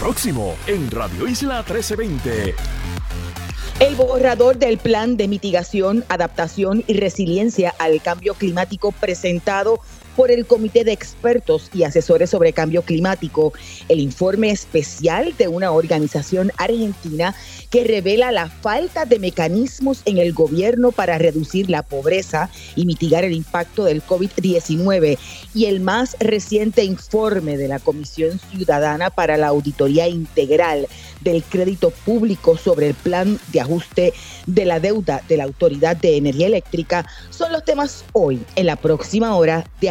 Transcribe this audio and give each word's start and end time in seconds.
próximo 0.00 0.56
en 0.66 0.90
Radio 0.90 1.28
Isla 1.28 1.58
1320. 1.58 2.54
El 3.80 3.94
borrador 3.96 4.56
del 4.58 4.78
plan 4.78 5.18
de 5.18 5.28
mitigación, 5.28 6.04
adaptación 6.08 6.82
y 6.86 6.94
resiliencia 6.94 7.74
al 7.78 8.00
cambio 8.00 8.32
climático 8.32 8.92
presentado 8.92 9.78
por 10.16 10.30
el 10.30 10.46
Comité 10.46 10.84
de 10.84 10.92
Expertos 10.92 11.70
y 11.72 11.84
Asesores 11.84 12.30
sobre 12.30 12.52
Cambio 12.52 12.82
Climático, 12.82 13.52
el 13.88 14.00
informe 14.00 14.50
especial 14.50 15.34
de 15.38 15.48
una 15.48 15.72
organización 15.72 16.52
argentina 16.56 17.34
que 17.70 17.84
revela 17.84 18.32
la 18.32 18.48
falta 18.48 19.04
de 19.04 19.18
mecanismos 19.18 20.02
en 20.04 20.18
el 20.18 20.32
gobierno 20.32 20.92
para 20.92 21.18
reducir 21.18 21.70
la 21.70 21.82
pobreza 21.82 22.50
y 22.74 22.84
mitigar 22.84 23.24
el 23.24 23.32
impacto 23.32 23.84
del 23.84 24.02
COVID-19 24.04 25.18
y 25.54 25.64
el 25.66 25.80
más 25.80 26.16
reciente 26.18 26.84
informe 26.84 27.56
de 27.56 27.68
la 27.68 27.78
Comisión 27.78 28.40
Ciudadana 28.50 29.10
para 29.10 29.36
la 29.36 29.48
Auditoría 29.48 30.08
Integral 30.08 30.88
del 31.20 31.42
Crédito 31.42 31.90
Público 31.90 32.56
sobre 32.56 32.88
el 32.88 32.94
plan 32.94 33.38
de 33.52 33.60
ajuste 33.60 34.14
de 34.46 34.64
la 34.64 34.80
deuda 34.80 35.22
de 35.28 35.36
la 35.36 35.44
Autoridad 35.44 35.96
de 35.96 36.16
Energía 36.16 36.46
Eléctrica. 36.46 37.06
Son 37.30 37.52
los 37.52 37.64
temas 37.64 38.04
hoy 38.12 38.42
en 38.56 38.66
la 38.66 38.76
próxima 38.76 39.36
hora 39.36 39.64
de 39.80 39.90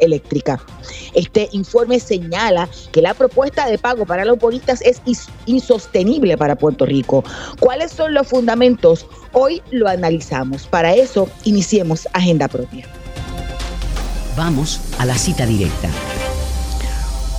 Eléctrica. 0.00 0.60
Este 1.14 1.48
informe 1.52 2.00
señala 2.00 2.68
que 2.92 3.02
la 3.02 3.14
propuesta 3.14 3.66
de 3.66 3.78
pago 3.78 4.06
para 4.06 4.24
los 4.24 4.38
bonistas 4.38 4.80
es 4.82 5.00
insostenible 5.46 6.36
para 6.36 6.56
Puerto 6.56 6.86
Rico. 6.86 7.24
¿Cuáles 7.58 7.92
son 7.92 8.14
los 8.14 8.28
fundamentos? 8.28 9.06
Hoy 9.32 9.62
lo 9.70 9.88
analizamos. 9.88 10.66
Para 10.66 10.94
eso, 10.94 11.28
iniciemos 11.44 12.08
Agenda 12.12 12.48
Propia. 12.48 12.86
Vamos 14.36 14.80
a 14.98 15.04
la 15.06 15.16
cita 15.16 15.46
directa. 15.46 15.88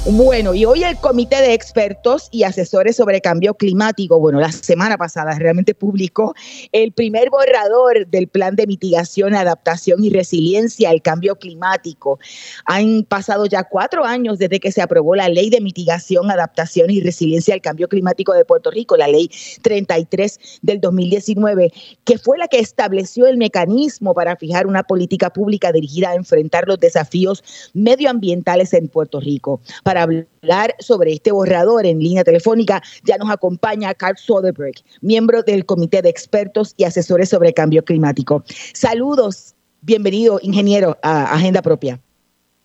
Bueno, 0.04 0.56
y 0.56 0.66
hoy 0.66 0.84
el 0.84 0.98
Comité 0.98 1.36
de 1.36 1.54
Expertos 1.54 2.28
y 2.32 2.42
Asesores 2.42 2.96
sobre 2.96 3.22
Cambio 3.22 3.54
Climático, 3.54 4.20
bueno, 4.20 4.40
la 4.40 4.52
semana 4.52 4.98
pasada 4.98 5.38
realmente 5.38 5.76
publicó 5.76 6.34
el 6.72 6.92
primer 6.92 7.30
borrador 7.30 8.08
del 8.08 8.28
Plan 8.28 8.56
de 8.56 8.66
Mitigación, 8.66 9.36
Adaptación 9.36 10.04
y 10.04 10.10
Resiliencia 10.10 10.90
al 10.90 11.04
Cambio 11.04 11.36
Climático. 11.36 12.20
Han 12.66 13.04
pasado 13.04 13.46
ya 13.46 13.64
cuatro 13.64 14.04
años 14.04 14.40
desde 14.40 14.60
que 14.60 14.72
se 14.72 14.82
aprobó 14.82 15.16
la 15.16 15.30
Ley 15.30 15.52
de 15.52 15.62
Mitigación, 15.62 16.32
Adaptación 16.32 16.90
y 16.90 17.00
Resiliencia 17.00 17.54
al 17.54 17.62
Cambio 17.62 17.88
Climático 17.88 18.34
de 18.34 18.44
Puerto 18.44 18.72
Rico, 18.72 18.98
la 18.98 19.08
Ley 19.08 19.30
33 19.62 20.60
del 20.64 20.82
2019, 20.82 21.72
que 22.06 22.18
fue 22.18 22.40
la 22.40 22.48
que 22.48 22.58
estableció 22.58 23.28
el 23.28 23.38
mecanismo 23.38 24.16
para 24.16 24.36
fijar 24.36 24.66
una 24.66 24.82
política 24.82 25.32
pública 25.32 25.72
dirigida 25.72 26.10
a 26.10 26.16
enfrentar 26.16 26.68
los 26.68 26.80
desafíos 26.80 27.44
medioambientales 27.76 28.74
en 28.74 28.88
Puerto 28.88 29.20
Rico 29.20 29.62
hablar 29.98 30.76
sobre 30.80 31.14
este 31.14 31.32
borrador 31.32 31.86
en 31.86 32.00
línea 32.00 32.24
telefónica 32.24 32.82
ya 33.04 33.18
nos 33.18 33.30
acompaña 33.30 33.94
Carl 33.94 34.18
Soderberg, 34.18 34.76
miembro 35.02 35.44
del 35.44 35.66
Comité 35.66 36.02
de 36.02 36.10
Expertos 36.10 36.74
y 36.78 36.84
Asesores 36.84 37.30
sobre 37.30 37.54
Cambio 37.54 37.84
Climático. 37.84 38.44
Saludos, 38.74 39.56
bienvenido, 39.82 40.40
ingeniero, 40.42 40.98
a 41.02 41.34
Agenda 41.34 41.62
Propia. 41.62 42.00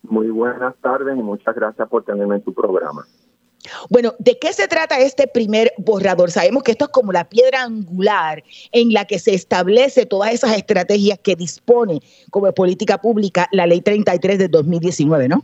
Muy 0.03 0.29
buenas 0.29 0.75
tardes 0.81 1.17
y 1.17 1.21
muchas 1.21 1.53
gracias 1.55 1.87
por 1.89 2.03
tenerme 2.05 2.35
en 2.35 2.41
tu 2.41 2.53
programa. 2.53 3.05
Bueno, 3.89 4.13
¿de 4.19 4.37
qué 4.39 4.53
se 4.53 4.67
trata 4.67 4.99
este 4.99 5.27
primer 5.27 5.73
borrador? 5.77 6.31
Sabemos 6.31 6.63
que 6.63 6.71
esto 6.71 6.85
es 6.85 6.91
como 6.91 7.11
la 7.11 7.27
piedra 7.27 7.63
angular 7.63 8.43
en 8.71 8.93
la 8.93 9.05
que 9.05 9.19
se 9.19 9.33
establece 9.33 10.05
todas 10.05 10.33
esas 10.33 10.55
estrategias 10.55 11.19
que 11.19 11.35
dispone 11.35 12.01
como 12.31 12.51
política 12.53 12.99
pública 12.99 13.47
la 13.51 13.65
Ley 13.67 13.81
33 13.81 14.39
de 14.39 14.47
2019, 14.47 15.27
¿no? 15.27 15.43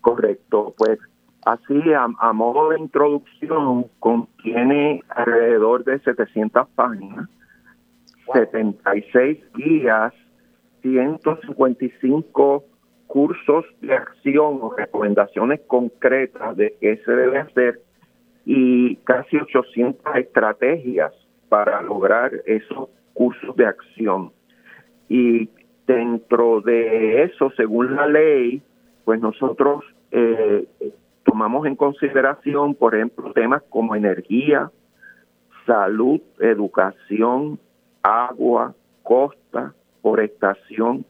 Correcto, 0.00 0.74
pues 0.76 0.98
así 1.44 1.82
a, 1.92 2.32
modo 2.32 2.70
de 2.70 2.80
introducción 2.80 3.86
contiene 3.98 5.02
alrededor 5.08 5.84
de 5.84 5.98
700 6.00 6.68
páginas, 6.70 7.28
76 8.32 9.38
guías, 9.54 10.12
155 10.82 12.64
cursos 13.06 13.64
de 13.80 13.94
acción 13.94 14.58
o 14.60 14.74
recomendaciones 14.76 15.60
concretas 15.66 16.56
de 16.56 16.76
qué 16.80 16.96
se 17.04 17.12
debe 17.12 17.38
hacer 17.38 17.80
y 18.44 18.96
casi 18.96 19.36
800 19.36 20.16
estrategias 20.16 21.12
para 21.48 21.80
lograr 21.82 22.32
esos 22.46 22.88
cursos 23.12 23.54
de 23.56 23.66
acción. 23.66 24.32
Y 25.08 25.48
dentro 25.86 26.60
de 26.60 27.24
eso, 27.24 27.50
según 27.56 27.94
la 27.94 28.06
ley, 28.06 28.62
pues 29.04 29.20
nosotros 29.20 29.84
eh, 30.10 30.66
tomamos 31.24 31.66
en 31.66 31.76
consideración, 31.76 32.74
por 32.74 32.94
ejemplo, 32.94 33.32
temas 33.32 33.62
como 33.68 33.94
energía, 33.94 34.70
salud, 35.66 36.20
educación, 36.38 37.58
agua, 38.02 38.74
costa, 39.02 39.74
forestación, 40.02 41.04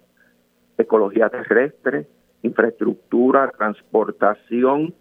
ecología 0.78 1.28
terrestre, 1.28 2.06
infraestructura, 2.42 3.50
transportación, 3.56 4.94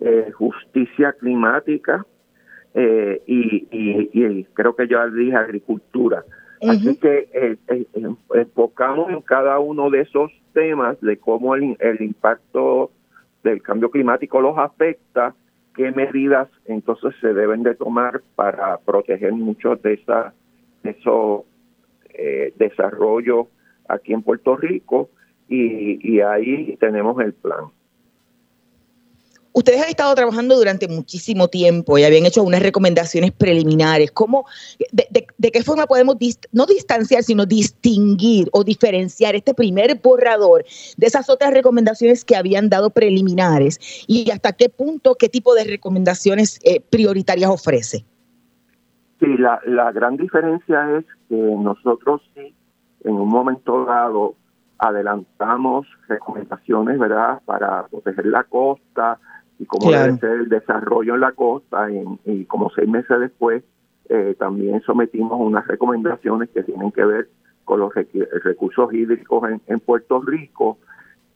eh, 0.00 0.30
justicia 0.32 1.12
climática 1.12 2.06
eh, 2.74 3.22
y, 3.26 4.44
creo 4.54 4.74
que 4.74 4.88
yo 4.88 5.10
dije 5.10 5.36
agricultura. 5.36 6.24
Así 6.62 6.96
que 6.98 7.28
eh, 7.32 7.86
enfocamos 8.34 9.10
en 9.10 9.22
cada 9.22 9.58
uno 9.58 9.90
de 9.90 10.02
esos 10.02 10.30
temas 10.52 11.00
de 11.00 11.18
cómo 11.18 11.54
el, 11.54 11.76
el 11.80 12.00
impacto 12.02 12.90
del 13.42 13.62
cambio 13.62 13.90
climático 13.90 14.40
los 14.40 14.58
afecta, 14.58 15.34
qué 15.74 15.92
medidas 15.92 16.48
entonces 16.66 17.14
se 17.20 17.32
deben 17.32 17.62
de 17.62 17.74
tomar 17.74 18.22
para 18.34 18.78
proteger 18.78 19.32
muchos 19.32 19.80
de, 19.82 19.94
esa, 19.94 20.34
esos 20.84 21.42
eh, 22.14 22.52
desarrollos 22.56 23.46
aquí 23.88 24.12
en 24.12 24.22
Puerto 24.22 24.56
Rico 24.56 25.10
y, 25.48 26.20
ahí 26.20 26.76
tenemos 26.78 27.20
el 27.20 27.32
plan. 27.32 27.64
Ustedes 29.52 29.82
han 29.82 29.88
estado 29.88 30.14
trabajando 30.14 30.56
durante 30.56 30.86
muchísimo 30.86 31.48
tiempo 31.48 31.98
y 31.98 32.04
habían 32.04 32.24
hecho 32.24 32.44
unas 32.44 32.62
recomendaciones 32.62 33.32
preliminares. 33.32 34.12
¿Cómo, 34.12 34.46
de, 34.92 35.26
qué 35.50 35.62
forma 35.62 35.86
podemos 35.86 36.16
no 36.52 36.66
distanciar, 36.66 37.22
sino 37.22 37.46
distinguir 37.46 38.48
o 38.52 38.62
diferenciar 38.62 39.34
este 39.34 39.54
primer 39.54 39.98
borrador 40.02 40.64
de 40.96 41.06
esas 41.06 41.30
otras 41.30 41.54
recomendaciones 41.54 42.24
que 42.24 42.36
habían 42.36 42.68
dado 42.68 42.90
preliminares 42.90 44.04
y 44.06 44.30
hasta 44.30 44.52
qué 44.52 44.68
punto, 44.68 45.14
qué 45.18 45.28
tipo 45.28 45.54
de 45.54 45.64
recomendaciones 45.64 46.58
eh, 46.62 46.80
prioritarias 46.80 47.50
ofrece? 47.50 48.04
Sí, 49.18 49.36
la, 49.38 49.60
la 49.66 49.92
gran 49.92 50.16
diferencia 50.16 50.98
es 50.98 51.04
que 51.28 51.36
nosotros 51.36 52.20
sí, 52.34 52.54
en 53.04 53.14
un 53.14 53.28
momento 53.28 53.84
dado, 53.84 54.34
adelantamos 54.78 55.86
recomendaciones, 56.08 56.98
¿verdad?, 56.98 57.40
para 57.44 57.86
proteger 57.86 58.26
la 58.26 58.44
costa, 58.44 59.18
y 59.58 59.66
cómo 59.66 59.90
debe 59.90 60.16
ser 60.16 60.30
el 60.30 60.48
desarrollo 60.48 61.14
en 61.14 61.20
la 61.20 61.32
costa 61.32 61.88
y 62.24 62.46
como 62.46 62.70
seis 62.70 62.88
meses 62.88 63.20
después 63.20 63.62
eh, 64.12 64.34
también 64.36 64.82
sometimos 64.82 65.38
unas 65.40 65.66
recomendaciones 65.68 66.50
que 66.50 66.64
tienen 66.64 66.90
que 66.90 67.04
ver 67.04 67.28
con 67.64 67.78
los 67.78 67.94
recursos 67.94 68.92
hídricos 68.92 69.48
en, 69.68 69.78
Puerto 69.78 70.20
Rico, 70.20 70.78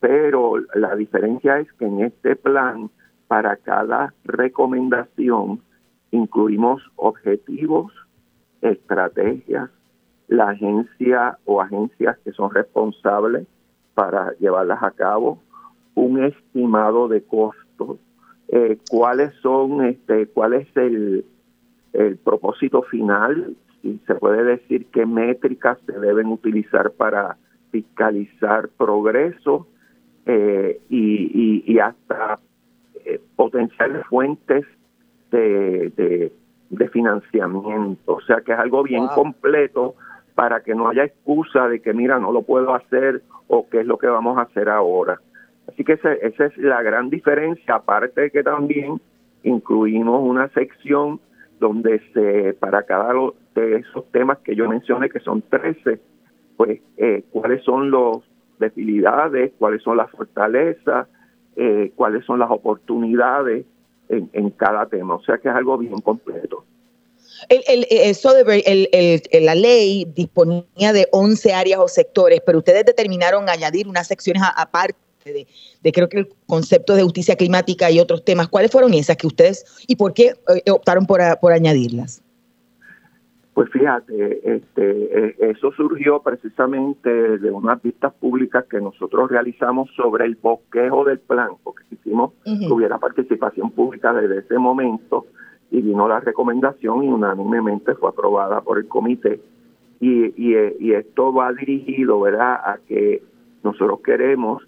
pero 0.01 0.55
la 0.75 0.97
diferencia 0.97 1.61
es 1.61 1.73
que 1.75 1.87
en 1.87 2.01
este 2.01 2.35
plan, 2.35 2.91
para 3.29 3.57
cada 3.59 4.13
recomendación, 4.25 5.61
incluimos 6.11 6.83
objetivos, 6.97 7.93
estrategias, 8.61 9.71
la 10.27 10.51
agencia 10.51 11.39
o 11.45 11.61
agencias 11.61 12.19
que 12.25 12.33
son 12.33 12.53
responsables 12.53 13.47
para 13.95 14.33
llevarlas 14.41 14.83
a 14.83 14.91
cabo, 14.91 15.39
un 15.95 16.25
estimado 16.25 17.07
de 17.07 17.23
costos 17.23 17.99
eh, 18.49 18.79
cuáles 18.91 19.33
son, 19.43 19.85
este, 19.85 20.27
cuál 20.27 20.55
es 20.55 20.69
el, 20.77 21.25
el 21.95 22.17
propósito 22.19 22.83
final, 22.83 23.57
y 23.83 24.01
se 24.07 24.15
puede 24.15 24.45
decir 24.45 24.87
qué 24.93 25.07
métricas 25.07 25.79
se 25.87 25.99
deben 25.99 26.27
utilizar 26.27 26.91
para 26.93 27.37
fiscalizar 27.71 28.69
progreso 28.77 29.67
eh, 30.27 30.81
y, 30.89 31.63
y, 31.67 31.79
hasta 31.79 32.39
eh, 33.05 33.21
potenciales 33.37 34.07
fuentes 34.07 34.65
de, 35.31 36.33
de, 36.71 36.89
financiamiento. 36.89 38.15
O 38.15 38.21
sea 38.23 38.41
que 38.41 38.53
es 38.53 38.59
algo 38.59 38.83
bien 38.83 39.07
completo 39.09 39.95
para 40.35 40.63
que 40.63 40.75
no 40.75 40.89
haya 40.89 41.05
excusa 41.05 41.69
de 41.69 41.81
que, 41.81 41.93
mira, 41.93 42.19
no 42.19 42.33
lo 42.33 42.43
puedo 42.43 42.75
hacer 42.75 43.23
o 43.49 43.69
qué 43.69 43.81
es 43.81 43.87
lo 43.87 43.99
que 43.99 44.07
vamos 44.07 44.39
a 44.39 44.43
hacer 44.43 44.69
ahora. 44.69 45.21
Así 45.69 45.85
que 45.85 45.95
esa, 45.95 46.13
es 46.13 46.57
la 46.59 46.83
gran 46.83 47.11
diferencia, 47.11 47.77
aparte 47.77 48.23
de 48.23 48.31
que 48.31 48.43
también 48.43 49.01
incluimos 49.43 50.23
una 50.23 50.49
sección 50.49 51.21
donde 51.65 51.99
se, 52.13 52.53
para 52.53 52.83
cada 52.83 53.15
de 53.55 53.77
esos 53.77 54.05
temas 54.13 54.37
que 54.45 54.55
yo 54.55 54.69
mencioné, 54.69 55.09
que 55.09 55.21
son 55.21 55.41
13, 55.41 55.99
pues 56.59 56.81
eh, 56.99 57.25
cuáles 57.31 57.65
son 57.65 57.91
las 57.91 58.19
debilidades, 58.59 59.53
cuáles 59.59 59.83
son 59.83 59.97
las 59.97 60.11
fortalezas, 60.11 61.09
eh, 61.57 61.91
cuáles 61.97 62.23
son 62.27 62.39
las 62.39 62.51
oportunidades 62.51 63.65
en, 64.11 64.29
en, 64.35 64.51
cada 64.51 64.85
tema. 64.87 65.15
O 65.15 65.23
sea 65.23 65.39
que 65.39 65.49
es 65.49 65.55
algo 65.55 65.79
bien 65.79 65.99
completo. 66.03 66.67
El, 67.49 67.63
el, 67.67 68.89
el, 68.93 69.45
la 69.47 69.55
ley 69.55 70.07
disponía 70.15 70.93
de 70.93 71.09
11 71.13 71.55
áreas 71.55 71.81
o 71.81 71.89
sectores, 71.89 72.43
pero 72.45 72.59
ustedes 72.59 72.85
determinaron 72.85 73.49
añadir 73.49 73.89
unas 73.89 74.07
secciones 74.07 74.43
aparte 74.55 74.99
de, 75.25 75.93
creo 75.93 76.09
que 76.09 76.19
el 76.19 76.29
concepto 76.47 76.95
de 76.95 77.03
justicia 77.03 77.37
climática 77.37 77.91
y 77.91 77.99
otros 78.01 78.25
temas. 78.25 78.49
¿Cuáles 78.49 78.71
fueron 78.71 78.93
esas 78.95 79.17
que 79.17 79.27
ustedes 79.27 79.65
y 79.87 79.97
por 79.97 80.13
qué 80.13 80.35
eh, 80.55 80.71
optaron 80.71 81.07
por, 81.07 81.21
por 81.41 81.53
añadirlas? 81.53 82.23
Pues 83.55 83.71
fíjate, 83.71 84.57
este, 84.57 85.29
eh, 85.29 85.37
eso 85.39 85.71
surgió 85.73 86.21
precisamente 86.21 87.39
de 87.39 87.51
unas 87.51 87.81
vistas 87.81 88.13
públicas 88.15 88.65
que 88.69 88.81
nosotros 88.81 89.31
realizamos 89.31 89.89
sobre 89.95 90.25
el 90.25 90.35
bosquejo 90.35 91.05
del 91.05 91.21
plan, 91.21 91.51
porque 91.63 91.85
quisimos 91.89 92.33
que 92.45 92.67
hubiera 92.67 92.99
participación 92.99 93.71
pública 93.71 94.13
desde 94.13 94.41
ese 94.41 94.59
momento 94.59 95.27
y 95.71 95.81
vino 95.83 96.09
la 96.09 96.19
recomendación 96.19 97.05
y 97.05 97.09
unánimemente 97.09 97.95
fue 97.95 98.11
aprobada 98.11 98.61
por 98.61 98.79
el 98.79 98.89
comité. 98.89 99.41
Y, 100.01 100.35
y, 100.37 100.57
y 100.81 100.93
esto 100.93 101.33
va 101.33 101.53
dirigido, 101.53 102.21
¿verdad?, 102.21 102.55
a 102.55 102.79
que 102.89 103.23
nosotros 103.63 104.01
queremos 104.05 104.65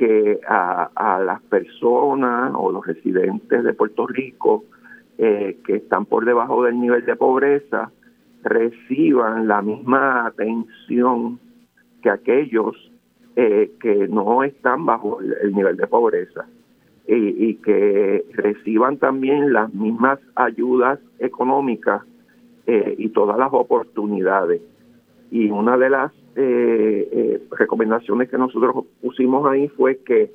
que 0.00 0.40
a, 0.48 1.20
las 1.22 1.42
personas 1.42 2.52
o 2.56 2.72
los 2.72 2.86
residentes 2.86 3.62
de 3.62 3.74
Puerto 3.74 4.06
Rico 4.06 4.64
eh, 5.18 5.58
que 5.66 5.76
están 5.76 6.06
por 6.06 6.24
debajo 6.24 6.64
del 6.64 6.80
nivel 6.80 7.04
de 7.04 7.16
pobreza 7.16 7.92
reciban 8.42 9.46
la 9.46 9.60
misma 9.60 10.24
atención 10.24 11.38
que 12.02 12.08
aquellos 12.08 12.74
eh, 13.36 13.72
que 13.78 14.08
no 14.08 14.42
están 14.42 14.86
bajo 14.86 15.20
el, 15.20 15.54
nivel 15.54 15.76
de 15.76 15.86
pobreza 15.86 16.46
y, 17.06 17.56
que 17.56 18.24
reciban 18.32 18.96
también 18.96 19.52
las 19.52 19.74
mismas 19.74 20.18
ayudas 20.34 20.98
económicas 21.18 22.04
eh, 22.66 22.94
y 22.96 23.10
todas 23.10 23.36
las 23.36 23.52
oportunidades. 23.52 24.62
Y 25.30 25.50
una 25.50 25.76
de 25.76 25.90
las 25.90 26.12
eh, 26.36 27.08
eh, 27.12 27.42
recomendaciones 27.50 28.28
que 28.28 28.38
nosotros 28.38 28.84
pusimos 29.00 29.50
ahí 29.50 29.66
fue 29.68 29.98
que 29.98 30.30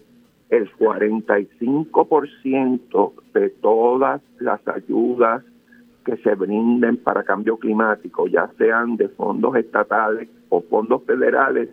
el 0.50 0.70
45% 0.74 3.14
de 3.34 3.50
todas 3.50 4.22
las 4.40 4.68
ayudas 4.68 5.44
que 6.06 6.18
se 6.18 6.36
brinden 6.36 6.98
para 6.98 7.24
cambio 7.24 7.58
climático, 7.58 8.28
ya 8.28 8.50
sean 8.58 8.98
de 8.98 9.08
fondos 9.10 9.56
estatales 9.56 10.30
o 10.50 10.62
fondos 10.62 11.04
federales, 11.04 11.70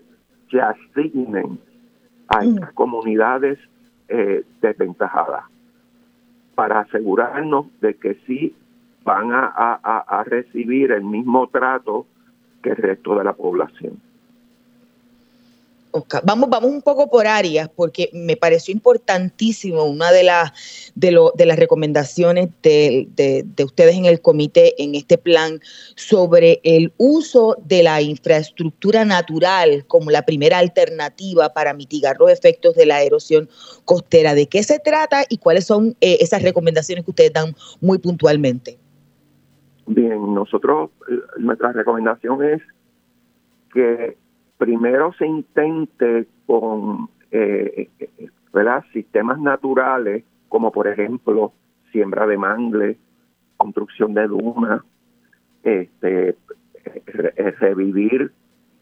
se 0.50 0.60
asignen 0.60 1.58
a 2.28 2.42
mm. 2.42 2.48
estas 2.48 2.72
comunidades 2.72 3.58
eh, 4.08 4.44
desventajadas 4.60 5.44
para 6.54 6.80
asegurarnos 6.80 7.66
de 7.80 7.94
que 7.94 8.16
sí 8.26 8.54
van 9.04 9.30
a 9.32 10.24
recibir 10.26 10.92
el 10.92 11.02
mismo 11.02 11.48
trato 11.48 12.06
que 12.62 12.70
el 12.70 12.76
resto 12.76 13.16
de 13.18 13.24
la 13.24 13.32
población. 13.32 14.00
Vamos, 16.22 16.48
vamos 16.48 16.70
un 16.70 16.80
poco 16.80 17.10
por 17.10 17.26
áreas, 17.26 17.68
porque 17.74 18.08
me 18.14 18.34
pareció 18.34 18.72
importantísimo 18.72 19.84
una 19.84 20.10
de, 20.10 20.22
las 20.22 20.52
de, 20.94 21.18
de 21.34 21.46
las 21.46 21.58
recomendaciones 21.58 22.48
de, 22.62 23.08
de, 23.14 23.64
ustedes 23.64 23.94
en 23.96 24.06
el 24.06 24.22
comité, 24.22 24.82
en 24.82 24.94
este 24.94 25.18
plan, 25.18 25.60
sobre 25.94 26.60
el 26.64 26.94
uso 26.96 27.58
de 27.62 27.82
la 27.82 28.00
infraestructura 28.00 29.04
natural 29.04 29.84
como 29.86 30.10
la 30.10 30.22
primera 30.24 30.58
alternativa 30.58 31.52
para 31.52 31.74
mitigar 31.74 32.16
los 32.18 32.30
efectos 32.30 32.74
de 32.74 32.86
la 32.86 33.02
erosión 33.02 33.50
costera. 33.84 34.34
¿De 34.34 34.46
qué 34.46 34.62
se 34.62 34.78
trata 34.78 35.26
y 35.28 35.36
cuáles 35.36 35.66
son 35.66 35.94
eh, 36.00 36.18
esas 36.20 36.40
recomendaciones 36.40 37.04
que 37.04 37.10
ustedes 37.10 37.34
dan 37.34 37.54
muy 37.82 37.98
puntualmente? 37.98 38.78
Bien, 39.86 40.34
nosotros, 40.34 40.90
eh, 41.08 41.20
nuestra 41.38 41.72
recomendación 41.72 42.42
es 42.44 42.62
que 43.72 44.16
primero 44.58 45.12
se 45.14 45.26
intente 45.26 46.26
con 46.46 47.08
eh, 47.30 47.88
sistemas 48.92 49.38
naturales, 49.40 50.24
como 50.48 50.70
por 50.70 50.86
ejemplo 50.86 51.52
siembra 51.90 52.26
de 52.26 52.36
mangle, 52.38 52.98
construcción 53.56 54.14
de 54.14 54.28
dunas, 54.28 54.82
este, 55.62 56.36
revivir 57.60 58.32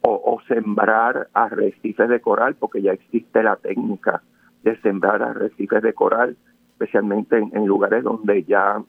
o, 0.02 0.40
sembrar 0.48 1.28
arrecifes 1.34 2.08
de 2.08 2.20
coral, 2.20 2.56
porque 2.56 2.82
ya 2.82 2.92
existe 2.92 3.42
la 3.42 3.56
técnica 3.56 4.22
de 4.62 4.76
sembrar 4.80 5.22
arrecifes 5.22 5.82
de 5.82 5.92
coral 5.92 6.36
especialmente 6.80 7.36
en, 7.36 7.66
lugares 7.66 8.02
donde 8.02 8.42
ya 8.44 8.78
eh, 8.78 8.82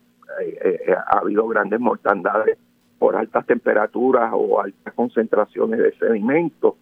ha 0.96 1.18
habido 1.18 1.46
grandes 1.48 1.80
mortandades 1.80 2.58
por 2.98 3.16
altas 3.16 3.46
temperaturas 3.46 4.30
o 4.32 4.60
altas 4.60 4.94
concentraciones 4.94 5.78
de 5.78 5.92
sedimentos, 5.94 6.74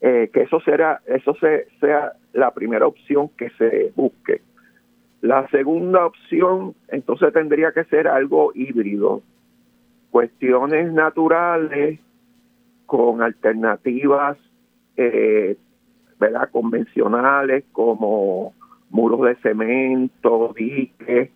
que 0.00 0.30
eso 0.34 0.60
será, 0.60 1.00
eso 1.06 1.34
sea 1.80 2.12
la 2.32 2.52
primera 2.52 2.86
opción 2.86 3.30
que 3.30 3.50
se 3.50 3.92
busque. 3.96 4.42
La 5.22 5.48
segunda 5.48 6.06
opción, 6.06 6.74
entonces 6.88 7.32
tendría 7.32 7.72
que 7.72 7.84
ser 7.84 8.06
algo 8.06 8.52
híbrido, 8.54 9.22
cuestiones 10.10 10.92
naturales 10.92 11.98
con 12.86 13.22
alternativas, 13.22 14.38
eh, 14.96 15.56
¿verdad? 16.18 16.48
Convencionales 16.50 17.64
como 17.72 18.54
muros 18.90 19.22
de 19.22 19.34
cemento, 19.36 20.54
diques, 20.56 21.30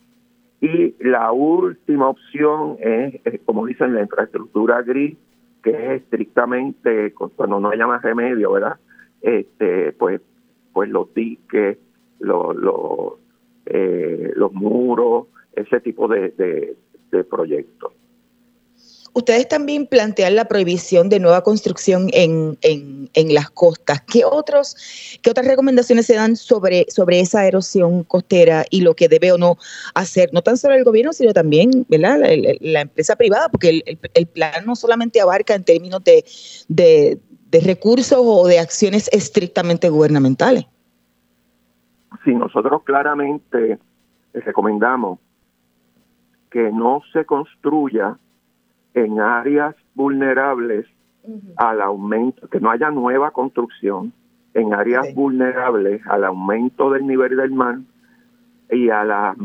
y 0.61 0.95
la 1.01 1.33
última 1.33 2.09
opción 2.09 2.77
es, 2.81 3.21
como 3.47 3.65
dicen, 3.67 3.95
la 3.95 4.03
infraestructura 4.03 4.83
gris, 4.83 5.17
que 5.63 5.71
es 5.71 6.03
estrictamente, 6.03 7.13
cuando 7.13 7.61
no 7.61 7.71
haya 7.71 7.87
más 7.87 8.03
remedio, 8.03 8.53
¿verdad? 8.53 8.77
Este, 9.23 9.93
pues, 9.93 10.21
pues 10.73 10.91
los 10.91 11.13
diques, 11.15 11.79
los, 12.19 12.57
los, 12.57 13.15
eh, 13.67 14.33
los 14.37 14.53
muros, 14.53 15.29
ese 15.55 15.81
tipo 15.81 16.09
de, 16.09 16.77
de 17.11 17.25
proyectos. 17.25 17.93
Ustedes 19.13 19.49
también 19.49 19.87
plantean 19.87 20.37
la 20.37 20.45
prohibición 20.45 21.09
de 21.09 21.19
nueva 21.19 21.43
construcción 21.43 22.09
en, 22.13 22.57
en, 22.63 23.35
las 23.35 23.51
costas. 23.51 24.03
¿Qué, 24.03 24.25
otros, 24.25 24.77
¿Qué 25.23 25.31
otras 25.31 25.47
recomendaciones 25.47 26.07
se 26.07 26.15
dan 26.15 26.37
sobre, 26.37 26.87
sobre 26.89 27.21
esa 27.21 27.47
erosión 27.47 28.05
costera 28.05 28.65
y 28.71 28.83
lo 28.83 28.95
que 28.95 29.09
debe 29.09 29.33
o 29.33 29.39
no 29.39 29.57
hacer, 29.95 30.31
no 30.33 30.43
tan 30.43 30.57
solo 30.57 30.75
el 30.75 30.85
gobierno, 30.85 31.13
sino 31.13 31.33
también 31.33 31.87
¿verdad? 31.89 32.21
La, 32.61 32.83
empresa 32.83 33.17
privada? 33.17 33.49
Porque 33.49 33.83
el, 34.15 34.27
plan 34.27 34.65
no 34.65 34.77
solamente 34.77 35.21
abarca 35.21 35.55
en 35.55 35.65
términos 35.65 36.05
de, 36.05 36.25
de, 36.69 37.19
de 37.51 37.61
recursos 37.61 38.19
o 38.21 38.47
de 38.47 38.61
acciones 38.61 39.09
estrictamente 39.13 39.89
gubernamentales. 39.89 40.67
Sí, 42.25 42.33
nosotros 42.35 42.83
claramente 42.85 43.79
recomendamos 44.35 45.19
que 46.51 46.71
no 46.73 47.03
se 47.13 47.25
construya 47.25 48.19
en 48.95 49.21
áreas 49.21 49.77
vulnerables 49.95 50.87
al 51.57 51.81
aumento, 51.83 52.49
que 52.49 52.61
no 52.61 52.71
haya 52.71 52.91
nueva 52.91 53.31
construcción 53.31 54.13
en 54.55 54.75
áreas 54.75 55.15
vulnerables 55.15 56.05
al 56.07 56.25
aumento 56.25 56.91
del 56.91 57.07
nivel 57.07 57.37
del 57.37 57.53
mar 57.53 57.79
y 58.71 58.89
a 58.91 59.05
las 59.05 59.37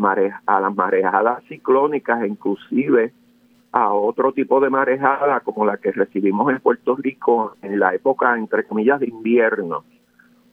a 0.45 0.59
las 0.61 0.75
marejadas 0.75 1.43
ciclónicas, 1.45 2.25
inclusive 2.25 3.13
a 3.71 3.91
otro 3.91 4.31
tipo 4.31 4.61
de 4.61 4.69
marejada 4.69 5.41
como 5.41 5.65
la 5.65 5.77
que 5.77 5.91
recibimos 5.91 6.49
en 6.49 6.59
Puerto 6.59 6.95
Rico 6.95 7.55
en 7.61 7.79
la 7.79 7.93
época, 7.93 8.37
entre 8.37 8.63
comillas, 8.63 9.01
de 9.01 9.07
invierno, 9.07 9.83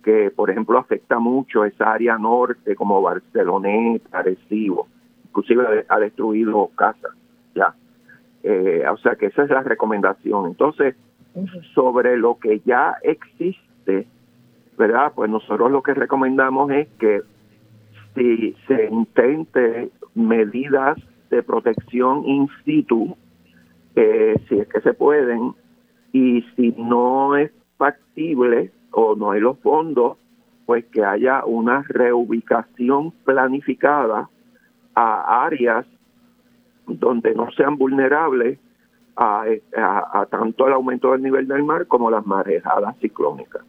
que 0.02 0.32
por 0.34 0.50
ejemplo 0.50 0.78
afecta 0.78 1.18
mucho 1.18 1.64
esa 1.64 1.92
área 1.92 2.18
norte 2.18 2.74
como 2.74 3.00
Barceloneta, 3.00 4.18
Arecibo, 4.18 4.88
inclusive 5.24 5.86
ha 5.88 5.98
destruido 6.00 6.68
casas, 6.74 7.12
ya. 7.54 7.74
Eh, 8.42 8.84
o 8.90 8.96
sea 8.98 9.14
que 9.14 9.26
esa 9.26 9.44
es 9.44 9.50
la 9.50 9.62
recomendación. 9.62 10.46
Entonces, 10.46 10.96
sobre 11.74 12.16
lo 12.16 12.38
que 12.38 12.60
ya 12.64 12.96
existe, 13.02 14.06
¿verdad? 14.76 15.12
Pues 15.14 15.30
nosotros 15.30 15.70
lo 15.70 15.82
que 15.82 15.94
recomendamos 15.94 16.70
es 16.70 16.88
que 16.98 17.22
si 18.14 18.54
se 18.66 18.88
intente 18.88 19.90
medidas 20.14 20.98
de 21.30 21.42
protección 21.42 22.24
in 22.26 22.48
situ, 22.64 23.16
eh, 23.94 24.34
si 24.48 24.58
es 24.58 24.68
que 24.68 24.80
se 24.80 24.92
pueden, 24.92 25.54
y 26.12 26.42
si 26.56 26.74
no 26.76 27.36
es 27.36 27.50
factible 27.78 28.70
o 28.90 29.14
no 29.14 29.30
hay 29.30 29.40
los 29.40 29.58
fondos, 29.60 30.18
pues 30.66 30.84
que 30.86 31.04
haya 31.04 31.44
una 31.44 31.82
reubicación 31.88 33.12
planificada 33.24 34.28
a 34.94 35.44
áreas 35.44 35.86
donde 36.98 37.34
no 37.34 37.50
sean 37.52 37.76
vulnerables 37.76 38.58
a, 39.16 40.26
tanto 40.30 40.66
el 40.66 40.72
aumento 40.72 41.12
del 41.12 41.22
nivel 41.22 41.46
del 41.46 41.62
mar 41.62 41.86
como 41.86 42.10
las 42.10 42.24
marejadas 42.26 42.96
ciclónicas. 43.00 43.62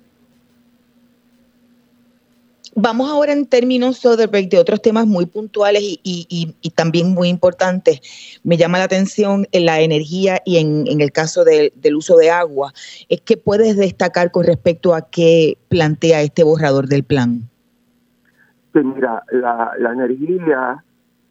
Vamos 2.75 3.07
ahora 3.07 3.33
en 3.33 3.45
términos 3.45 4.01
de 4.01 4.57
otros 4.57 4.81
temas 4.81 5.05
muy 5.05 5.27
puntuales 5.27 5.83
y, 5.83 6.71
también 6.75 7.13
muy 7.13 7.27
importantes. 7.27 8.01
Me 8.43 8.57
llama 8.57 8.79
la 8.79 8.85
atención 8.85 9.47
en 9.51 9.65
la 9.67 9.81
energía 9.81 10.41
y 10.43 10.57
en, 10.57 10.99
el 10.99 11.11
caso 11.11 11.43
del 11.43 11.95
uso 11.95 12.17
de 12.17 12.31
agua. 12.31 12.73
¿Qué 13.25 13.37
puedes 13.37 13.77
destacar 13.77 14.31
con 14.31 14.45
respecto 14.45 14.95
a 14.95 15.07
qué 15.07 15.57
plantea 15.69 16.21
este 16.23 16.43
borrador 16.43 16.87
del 16.87 17.03
plan? 17.03 17.47
Pues 18.71 18.85
mira, 18.85 19.21
la, 19.31 19.73
la 19.77 19.91
energía 19.91 20.83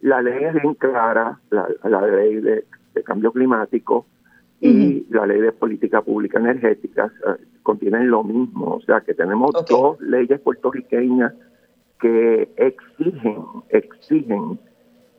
la 0.03 0.21
ley 0.21 0.45
es 0.45 0.55
bien 0.55 0.75
clara, 0.75 1.39
la, 1.51 2.07
ley 2.07 2.41
de, 2.41 2.65
cambio 3.05 3.33
climático 3.33 4.07
y 4.61 5.07
la 5.11 5.27
ley 5.27 5.41
de 5.41 5.53
política 5.53 6.03
pública 6.03 6.39
energética 6.39 7.11
eh, 7.27 7.45
contienen 7.63 8.11
lo 8.11 8.23
mismo. 8.23 8.75
O 8.75 8.81
sea 8.83 9.01
que 9.01 9.15
tenemos 9.15 9.53
dos 9.69 10.01
leyes 10.01 10.41
puertorriqueñas 10.41 11.33
que 12.01 12.49
exigen, 12.57 13.45
exigen, 13.71 14.59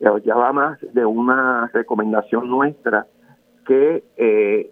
ya, 0.00 0.34
va 0.34 0.52
más 0.52 0.78
de 0.92 1.04
una 1.04 1.70
recomendación 1.72 2.48
nuestra, 2.48 3.06
que 3.66 4.04
eh, 4.18 4.70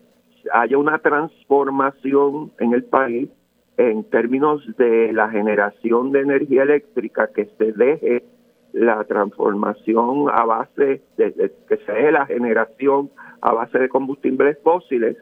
haya 0.53 0.77
una 0.77 0.99
transformación 0.99 2.53
en 2.59 2.75
el 2.75 2.85
país 2.85 3.31
en 3.79 4.05
términos 4.05 4.63
de 4.77 5.13
la 5.15 5.31
generación 5.31 6.13
de 6.13 6.21
energía 6.21 6.65
eléctrica 6.65 7.31
que 7.35 7.47
se 7.57 7.73
deje 7.73 8.25
la 8.73 9.05
transformación 9.05 10.29
a 10.33 10.45
base 10.45 11.03
de, 11.17 11.53
que 11.69 11.77
se 11.79 11.93
dé 11.93 12.13
la 12.13 12.27
generación 12.27 13.11
a 13.41 13.53
base 13.53 13.79
de 13.79 13.89
combustibles 13.89 14.59
fósiles 14.63 15.17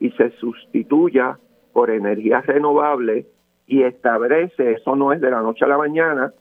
y 0.00 0.10
se 0.12 0.30
sustituya 0.32 1.38
por 1.72 1.90
energías 1.90 2.44
renovables 2.46 3.26
y 3.66 3.82
establece, 3.82 4.72
eso 4.72 4.96
no 4.96 5.12
es 5.12 5.20
de 5.20 5.30
la 5.30 5.42
noche 5.42 5.64
a 5.64 5.68
la 5.68 5.78
mañana, 5.78 6.32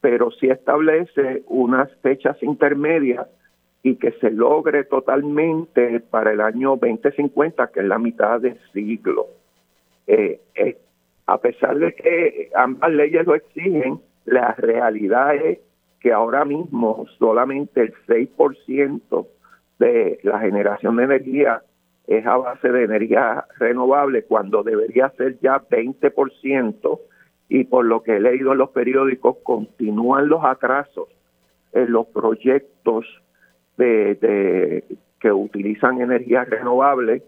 pero 0.00 0.30
sí 0.30 0.48
establece 0.48 1.42
unas 1.46 1.94
fechas 1.96 2.42
intermedias 2.42 3.26
y 3.82 3.96
que 3.96 4.12
se 4.12 4.30
logre 4.30 4.84
totalmente 4.84 6.00
para 6.00 6.32
el 6.32 6.40
año 6.40 6.76
2050, 6.76 7.68
que 7.68 7.80
es 7.80 7.86
la 7.86 7.98
mitad 7.98 8.40
del 8.40 8.58
siglo. 8.72 9.26
Eh, 10.06 10.40
eh, 10.54 10.78
a 11.26 11.38
pesar 11.38 11.78
de 11.78 11.94
que 11.94 12.50
ambas 12.54 12.90
leyes 12.90 13.26
lo 13.26 13.34
exigen, 13.34 14.00
la 14.24 14.54
realidad 14.54 15.34
es 15.36 15.58
que 16.00 16.12
ahora 16.12 16.44
mismo 16.44 17.06
solamente 17.18 17.82
el 17.82 17.94
6% 18.06 19.26
de 19.78 20.18
la 20.22 20.40
generación 20.40 20.96
de 20.96 21.04
energía 21.04 21.62
es 22.06 22.26
a 22.26 22.36
base 22.36 22.70
de 22.70 22.84
energía 22.84 23.44
renovable 23.58 24.24
cuando 24.24 24.62
debería 24.62 25.10
ser 25.10 25.38
ya 25.40 25.60
20% 25.60 27.00
y 27.48 27.64
por 27.64 27.84
lo 27.84 28.02
que 28.02 28.16
he 28.16 28.20
leído 28.20 28.52
en 28.52 28.58
los 28.58 28.70
periódicos 28.70 29.36
continúan 29.42 30.28
los 30.28 30.44
atrasos 30.44 31.08
en 31.72 31.92
los 31.92 32.06
proyectos 32.08 33.06
de, 33.76 34.84
que 35.20 35.32
utilizan 35.32 36.00
energía 36.00 36.44
renovable 36.44 37.22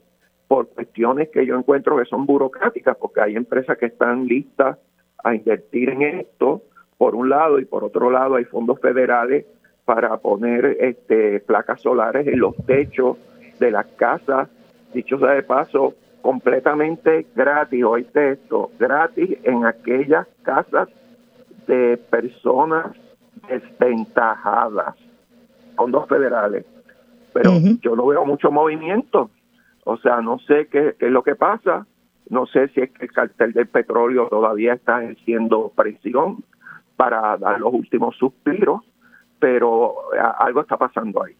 por 0.48 0.68
cuestiones 0.68 1.28
que 1.30 1.46
yo 1.46 1.56
encuentro 1.56 1.96
que 1.96 2.04
son 2.04 2.26
burocráticas 2.26 2.96
porque 2.96 3.20
hay 3.20 3.36
empresas 3.36 3.78
que 3.78 3.86
están 3.86 4.26
listas 4.26 4.78
a 5.22 5.34
invertir 5.34 5.90
en 5.90 6.02
esto 6.02 6.62
por 7.02 7.16
un 7.16 7.28
lado 7.28 7.58
y 7.58 7.64
por 7.64 7.82
otro 7.82 8.12
lado 8.12 8.36
hay 8.36 8.44
fondos 8.44 8.78
federales 8.78 9.44
para 9.84 10.16
poner 10.18 10.76
este 10.78 11.40
placas 11.40 11.80
solares 11.80 12.28
en 12.28 12.38
los 12.38 12.54
techos 12.64 13.18
de 13.58 13.72
las 13.72 13.86
casas, 13.96 14.48
dicho 14.94 15.18
sea 15.18 15.30
de 15.30 15.42
paso, 15.42 15.94
completamente 16.20 17.26
gratis, 17.34 17.82
oíste 17.82 18.30
esto, 18.34 18.70
gratis 18.78 19.36
en 19.42 19.66
aquellas 19.66 20.28
casas 20.44 20.90
de 21.66 21.96
personas 22.08 22.94
desventajadas, 23.48 24.94
fondos 25.74 26.06
federales. 26.08 26.64
Pero 27.32 27.50
yo 27.80 27.96
no 27.96 28.06
veo 28.06 28.24
mucho 28.24 28.52
movimiento, 28.52 29.28
o 29.82 29.96
sea, 29.96 30.20
no 30.20 30.38
sé 30.38 30.68
qué, 30.68 30.94
qué, 31.00 31.06
es 31.06 31.12
lo 31.12 31.24
que 31.24 31.34
pasa, 31.34 31.84
no 32.30 32.46
sé 32.46 32.68
si 32.68 32.80
es 32.80 32.92
que 32.92 33.06
el 33.06 33.12
cartel 33.12 33.52
del 33.54 33.66
petróleo 33.66 34.28
todavía 34.28 34.74
está 34.74 35.02
ejerciendo 35.02 35.72
presión, 35.74 36.44
para 37.02 37.36
dar 37.36 37.58
los 37.58 37.74
últimos 37.74 38.16
suspiros, 38.16 38.80
pero 39.40 39.96
algo 40.38 40.60
está 40.60 40.76
pasando 40.76 41.24
ahí. 41.24 41.34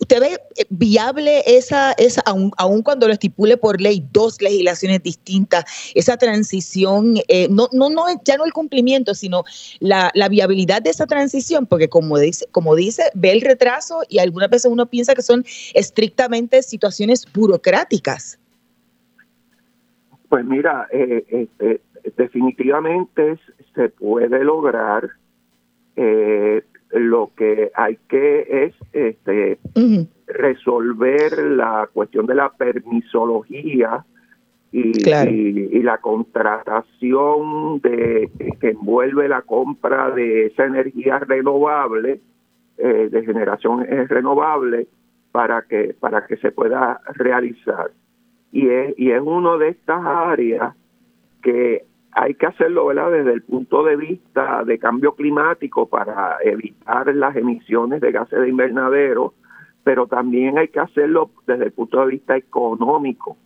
¿Usted 0.00 0.20
ve 0.20 0.38
eh, 0.56 0.64
viable 0.70 1.42
esa, 1.46 1.92
esa 1.92 2.22
aun, 2.22 2.82
cuando 2.82 3.08
lo 3.08 3.12
estipule 3.12 3.58
por 3.58 3.78
ley, 3.78 4.02
dos 4.10 4.40
legislaciones 4.40 5.02
distintas, 5.02 5.66
esa 5.94 6.16
transición, 6.16 7.16
eh, 7.28 7.46
no, 7.50 7.68
no, 7.72 7.90
no, 7.90 8.06
ya 8.24 8.38
no 8.38 8.46
el 8.46 8.54
cumplimiento, 8.54 9.12
sino 9.12 9.44
la, 9.80 10.10
la, 10.14 10.30
viabilidad 10.30 10.80
de 10.80 10.88
esa 10.88 11.06
transición? 11.06 11.66
Porque 11.66 11.90
como 11.90 12.18
dice, 12.18 12.46
como 12.52 12.74
dice, 12.74 13.10
ve 13.12 13.32
el 13.32 13.42
retraso 13.42 14.00
y 14.08 14.18
algunas 14.18 14.48
veces 14.48 14.72
uno 14.72 14.86
piensa 14.86 15.14
que 15.14 15.20
son 15.20 15.44
estrictamente 15.74 16.62
situaciones 16.62 17.30
burocráticas. 17.34 18.38
Pues 20.30 20.42
mira, 20.46 20.88
eh, 20.90 21.46
definitivamente 22.16 23.38
se 23.74 23.88
puede 23.88 24.44
lograr. 24.44 25.10
Eh, 25.96 26.62
lo 26.92 27.30
que 27.34 27.70
hay 27.74 27.98
que 28.08 28.66
es 28.66 28.74
este, 28.92 29.58
resolver 30.26 31.38
la 31.38 31.88
cuestión 31.92 32.26
de 32.26 32.34
la 32.34 32.50
permisología 32.50 34.04
y, 34.70 35.82
la 35.82 35.98
contratación 35.98 37.80
de 37.80 38.30
que 38.60 38.70
envuelve 38.70 39.28
la 39.28 39.42
compra 39.42 40.10
de 40.10 40.46
esa 40.46 40.64
energía 40.64 41.18
renovable 41.18 42.20
eh, 42.78 43.08
de 43.10 43.24
generación 43.24 43.84
renovable 44.08 44.86
para 45.30 45.62
que 45.62 45.94
para 45.98 46.26
que 46.26 46.36
se 46.38 46.52
pueda 46.52 47.00
realizar 47.14 47.90
y 48.50 48.68
es 48.68 48.94
y 48.98 49.10
es 49.10 49.20
uno 49.22 49.58
de 49.58 49.70
estas 49.70 50.04
áreas 50.04 50.74
que 51.42 51.84
hay 52.12 52.34
que 52.34 52.46
hacerlo 52.46 52.86
¿verdad? 52.86 53.10
desde 53.10 53.32
el 53.32 53.42
punto 53.42 53.82
de 53.84 53.96
vista 53.96 54.64
de 54.64 54.78
cambio 54.78 55.14
climático 55.14 55.88
para 55.88 56.36
evitar 56.42 57.14
las 57.14 57.34
emisiones 57.36 58.00
de 58.00 58.12
gases 58.12 58.40
de 58.40 58.48
invernadero, 58.48 59.34
pero 59.82 60.06
también 60.06 60.58
hay 60.58 60.68
que 60.68 60.80
hacerlo 60.80 61.30
desde 61.46 61.64
el 61.64 61.72
punto 61.72 62.00
de 62.00 62.06
vista 62.06 62.36
económico, 62.36 63.36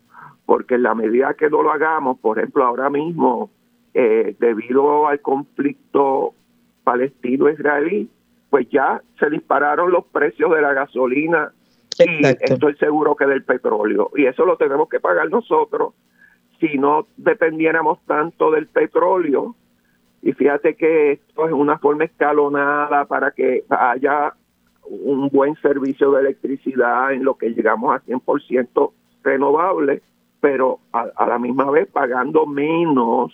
porque 0.44 0.74
en 0.74 0.82
la 0.82 0.94
medida 0.94 1.34
que 1.34 1.48
no 1.48 1.62
lo 1.62 1.72
hagamos, 1.72 2.18
por 2.18 2.38
ejemplo, 2.38 2.64
ahora 2.64 2.90
mismo, 2.90 3.50
eh, 3.94 4.34
debido 4.38 5.06
al 5.06 5.20
conflicto 5.20 6.34
palestino-israelí, 6.84 8.10
pues 8.50 8.68
ya 8.70 9.00
se 9.18 9.30
dispararon 9.30 9.90
los 9.90 10.04
precios 10.06 10.52
de 10.52 10.60
la 10.60 10.72
gasolina 10.72 11.52
y 11.98 12.26
estoy 12.40 12.74
seguro 12.76 13.16
que 13.16 13.26
del 13.26 13.44
petróleo, 13.44 14.10
y 14.16 14.26
eso 14.26 14.44
lo 14.44 14.56
tenemos 14.56 14.88
que 14.88 15.00
pagar 15.00 15.30
nosotros 15.30 15.94
si 16.60 16.78
no 16.78 17.06
dependiéramos 17.16 17.98
tanto 18.06 18.50
del 18.50 18.66
petróleo. 18.66 19.54
Y 20.22 20.32
fíjate 20.32 20.74
que 20.74 21.12
esto 21.12 21.46
es 21.46 21.52
una 21.52 21.78
forma 21.78 22.04
escalonada 22.04 23.04
para 23.04 23.30
que 23.30 23.64
haya 23.68 24.34
un 24.88 25.28
buen 25.28 25.54
servicio 25.56 26.12
de 26.12 26.20
electricidad 26.20 27.12
en 27.12 27.24
lo 27.24 27.36
que 27.36 27.50
llegamos 27.50 27.94
a 27.94 28.02
100% 28.04 28.92
renovable, 29.22 30.02
pero 30.40 30.80
a, 30.92 31.26
la 31.26 31.38
misma 31.38 31.70
vez 31.70 31.88
pagando 31.88 32.46
menos 32.46 33.32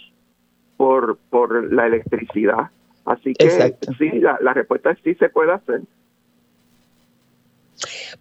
por, 0.77 1.19
por 1.31 1.73
la 1.73 1.87
electricidad. 1.87 2.71
Así 3.05 3.35
que 3.35 3.75
sí, 3.99 4.11
la, 4.21 4.39
la 4.41 4.55
respuesta 4.55 4.93
es 4.93 4.99
sí 5.03 5.15
se 5.15 5.29
puede 5.29 5.53
hacer. 5.53 5.83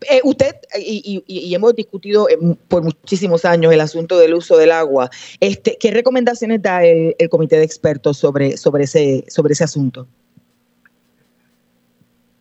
Eh, 0.10 0.22
usted, 0.24 0.56
y, 0.80 1.54
hemos 1.54 1.76
discutido 1.76 2.28
por 2.68 2.84
muchísimos 2.84 3.46
años 3.46 3.72
el 3.72 3.82
asunto 3.82 4.18
del 4.18 4.34
uso 4.34 4.58
del 4.58 4.72
agua, 4.72 5.10
este, 5.40 5.78
¿qué 5.80 5.92
recomendaciones 5.92 6.62
da 6.62 6.84
el, 6.84 7.16
comité 7.30 7.58
de 7.58 7.64
expertos 7.64 8.18
sobre, 8.18 8.58
sobre, 8.58 8.86
ese, 8.86 9.24
sobre 9.28 9.54
ese 9.54 9.64
asunto? 9.64 10.08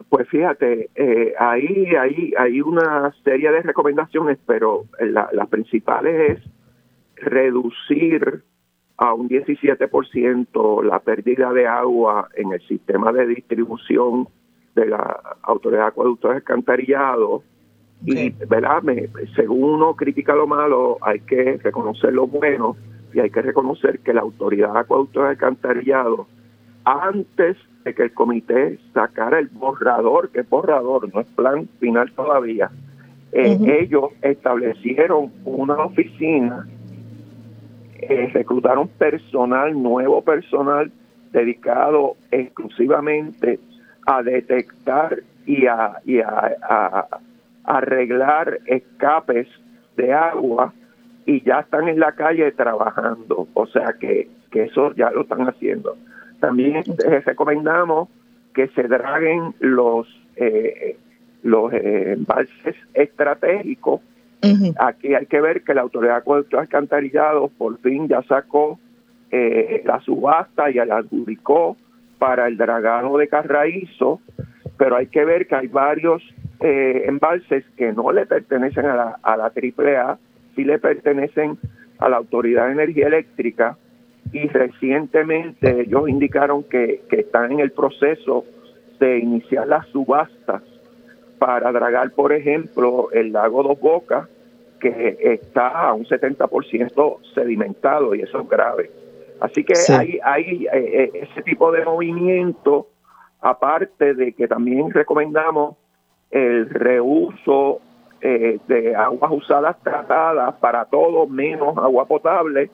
Pues 0.08 0.26
fíjate, 0.28 0.88
eh, 0.94 1.34
hay, 1.38 1.92
hay 2.36 2.60
una 2.62 3.14
serie 3.22 3.52
de 3.52 3.62
recomendaciones, 3.62 4.38
pero 4.46 4.86
la, 4.98 5.28
las 5.32 5.48
principales 5.48 6.38
es 6.38 7.24
reducir 7.24 8.42
a 8.96 9.14
un 9.14 9.28
17% 9.28 10.84
la 10.84 10.98
pérdida 11.00 11.52
de 11.52 11.66
agua 11.66 12.28
en 12.34 12.52
el 12.52 12.60
sistema 12.66 13.12
de 13.12 13.26
distribución 13.26 14.28
de 14.74 14.86
la 14.86 15.20
Autoridad 15.42 15.82
de 15.82 15.88
Acueductos 15.88 16.34
Alcantarillados. 16.34 17.42
Y, 18.04 18.30
¿verdad? 18.30 18.82
según 19.36 19.74
uno 19.74 19.94
critica 19.94 20.34
lo 20.34 20.46
malo, 20.46 20.98
hay 21.02 21.20
que 21.20 21.58
reconocer 21.62 22.14
lo 22.14 22.26
bueno 22.26 22.76
y 23.12 23.20
hay 23.20 23.30
que 23.30 23.42
reconocer 23.42 23.98
que 24.00 24.14
la 24.14 24.22
Autoridad 24.22 24.72
de 24.72 24.78
Acueductos 24.80 25.24
Alcantarillados, 25.24 26.26
antes 26.84 27.56
de 27.84 27.94
que 27.94 28.04
el 28.04 28.12
comité 28.12 28.78
sacara 28.94 29.38
el 29.38 29.48
borrador, 29.48 30.30
que 30.30 30.40
es 30.40 30.48
borrador, 30.48 31.12
no 31.12 31.20
es 31.20 31.26
plan 31.28 31.68
final 31.78 32.10
todavía, 32.12 32.70
eh, 33.32 33.58
ellos 33.82 34.10
establecieron 34.22 35.30
una 35.44 35.84
oficina, 35.84 36.66
eh, 37.96 38.30
reclutaron 38.32 38.88
personal, 38.88 39.80
nuevo 39.80 40.22
personal 40.22 40.90
dedicado 41.32 42.16
exclusivamente 42.30 43.60
a 44.10 44.22
detectar 44.22 45.22
y 45.46 45.66
a, 45.66 46.00
y 46.04 46.18
a, 46.20 47.06
arreglar 47.64 48.58
escapes 48.66 49.46
de 49.96 50.12
agua 50.12 50.72
y 51.26 51.42
ya 51.42 51.60
están 51.60 51.88
en 51.88 52.00
la 52.00 52.12
calle 52.12 52.50
trabajando, 52.52 53.46
o 53.54 53.66
sea 53.66 53.94
que, 54.00 54.28
que 54.50 54.64
eso 54.64 54.92
ya 54.94 55.10
lo 55.10 55.22
están 55.22 55.42
haciendo. 55.48 55.96
También 56.40 56.82
recomendamos 57.24 58.08
que 58.54 58.68
se 58.68 58.84
draguen 58.84 59.54
los 59.60 60.08
eh, 60.36 60.96
los 61.42 61.72
eh, 61.72 62.12
embalses 62.12 62.76
estratégicos. 62.94 64.00
Aquí 64.78 65.14
hay 65.14 65.26
que 65.26 65.40
ver 65.40 65.62
que 65.62 65.74
la 65.74 65.82
Autoridad 65.82 66.14
de 66.14 66.18
Acueductos 66.18 66.60
Alcantarillados 66.60 67.50
por 67.52 67.78
fin 67.80 68.08
ya 68.08 68.22
sacó 68.22 68.78
eh, 69.30 69.82
la 69.84 70.00
subasta 70.00 70.70
y 70.70 70.74
la 70.74 70.96
adjudicó 70.96 71.76
para 72.20 72.46
el 72.46 72.58
dragado 72.58 73.16
de 73.16 73.28
Carraízo, 73.28 74.20
pero 74.76 74.96
hay 74.96 75.06
que 75.06 75.24
ver 75.24 75.46
que 75.46 75.56
hay 75.56 75.68
varios 75.68 76.22
eh, 76.60 77.04
embalses 77.06 77.64
que 77.78 77.92
no 77.92 78.12
le 78.12 78.26
pertenecen 78.26 78.84
a 78.84 78.94
la, 78.94 79.18
a 79.22 79.36
la 79.38 79.44
AAA, 79.46 80.18
sí 80.54 80.64
le 80.64 80.78
pertenecen 80.78 81.58
a 81.98 82.10
la 82.10 82.18
Autoridad 82.18 82.66
de 82.66 82.72
Energía 82.72 83.06
Eléctrica 83.06 83.78
y 84.32 84.46
recientemente 84.48 85.80
ellos 85.80 86.10
indicaron 86.10 86.62
que, 86.64 87.02
que 87.08 87.20
están 87.20 87.52
en 87.52 87.60
el 87.60 87.72
proceso 87.72 88.44
de 89.00 89.18
iniciar 89.18 89.66
las 89.66 89.86
subastas 89.88 90.62
para 91.38 91.72
dragar, 91.72 92.10
por 92.10 92.34
ejemplo, 92.34 93.08
el 93.12 93.32
lago 93.32 93.62
Dos 93.62 93.80
Bocas, 93.80 94.28
que 94.78 95.16
está 95.22 95.68
a 95.68 95.94
un 95.94 96.04
70% 96.04 97.16
sedimentado 97.34 98.14
y 98.14 98.20
eso 98.20 98.42
es 98.42 98.48
grave. 98.48 98.90
Así 99.40 99.64
que 99.64 99.72
hay, 99.92 100.18
hay 100.22 100.66
eh, 100.66 100.68
eh, 100.72 101.10
ese 101.14 101.42
tipo 101.42 101.72
de 101.72 101.84
movimiento, 101.84 102.88
aparte 103.40 104.14
de 104.14 104.34
que 104.34 104.46
también 104.46 104.90
recomendamos 104.90 105.76
el 106.30 106.68
reuso 106.68 107.80
eh, 108.20 108.58
de 108.68 108.94
aguas 108.94 109.32
usadas 109.32 109.76
tratadas 109.82 110.54
para 110.56 110.84
todo 110.84 111.26
menos 111.26 111.76
agua 111.78 112.06
potable 112.06 112.70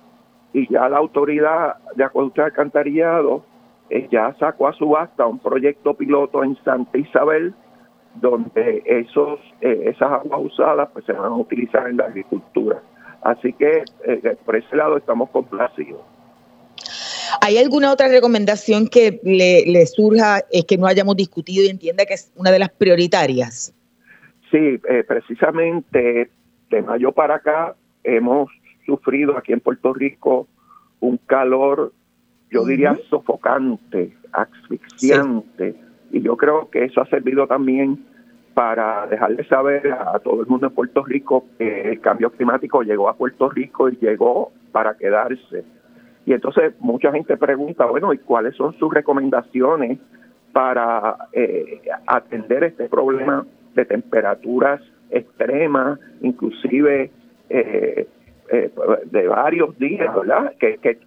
y 0.53 0.69
ya 0.69 0.89
la 0.89 0.99
autoridad 0.99 1.77
de 1.95 2.05
acueducto 2.05 2.43
de 2.43 2.47
alcantarillado 2.47 3.45
ya 4.11 4.35
sacó 4.35 4.67
a 4.67 4.73
subasta 4.73 5.25
un 5.25 5.39
proyecto 5.39 5.95
piloto 5.95 6.43
en 6.43 6.57
Santa 6.65 6.99
Isabel 6.99 7.55
donde 8.17 8.83
esos 8.85 9.39
esas 9.61 10.11
aguas 10.11 10.41
usadas 10.43 10.89
pues 10.93 11.05
se 11.05 11.13
van 11.13 11.33
a 11.33 11.37
utilizar 11.37 11.89
en 11.89 11.99
la 11.99 12.07
agricultura. 12.07 12.83
Así 13.23 13.53
que 13.53 13.85
por 14.45 14.57
ese 14.57 14.75
lado 14.75 14.97
estamos 14.97 15.31
complacidos. 15.31 16.16
¿Hay 17.41 17.59
alguna 17.59 17.93
otra 17.93 18.09
recomendación 18.09 18.89
que 18.89 19.21
le, 19.23 19.87
surja 19.87 20.43
es 20.51 20.65
que 20.65 20.77
no 20.77 20.87
hayamos 20.87 21.17
discutido 21.17 21.65
y 21.65 21.69
entienda 21.69 22.05
que 22.07 22.15
es 22.15 22.33
una 22.37 22.51
de 22.51 22.59
las 22.59 22.71
prioritarias? 22.71 23.75
Sí, 24.51 24.81
eh, 24.89 25.05
precisamente 25.07 26.31
de 26.71 26.83
mayo 26.83 27.13
para 27.13 27.37
acá 27.37 27.75
hemos 28.05 28.51
sufrido 28.85 29.37
aquí 29.37 29.53
en 29.53 29.61
Puerto 29.61 29.93
Rico 29.93 30.47
un 31.01 31.19
calor, 31.19 31.93
yo 32.51 32.65
diría, 32.65 32.99
sofocante, 33.11 34.17
asfixiante, 34.33 35.75
y 36.11 36.23
yo 36.23 36.37
creo 36.37 36.71
que 36.71 36.85
eso 36.85 37.01
ha 37.01 37.07
servido 37.07 37.47
también 37.47 38.05
para 38.55 39.07
dejarle 39.07 39.45
saber 39.49 39.93
a 39.93 40.19
todo 40.21 40.41
el 40.41 40.47
mundo 40.47 40.69
en 40.69 40.75
Puerto 40.75 41.05
Rico 41.05 41.45
que 41.59 41.91
el 41.91 42.01
cambio 42.01 42.31
climático 42.31 42.83
llegó 42.83 43.09
a 43.09 43.17
Puerto 43.17 43.51
Rico 43.51 43.91
y 43.91 43.99
llegó 44.01 44.53
para 44.73 44.97
quedarse 44.97 45.65
y 46.27 46.33
entonces 46.33 46.75
mucha 46.81 47.13
gente 47.13 47.37
pregunta, 47.37 47.87
bueno, 47.87 48.13
¿y 48.13 48.19
cuáles 48.19 48.57
son 48.57 48.77
sus 48.79 48.93
recomendaciones 48.93 49.99
para 50.53 51.29
eh, 51.33 51.81
atender 52.07 52.65
este 52.65 52.89
problema 52.89 53.47
de 53.77 53.85
temperaturas 53.85 54.83
extremas, 55.11 56.01
inclusive 56.23 57.13
eh, 57.49 58.09
eh, 58.53 58.71
de 59.05 59.29
varios 59.29 59.79
días, 59.79 60.13
¿verdad? 60.17 60.55
Que, 60.59 60.79
que, 60.79 60.99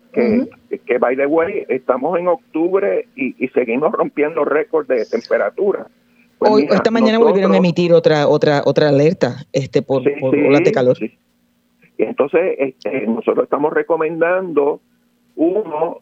que, 0.85 0.97
by 0.97 1.17
the 1.17 1.25
way, 1.25 1.65
estamos 1.67 2.17
en 2.17 2.29
octubre 2.29 3.05
y, 3.15 3.47
seguimos 3.49 3.91
rompiendo 3.91 4.45
récords 4.45 4.87
de 4.87 5.05
temperatura. 5.05 5.87
Pues 6.37 6.51
Hoy, 6.51 6.67
esta 6.69 6.91
mañana 6.91 7.19
volvieron 7.19 7.53
a 7.53 7.57
emitir 7.57 7.91
otra 7.91 8.25
otra 8.29 8.61
otra 8.65 8.87
alerta 8.87 9.35
este 9.51 9.81
por, 9.81 10.01
olas 10.21 10.63
de 10.63 10.71
calor. 10.71 10.97
Y 11.01 12.03
entonces 12.03 12.55
este, 12.57 13.05
nosotros 13.07 13.43
estamos 13.43 13.73
recomendando 13.73 14.79
uno 15.39 15.99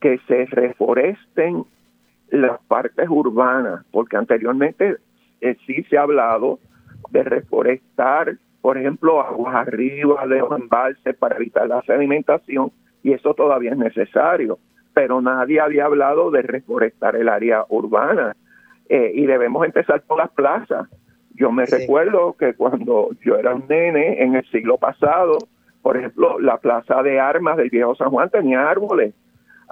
que 0.00 0.18
se 0.26 0.46
reforesten 0.46 1.64
las 2.30 2.58
partes 2.62 3.06
urbanas, 3.10 3.84
porque 3.90 4.16
anteriormente 4.16 4.96
eh, 5.42 5.56
sí 5.66 5.82
se 5.90 5.98
ha 5.98 6.02
hablado 6.02 6.58
de 7.10 7.22
reforestar, 7.22 8.38
por 8.62 8.78
ejemplo, 8.78 9.20
aguas 9.20 9.54
arriba 9.54 10.26
de 10.26 10.38
los 10.38 10.58
embalses 10.58 11.14
para 11.16 11.36
evitar 11.36 11.68
la 11.68 11.82
sedimentación, 11.82 12.72
y 13.02 13.12
eso 13.12 13.34
todavía 13.34 13.72
es 13.72 13.76
necesario, 13.76 14.58
pero 14.94 15.20
nadie 15.20 15.60
había 15.60 15.84
hablado 15.84 16.30
de 16.30 16.40
reforestar 16.40 17.16
el 17.16 17.28
área 17.28 17.66
urbana, 17.68 18.34
eh, 18.88 19.12
y 19.14 19.26
debemos 19.26 19.66
empezar 19.66 20.00
por 20.02 20.16
las 20.16 20.30
plazas. 20.30 20.88
Yo 21.34 21.52
me 21.52 21.66
recuerdo 21.66 22.34
que 22.38 22.54
cuando 22.54 23.10
yo 23.22 23.36
era 23.36 23.54
un 23.54 23.66
nene 23.68 24.22
en 24.22 24.36
el 24.36 24.44
siglo 24.46 24.78
pasado, 24.78 25.36
por 25.82 25.96
ejemplo, 25.96 26.38
la 26.38 26.58
plaza 26.58 27.02
de 27.02 27.18
armas 27.18 27.56
del 27.56 27.70
viejo 27.70 27.94
San 27.94 28.10
Juan 28.10 28.30
tenía 28.30 28.68
árboles. 28.68 29.14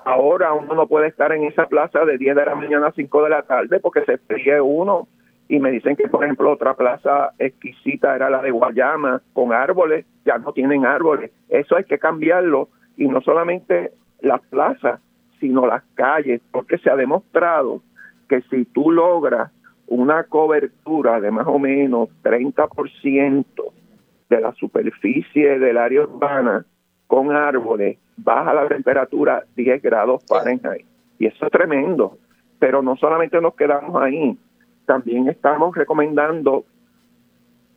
Ahora 0.05 0.53
uno 0.53 0.75
no 0.75 0.87
puede 0.87 1.09
estar 1.09 1.33
en 1.33 1.45
esa 1.45 1.67
plaza 1.67 2.05
de 2.05 2.19
10 2.19 2.37
de 2.37 2.47
la 2.47 2.55
mañana 2.55 2.89
a 2.89 2.93
5 2.93 3.25
de 3.25 3.31
la 3.31 3.43
tarde 3.43 3.81
porque 3.81 4.05
se 4.05 4.19
fríe 4.19 4.61
uno 4.61 5.09
y 5.49 5.59
me 5.59 5.71
dicen 5.71 5.97
que, 5.97 6.09
por 6.09 6.25
ejemplo, 6.25 6.53
otra 6.53 6.75
plaza 6.75 7.33
exquisita 7.39 8.15
era 8.15 8.29
la 8.29 8.43
de 8.43 8.51
Guayama, 8.51 9.23
con 9.33 9.53
árboles, 9.53 10.05
ya 10.25 10.37
no 10.39 10.53
tienen 10.53 10.85
árboles. 10.85 11.31
Eso 11.49 11.77
hay 11.77 11.85
que 11.85 11.99
cambiarlo, 11.99 12.69
y 12.99 13.09
no 13.09 13.23
solamente 13.23 13.93
las 14.21 14.43
plazas, 14.43 15.01
sino 15.41 15.67
las 15.67 15.83
calles, 15.95 16.43
porque 16.51 16.77
se 16.79 16.91
ha 16.91 16.97
demostrado 16.97 17.81
que 18.29 18.43
si 18.43 18.67
tú 18.67 18.91
logras 18.91 19.51
una 19.87 20.25
cobertura 20.25 21.19
de 21.19 21.31
más 21.31 21.47
o 21.47 21.59
menos 21.59 22.11
30% 22.23 23.47
de 24.29 24.41
la 24.41 24.53
superficie 24.53 25.59
del 25.59 25.79
área 25.79 26.03
urbana 26.03 26.65
con 27.07 27.33
árboles, 27.33 27.99
baja 28.17 28.53
la 28.53 28.69
temperatura 28.69 29.45
10 29.57 29.83
grados 29.83 30.25
Fahrenheit. 30.27 30.85
Y 31.19 31.27
eso 31.27 31.47
es 31.47 31.53
tremendo. 31.53 32.19
Pero 32.59 32.83
no 32.83 32.97
solamente 32.97 33.41
nos 33.41 33.55
quedamos 33.55 34.01
ahí, 34.01 34.37
también 34.85 35.29
estamos 35.29 35.77
recomendando 35.77 36.65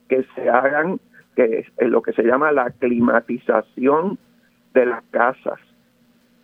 que 0.10 0.26
se 0.36 0.50
hagan 0.50 1.00
que 1.36 1.66
es 1.78 1.90
lo 1.90 2.02
que 2.02 2.14
se 2.14 2.24
llama 2.24 2.52
la 2.52 2.72
climatización 2.72 4.18
de 4.74 4.86
las 4.86 5.04
casas. 5.12 5.60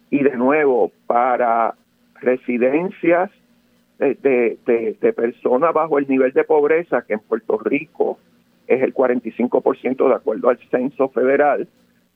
Y 0.10 0.24
de 0.24 0.38
nuevo, 0.38 0.92
para 1.06 1.76
residencias 2.22 3.30
de, 3.98 4.58
de, 5.04 5.14
personas 5.14 5.74
bajo 5.74 6.00
el 6.00 6.08
nivel 6.08 6.32
de 6.32 6.44
pobreza, 6.44 7.02
que 7.02 7.14
en 7.14 7.20
Puerto 7.20 7.58
Rico 7.58 8.18
es 8.68 8.82
el 8.82 8.94
45% 8.94 10.08
de 10.08 10.16
acuerdo 10.16 10.50
al 10.50 10.60
censo 10.70 11.10
federal, 11.10 11.68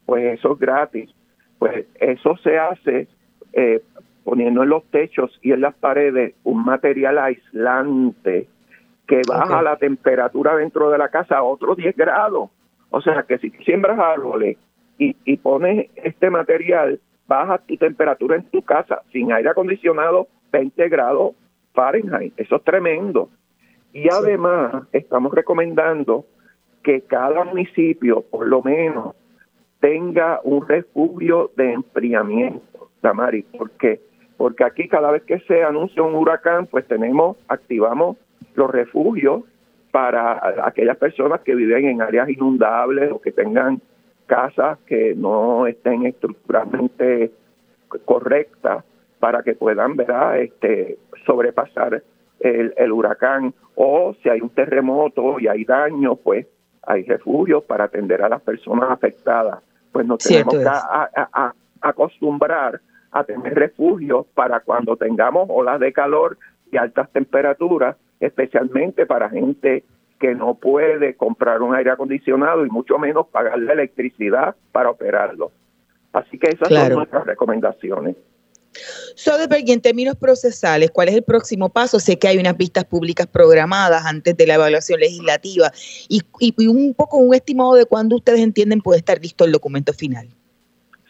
pues 0.05 0.37
eso 0.37 0.53
es 0.53 0.59
gratis. 0.59 1.09
Pues 1.57 1.85
eso 1.99 2.37
se 2.37 2.57
hace 2.57 3.07
eh, 3.53 3.81
poniendo 4.23 4.63
en 4.63 4.69
los 4.69 4.83
techos 4.85 5.37
y 5.41 5.51
en 5.51 5.61
las 5.61 5.75
paredes 5.75 6.35
un 6.43 6.63
material 6.63 7.17
aislante 7.17 8.47
que 9.07 9.21
baja 9.27 9.61
la 9.61 9.77
temperatura 9.77 10.55
dentro 10.55 10.89
de 10.89 10.97
la 10.97 11.09
casa 11.09 11.37
a 11.37 11.43
otros 11.43 11.77
10 11.77 11.95
grados. 11.95 12.49
O 12.89 13.01
sea 13.01 13.23
que 13.23 13.37
si 13.37 13.49
siembras 13.65 13.99
árboles 13.99 14.57
y, 14.97 15.15
y 15.25 15.37
pones 15.37 15.89
este 15.95 16.29
material, 16.29 16.99
baja 17.27 17.57
tu 17.59 17.77
temperatura 17.77 18.35
en 18.35 18.43
tu 18.43 18.61
casa 18.61 19.01
sin 19.11 19.31
aire 19.31 19.49
acondicionado 19.49 20.27
20 20.51 20.89
grados 20.89 21.35
Fahrenheit. 21.73 22.33
Eso 22.37 22.57
es 22.57 22.63
tremendo. 22.63 23.29
Y 23.93 24.09
además 24.09 24.83
estamos 24.91 25.33
recomendando 25.33 26.25
que 26.83 27.01
cada 27.01 27.43
municipio 27.43 28.21
por 28.21 28.47
lo 28.47 28.61
menos 28.61 29.15
tenga 29.79 30.39
un 30.43 30.67
refugio 30.67 31.51
de 31.55 31.73
enfriamiento, 31.73 32.89
Damari, 33.01 33.43
porque 33.57 33.99
porque 34.37 34.63
aquí 34.63 34.87
cada 34.87 35.11
vez 35.11 35.21
que 35.21 35.39
se 35.41 35.63
anuncia 35.63 36.01
un 36.01 36.15
huracán, 36.15 36.65
pues 36.65 36.87
tenemos, 36.87 37.37
activamos 37.47 38.17
los 38.55 38.71
refugios 38.71 39.43
para 39.91 40.65
aquellas 40.65 40.97
personas 40.97 41.41
que 41.41 41.53
viven 41.53 41.85
en 41.85 42.01
áreas 42.01 42.27
inundables 42.27 43.11
o 43.11 43.21
que 43.21 43.31
tengan 43.31 43.81
casas 44.25 44.79
que 44.87 45.13
no 45.13 45.67
estén 45.67 46.07
estructuralmente 46.07 47.31
correctas 48.05 48.83
para 49.19 49.43
que 49.43 49.53
puedan 49.53 49.95
¿verdad? 49.95 50.39
Este, 50.39 50.97
sobrepasar 51.25 52.01
el, 52.39 52.73
el, 52.77 52.91
huracán 52.91 53.53
o 53.75 54.15
si 54.23 54.29
hay 54.29 54.41
un 54.41 54.49
terremoto 54.49 55.39
y 55.39 55.47
hay 55.47 55.65
daño, 55.65 56.15
pues 56.15 56.47
hay 56.83 57.03
refugios 57.03 57.63
para 57.63 57.85
atender 57.85 58.21
a 58.21 58.29
las 58.29 58.41
personas 58.41 58.89
afectadas. 58.89 59.59
Pues 59.91 60.05
nos 60.05 60.19
tenemos 60.19 60.55
que 60.55 60.65
a, 60.67 61.53
acostumbrar 61.81 62.79
a 63.11 63.23
tener 63.23 63.53
refugios 63.55 64.25
para 64.33 64.61
cuando 64.61 64.95
tengamos 64.95 65.47
olas 65.49 65.79
de 65.79 65.91
calor 65.91 66.37
y 66.71 66.77
altas 66.77 67.11
temperaturas, 67.11 67.97
especialmente 68.19 69.05
para 69.05 69.29
gente 69.29 69.83
que 70.19 70.33
no 70.35 70.53
puede 70.53 71.15
comprar 71.15 71.61
un 71.61 71.75
aire 71.75 71.91
acondicionado 71.91 72.65
y 72.65 72.69
mucho 72.69 72.97
menos 72.99 73.27
pagar 73.27 73.59
la 73.59 73.73
electricidad 73.73 74.55
para 74.71 74.89
operarlo. 74.91 75.51
Así 76.13 76.37
que 76.37 76.49
esas 76.49 76.69
son 76.69 76.93
nuestras 76.93 77.25
recomendaciones. 77.25 78.15
Soderbergh, 79.15 79.67
y 79.67 79.71
en 79.71 79.81
términos 79.81 80.15
procesales, 80.15 80.91
¿cuál 80.91 81.09
es 81.09 81.15
el 81.15 81.23
próximo 81.23 81.69
paso? 81.69 81.99
Sé 81.99 82.17
que 82.17 82.27
hay 82.27 82.37
unas 82.37 82.57
vistas 82.57 82.85
públicas 82.85 83.27
programadas 83.27 84.05
antes 84.05 84.35
de 84.37 84.47
la 84.47 84.55
evaluación 84.55 84.99
legislativa 84.99 85.71
y, 86.09 86.21
y 86.39 86.67
un 86.67 86.93
poco 86.93 87.17
un 87.17 87.33
estimado 87.33 87.75
de 87.75 87.85
cuándo 87.85 88.15
ustedes 88.15 88.39
entienden 88.39 88.81
puede 88.81 88.99
estar 88.99 89.19
listo 89.21 89.45
el 89.45 89.51
documento 89.51 89.93
final. 89.93 90.27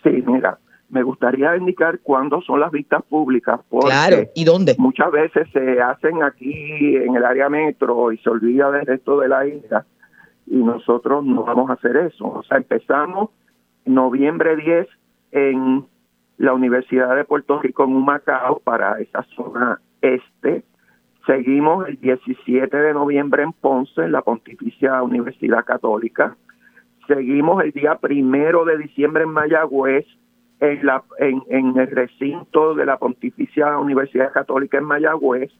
Sí, 0.03 0.23
mira, 0.25 0.57
me 0.89 1.03
gustaría 1.03 1.55
indicar 1.55 1.99
cuándo 1.99 2.41
son 2.41 2.59
las 2.59 2.71
vistas 2.71 3.01
públicas. 3.03 3.59
Porque 3.69 3.87
claro, 3.87 4.17
¿y 4.35 4.43
dónde? 4.43 4.75
Muchas 4.77 5.11
veces 5.11 5.47
se 5.53 5.81
hacen 5.81 6.21
aquí 6.23 6.95
en 6.97 7.15
el 7.15 7.23
área 7.23 7.49
metro 7.49 8.11
y 8.11 8.17
se 8.17 8.29
olvida 8.29 8.71
del 8.71 8.85
resto 8.85 9.19
de 9.19 9.27
la 9.29 9.47
isla 9.47 9.85
y 10.47 10.57
nosotros 10.57 11.23
no 11.23 11.43
vamos 11.43 11.69
a 11.69 11.73
hacer 11.73 11.95
eso. 11.95 12.25
O 12.25 12.43
sea, 12.43 12.57
empezamos 12.57 13.29
noviembre 13.85 14.57
10 14.57 14.87
en 15.31 15.85
la 16.41 16.53
Universidad 16.53 17.15
de 17.15 17.23
Puerto 17.23 17.59
Rico 17.61 17.83
en 17.83 17.95
Humacao 17.95 18.59
para 18.63 18.99
esa 18.99 19.21
zona 19.35 19.79
este. 20.01 20.63
Seguimos 21.27 21.87
el 21.87 21.99
17 21.99 22.75
de 22.75 22.93
noviembre 22.93 23.43
en 23.43 23.53
Ponce, 23.53 24.01
en 24.01 24.11
la 24.11 24.23
Pontificia 24.23 25.03
Universidad 25.03 25.63
Católica. 25.63 26.35
Seguimos 27.07 27.63
el 27.63 27.71
día 27.71 27.95
primero 27.95 28.65
de 28.65 28.79
diciembre 28.79 29.23
en 29.23 29.29
Mayagüez, 29.29 30.07
en, 30.59 30.83
la, 30.83 31.03
en, 31.19 31.43
en 31.49 31.77
el 31.77 31.91
recinto 31.91 32.73
de 32.73 32.87
la 32.87 32.97
Pontificia 32.97 33.77
Universidad 33.77 34.31
Católica 34.31 34.79
en 34.79 34.85
Mayagüez. 34.85 35.51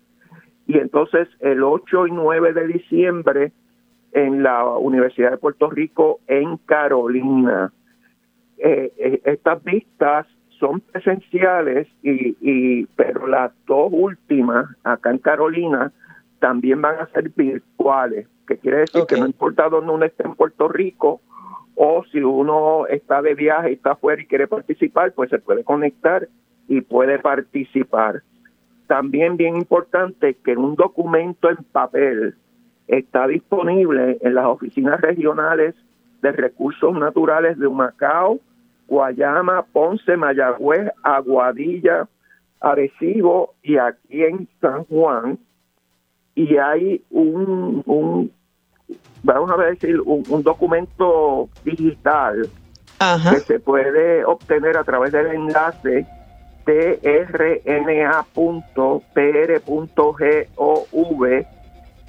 Y 0.65 0.79
entonces 0.79 1.27
el 1.41 1.61
8 1.61 2.07
y 2.07 2.11
9 2.11 2.53
de 2.53 2.67
diciembre 2.67 3.51
en 4.13 4.41
la 4.41 4.65
Universidad 4.65 5.29
de 5.29 5.37
Puerto 5.37 5.69
Rico 5.69 6.21
en 6.27 6.57
Carolina. 6.57 7.71
Eh, 8.57 8.91
eh, 8.97 9.21
estas 9.25 9.63
vistas 9.63 10.25
son 10.61 10.79
presenciales 10.79 11.87
y, 12.03 12.37
y 12.39 12.85
pero 12.95 13.27
las 13.27 13.51
dos 13.67 13.89
últimas 13.91 14.69
acá 14.83 15.09
en 15.09 15.17
Carolina 15.17 15.91
también 16.39 16.81
van 16.81 16.99
a 16.99 17.07
ser 17.07 17.29
virtuales, 17.29 18.27
que 18.47 18.57
quiere 18.57 18.77
decir 18.79 19.03
que 19.07 19.19
no 19.19 19.25
importa 19.25 19.67
dónde 19.67 19.91
uno 19.91 20.05
esté 20.05 20.23
en 20.23 20.35
Puerto 20.35 20.69
Rico 20.69 21.19
o 21.75 22.03
si 22.11 22.21
uno 22.21 22.85
está 22.87 23.21
de 23.21 23.35
viaje 23.35 23.71
y 23.71 23.73
está 23.73 23.93
afuera 23.93 24.21
y 24.21 24.27
quiere 24.27 24.47
participar, 24.47 25.13
pues 25.13 25.29
se 25.29 25.39
puede 25.39 25.63
conectar 25.63 26.27
y 26.67 26.81
puede 26.81 27.19
participar. 27.19 28.21
También 28.87 29.37
bien 29.37 29.55
importante 29.55 30.35
que 30.43 30.55
un 30.55 30.75
documento 30.75 31.49
en 31.49 31.57
papel 31.71 32.35
está 32.87 33.27
disponible 33.27 34.17
en 34.21 34.35
las 34.35 34.45
oficinas 34.45 35.01
regionales 35.01 35.75
de 36.21 36.31
recursos 36.31 36.93
naturales 36.93 37.57
de 37.57 37.67
Humacao, 37.67 38.39
Guayama, 38.91 39.63
Ponce, 39.71 40.17
Mayagüez, 40.17 40.91
Aguadilla, 41.01 42.09
Arecibo 42.59 43.53
y 43.63 43.77
aquí 43.77 44.21
en 44.21 44.49
San 44.59 44.83
Juan. 44.83 45.39
Y 46.35 46.57
hay 46.57 47.01
un, 47.09 47.83
un 47.85 48.31
vamos 49.23 49.49
a 49.51 49.63
decir, 49.63 50.01
un, 50.01 50.43
documento 50.43 51.49
digital 51.63 52.49
que 52.99 53.39
se 53.39 53.61
puede 53.61 54.25
obtener 54.25 54.75
a 54.75 54.83
través 54.83 55.13
del 55.13 55.27
enlace 55.27 56.05
trna.pr.gov 56.65 57.65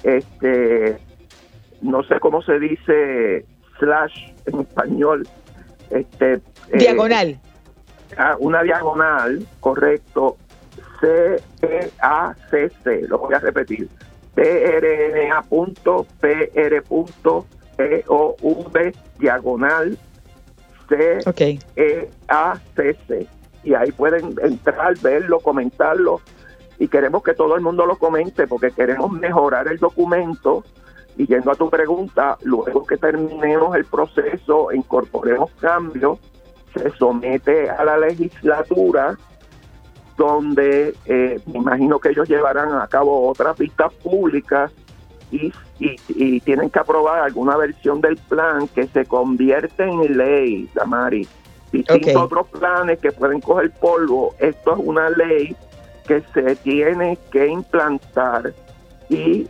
este 0.03 0.97
no 1.81 2.03
sé 2.03 2.19
cómo 2.19 2.43
se 2.43 2.59
dice 2.59 3.45
slash 3.79 4.31
en 4.45 4.59
español 4.59 5.27
este 5.89 6.41
diagonal. 6.73 7.39
Ah, 8.17 8.35
una 8.39 8.63
diagonal, 8.63 9.45
correcto. 9.59 10.37
C-E-A-C-C, 11.01 13.01
lo 13.07 13.19
voy 13.19 13.33
a 13.33 13.39
repetir. 13.39 13.89
prna.pr.gov 14.35 15.85
diagonal 19.19 19.97
C 20.89 21.19
E 21.75 22.09
A 22.27 22.59
C 22.75 22.97
C 23.07 23.27
y 23.63 23.73
ahí 23.73 23.91
pueden 23.91 24.35
entrar, 24.41 24.97
verlo, 24.99 25.39
comentarlo 25.39 26.21
y 26.79 26.87
queremos 26.87 27.23
que 27.23 27.33
todo 27.33 27.55
el 27.55 27.61
mundo 27.61 27.85
lo 27.85 27.97
comente 27.97 28.47
porque 28.47 28.71
queremos 28.71 29.11
mejorar 29.11 29.67
el 29.67 29.77
documento 29.77 30.63
y 31.15 31.27
yendo 31.27 31.51
a 31.51 31.55
tu 31.55 31.69
pregunta, 31.69 32.37
luego 32.41 32.85
que 32.85 32.97
terminemos 32.97 33.75
el 33.75 33.85
proceso, 33.85 34.71
incorporemos 34.71 35.51
cambios, 35.61 36.17
se 36.73 36.89
somete 36.91 37.69
a 37.69 37.83
la 37.83 37.97
legislatura 37.97 39.17
donde 40.17 40.95
eh, 41.05 41.39
me 41.47 41.59
imagino 41.59 41.99
que 41.99 42.09
ellos 42.09 42.29
llevarán 42.29 42.73
a 42.73 42.87
cabo 42.87 43.27
otras 43.27 43.57
vistas 43.57 43.93
públicas 43.95 44.71
y, 45.31 45.51
y, 45.79 46.39
tienen 46.41 46.69
que 46.69 46.77
aprobar 46.77 47.23
alguna 47.23 47.57
versión 47.57 47.99
del 48.01 48.17
plan 48.17 48.67
que 48.67 48.85
se 48.87 49.05
convierte 49.05 49.83
en 49.83 50.15
ley, 50.15 50.69
Damari. 50.75 51.27
Distintos 51.71 52.15
otros 52.15 52.47
planes 52.49 52.99
que 52.99 53.11
pueden 53.11 53.41
coger 53.41 53.71
polvo. 53.71 54.35
Esto 54.37 54.73
es 54.73 54.79
una 54.79 55.09
ley 55.09 55.55
que 56.05 56.21
se 56.35 56.55
tiene 56.57 57.17
que 57.31 57.47
implantar 57.47 58.53
y 59.09 59.47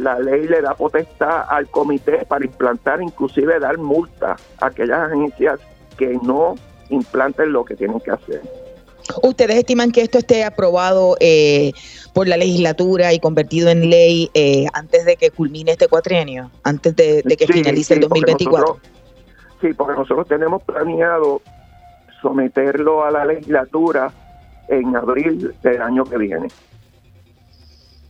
la 0.00 0.18
ley 0.20 0.46
le 0.46 0.62
da 0.62 0.74
potestad 0.74 1.46
al 1.48 1.68
comité 1.68 2.24
para 2.26 2.44
implantar, 2.44 3.02
inclusive 3.02 3.58
dar 3.58 3.76
multa 3.78 4.36
a 4.60 4.66
aquellas 4.66 5.10
agencias 5.10 5.60
que 5.96 6.18
no 6.22 6.54
implanten 6.90 7.52
lo 7.52 7.64
que 7.64 7.76
tienen 7.76 8.00
que 8.00 8.10
hacer. 8.10 8.42
¿Ustedes 9.22 9.56
estiman 9.56 9.92
que 9.92 10.00
esto 10.00 10.18
esté 10.18 10.44
aprobado 10.44 11.16
eh, 11.20 11.72
por 12.14 12.26
la 12.26 12.36
legislatura 12.36 13.12
y 13.12 13.20
convertido 13.20 13.68
en 13.68 13.90
ley 13.90 14.30
eh, 14.34 14.66
antes 14.72 15.04
de 15.04 15.16
que 15.16 15.30
culmine 15.30 15.72
este 15.72 15.88
cuatrienio, 15.88 16.50
antes 16.62 16.96
de, 16.96 17.22
que 17.22 17.46
finalice 17.46 17.94
el 17.94 18.00
2024? 18.00 18.78
sí, 19.60 19.72
porque 19.74 19.94
nosotros 19.94 20.26
tenemos 20.26 20.62
planeado 20.62 21.42
someterlo 22.22 23.04
a 23.04 23.10
la 23.10 23.24
legislatura 23.26 24.10
en 24.68 24.96
abril 24.96 25.54
del 25.62 25.82
año 25.82 26.04
que 26.04 26.16
viene 26.16 26.48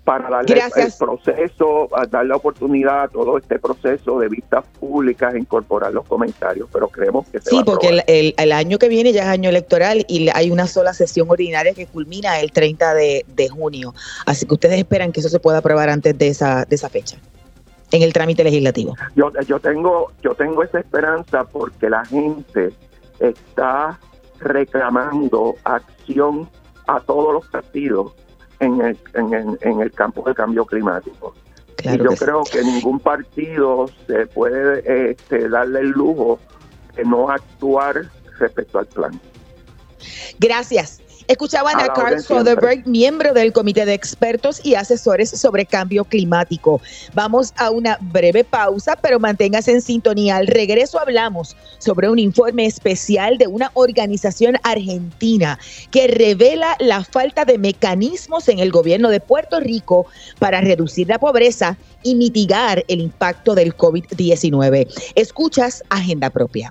para 0.05 0.29
darle 0.29 0.61
el 0.77 0.93
proceso, 0.99 1.89
dar 2.11 2.27
la 2.27 2.37
oportunidad 2.37 3.05
a 3.05 3.09
todo 3.09 3.39
este 3.39 3.59
proceso 3.59 4.19
de 4.19 4.29
vistas 4.29 4.65
públicas, 4.79 5.35
incorporar 5.35 5.93
los 5.93 6.05
comentarios, 6.05 6.69
pero 6.71 6.89
creemos 6.89 7.27
que 7.29 7.41
se 7.41 7.51
Sí, 7.51 7.63
porque 7.65 8.05
el, 8.07 8.53
año 8.53 8.79
que 8.79 8.89
viene 8.89 9.13
ya 9.13 9.23
es 9.23 9.29
año 9.29 9.49
electoral 9.49 10.05
y 10.07 10.29
hay 10.35 10.51
una 10.51 10.67
sola 10.67 10.93
sesión 10.93 11.31
ordinaria 11.31 11.73
que 11.73 11.87
culmina 11.87 12.39
el 12.41 12.53
30 12.53 12.95
de, 12.95 13.49
junio. 13.51 13.95
Así 14.27 14.47
que 14.47 14.55
ustedes 14.55 14.79
esperan 14.79 15.13
que 15.13 15.21
eso 15.21 15.29
se 15.29 15.39
pueda 15.39 15.59
aprobar 15.59 15.89
antes 15.89 16.17
de 16.17 16.29
esa, 16.29 16.65
de 16.65 16.77
esa 16.77 16.89
fecha 16.89 17.17
en 17.91 18.03
el 18.03 18.13
trámite 18.13 18.45
legislativo. 18.45 18.97
Yo, 19.15 19.31
yo 19.47 19.61
tengo 19.61 20.13
yo 20.23 20.35
tengo 20.35 20.63
esa 20.63 20.81
esperanza 20.81 21.45
porque 21.45 21.89
la 21.89 22.05
gente 22.05 22.73
está 23.21 23.99
reclamando 24.41 25.55
acción 25.65 26.49
a 26.87 27.01
todos 27.01 27.33
los 27.33 27.47
partidos 27.47 28.13
en 28.61 28.81
el, 28.81 28.99
en 29.15 29.81
el, 29.81 29.93
campo 29.93 30.23
del 30.25 30.35
cambio 30.35 30.65
climático. 30.65 31.35
y 31.83 31.99
yo 31.99 32.15
creo 32.17 32.45
que 32.45 32.63
ningún 32.63 33.01
partido 33.01 33.87
se 34.07 34.27
puede 34.27 35.11
este, 35.11 35.49
darle 35.49 35.81
el 35.81 35.91
lujo 35.91 36.39
de 36.97 37.05
no 37.05 37.31
actuar 37.31 38.11
respecto 38.39 38.79
al 38.79 38.87
plan. 38.87 39.21
Gracias. 40.39 41.04
Escuchaban 41.27 41.81
a, 41.81 41.89
Carl 41.93 42.21
Soderberg, 42.21 42.87
miembro 42.87 43.33
del 43.33 43.53
Comité 43.53 43.87
de 43.87 43.95
Expertos 43.95 44.61
y 44.63 44.75
Asesores 44.75 45.31
sobre 45.31 45.65
Cambio 45.65 46.05
Climático. 46.05 46.83
Vamos 47.15 47.55
a 47.57 47.71
una 47.71 47.97
breve 48.01 48.45
pausa, 48.45 48.97
pero 49.01 49.19
manténgase 49.19 49.73
en 49.73 49.81
sintonía. 49.81 50.37
Al 50.37 50.47
regreso 50.47 51.01
hablamos 51.01 51.57
sobre 51.79 52.11
un 52.11 52.19
informe 52.19 52.67
especial 52.67 53.39
de 53.39 53.47
una 53.47 53.71
organización 53.73 54.57
argentina 54.65 55.59
que 55.91 56.09
revela 56.09 56.77
la 56.79 57.03
falta 57.05 57.47
de 57.47 57.57
mecanismos 57.57 58.49
en 58.49 58.59
el 58.59 58.71
gobierno 58.71 59.09
de 59.09 59.21
Puerto 59.21 59.61
Rico 59.61 60.07
para 60.39 60.61
reducir 60.61 61.09
la 61.09 61.19
pobreza 61.19 61.79
y 62.03 62.17
mitigar 62.17 62.85
el 62.89 63.01
impacto 63.01 63.55
del 63.55 63.75
COVID-19. 63.75 64.89
Escuchas 65.15 65.83
Agenda 65.89 66.29
Propia. 66.29 66.71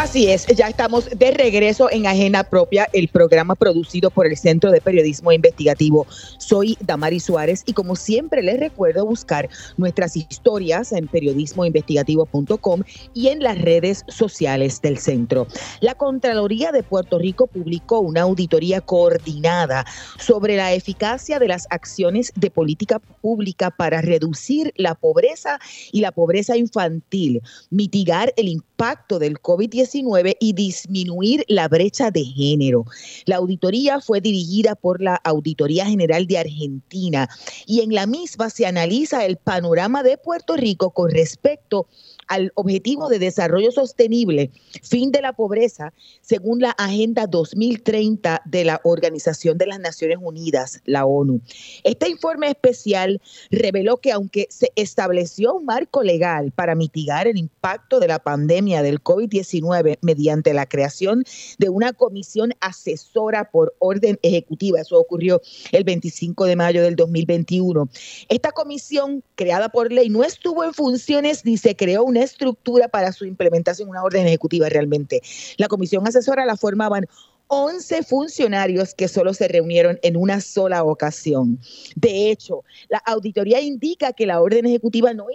Así 0.00 0.30
es, 0.30 0.46
ya 0.46 0.68
estamos 0.68 1.10
de 1.10 1.32
regreso 1.32 1.90
en 1.90 2.06
Agenda 2.06 2.44
Propia, 2.44 2.86
el 2.92 3.08
programa 3.08 3.56
producido 3.56 4.10
por 4.10 4.26
el 4.26 4.36
Centro 4.36 4.70
de 4.70 4.80
Periodismo 4.80 5.32
Investigativo. 5.32 6.06
Soy 6.38 6.78
Damari 6.80 7.18
Suárez 7.18 7.64
y 7.66 7.72
como 7.72 7.96
siempre 7.96 8.44
les 8.44 8.60
recuerdo 8.60 9.04
buscar 9.04 9.48
nuestras 9.76 10.16
historias 10.16 10.92
en 10.92 11.08
periodismoinvestigativo.com 11.08 12.82
y 13.12 13.26
en 13.26 13.42
las 13.42 13.60
redes 13.60 14.04
sociales 14.06 14.80
del 14.82 14.98
centro. 14.98 15.48
La 15.80 15.96
Contraloría 15.96 16.70
de 16.70 16.84
Puerto 16.84 17.18
Rico 17.18 17.48
publicó 17.48 17.98
una 17.98 18.20
auditoría 18.22 18.80
coordinada 18.80 19.84
sobre 20.16 20.54
la 20.54 20.72
eficacia 20.74 21.40
de 21.40 21.48
las 21.48 21.66
acciones 21.70 22.32
de 22.36 22.52
política 22.52 23.00
pública 23.00 23.72
para 23.72 24.00
reducir 24.00 24.72
la 24.76 24.94
pobreza 24.94 25.58
y 25.90 26.02
la 26.02 26.12
pobreza 26.12 26.56
infantil, 26.56 27.42
mitigar 27.70 28.32
el 28.36 28.46
impacto 28.46 29.18
del 29.18 29.42
COVID-19 29.42 29.87
y 29.94 30.52
disminuir 30.52 31.44
la 31.48 31.68
brecha 31.68 32.10
de 32.10 32.24
género. 32.24 32.84
La 33.24 33.36
auditoría 33.36 34.00
fue 34.00 34.20
dirigida 34.20 34.74
por 34.74 35.00
la 35.00 35.16
Auditoría 35.16 35.86
General 35.86 36.26
de 36.26 36.38
Argentina 36.38 37.28
y 37.66 37.80
en 37.80 37.94
la 37.94 38.06
misma 38.06 38.50
se 38.50 38.66
analiza 38.66 39.24
el 39.24 39.36
panorama 39.36 40.02
de 40.02 40.18
Puerto 40.18 40.56
Rico 40.56 40.90
con 40.90 41.10
respecto 41.10 41.86
al 42.28 42.52
objetivo 42.54 43.08
de 43.08 43.18
desarrollo 43.18 43.72
sostenible, 43.72 44.50
fin 44.82 45.10
de 45.10 45.22
la 45.22 45.32
pobreza, 45.32 45.92
según 46.20 46.60
la 46.60 46.70
Agenda 46.70 47.26
2030 47.26 48.42
de 48.44 48.64
la 48.64 48.80
Organización 48.84 49.58
de 49.58 49.66
las 49.66 49.80
Naciones 49.80 50.18
Unidas, 50.20 50.80
la 50.84 51.06
ONU. 51.06 51.40
Este 51.84 52.08
informe 52.08 52.48
especial 52.48 53.20
reveló 53.50 53.96
que 53.98 54.12
aunque 54.12 54.46
se 54.50 54.70
estableció 54.76 55.54
un 55.54 55.64
marco 55.64 56.02
legal 56.02 56.52
para 56.52 56.74
mitigar 56.74 57.26
el 57.26 57.38
impacto 57.38 58.00
de 58.00 58.08
la 58.08 58.18
pandemia 58.18 58.82
del 58.82 59.02
COVID-19 59.02 59.98
mediante 60.02 60.52
la 60.54 60.66
creación 60.66 61.24
de 61.58 61.68
una 61.68 61.92
comisión 61.92 62.52
asesora 62.60 63.50
por 63.50 63.74
orden 63.78 64.18
ejecutiva, 64.22 64.80
eso 64.80 64.98
ocurrió 64.98 65.40
el 65.72 65.84
25 65.84 66.44
de 66.44 66.56
mayo 66.56 66.82
del 66.82 66.96
2021, 66.96 67.88
esta 68.28 68.52
comisión 68.52 69.22
creada 69.34 69.68
por 69.68 69.92
ley 69.92 70.08
no 70.08 70.24
estuvo 70.24 70.64
en 70.64 70.74
funciones 70.74 71.44
ni 71.44 71.56
se 71.56 71.76
creó 71.76 72.04
una 72.04 72.17
estructura 72.22 72.88
para 72.88 73.12
su 73.12 73.24
implementación, 73.24 73.88
una 73.88 74.02
orden 74.02 74.26
ejecutiva 74.26 74.68
realmente. 74.68 75.22
La 75.56 75.68
comisión 75.68 76.06
asesora 76.06 76.46
la 76.46 76.56
formaban 76.56 77.06
11 77.48 78.02
funcionarios 78.02 78.94
que 78.94 79.08
solo 79.08 79.32
se 79.32 79.48
reunieron 79.48 79.98
en 80.02 80.16
una 80.16 80.40
sola 80.40 80.84
ocasión. 80.84 81.58
De 81.96 82.30
hecho, 82.30 82.62
la 82.88 82.98
auditoría 82.98 83.60
indica 83.60 84.12
que 84.12 84.26
la 84.26 84.40
orden 84.40 84.66
ejecutiva 84.66 85.14
no 85.14 85.26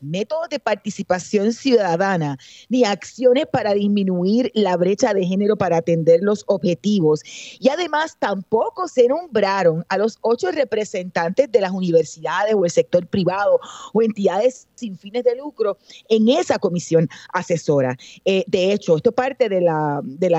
métodos 0.00 0.48
de 0.48 0.58
participación 0.58 1.52
ciudadana 1.52 2.38
ni 2.68 2.84
acciones 2.84 3.46
para 3.50 3.74
disminuir 3.74 4.50
la 4.54 4.76
brecha 4.76 5.14
de 5.14 5.26
género 5.26 5.56
para 5.56 5.78
atender 5.78 6.20
los 6.22 6.44
objetivos. 6.46 7.22
Y 7.58 7.68
además 7.68 8.16
tampoco 8.18 8.88
se 8.88 9.08
nombraron 9.08 9.84
a 9.88 9.98
los 9.98 10.18
ocho 10.22 10.50
representantes 10.50 11.50
de 11.50 11.60
las 11.60 11.72
universidades 11.72 12.54
o 12.54 12.64
el 12.64 12.70
sector 12.70 13.06
privado 13.06 13.60
o 13.92 14.02
entidades 14.02 14.68
sin 14.74 14.96
fines 14.96 15.24
de 15.24 15.36
lucro 15.36 15.78
en 16.08 16.28
esa 16.28 16.58
comisión 16.58 17.08
asesora. 17.32 17.96
Eh, 18.24 18.44
de 18.46 18.72
hecho, 18.72 18.96
esto 18.96 19.12
parte 19.12 19.48
de, 19.48 19.60
la, 19.60 20.00
de 20.04 20.30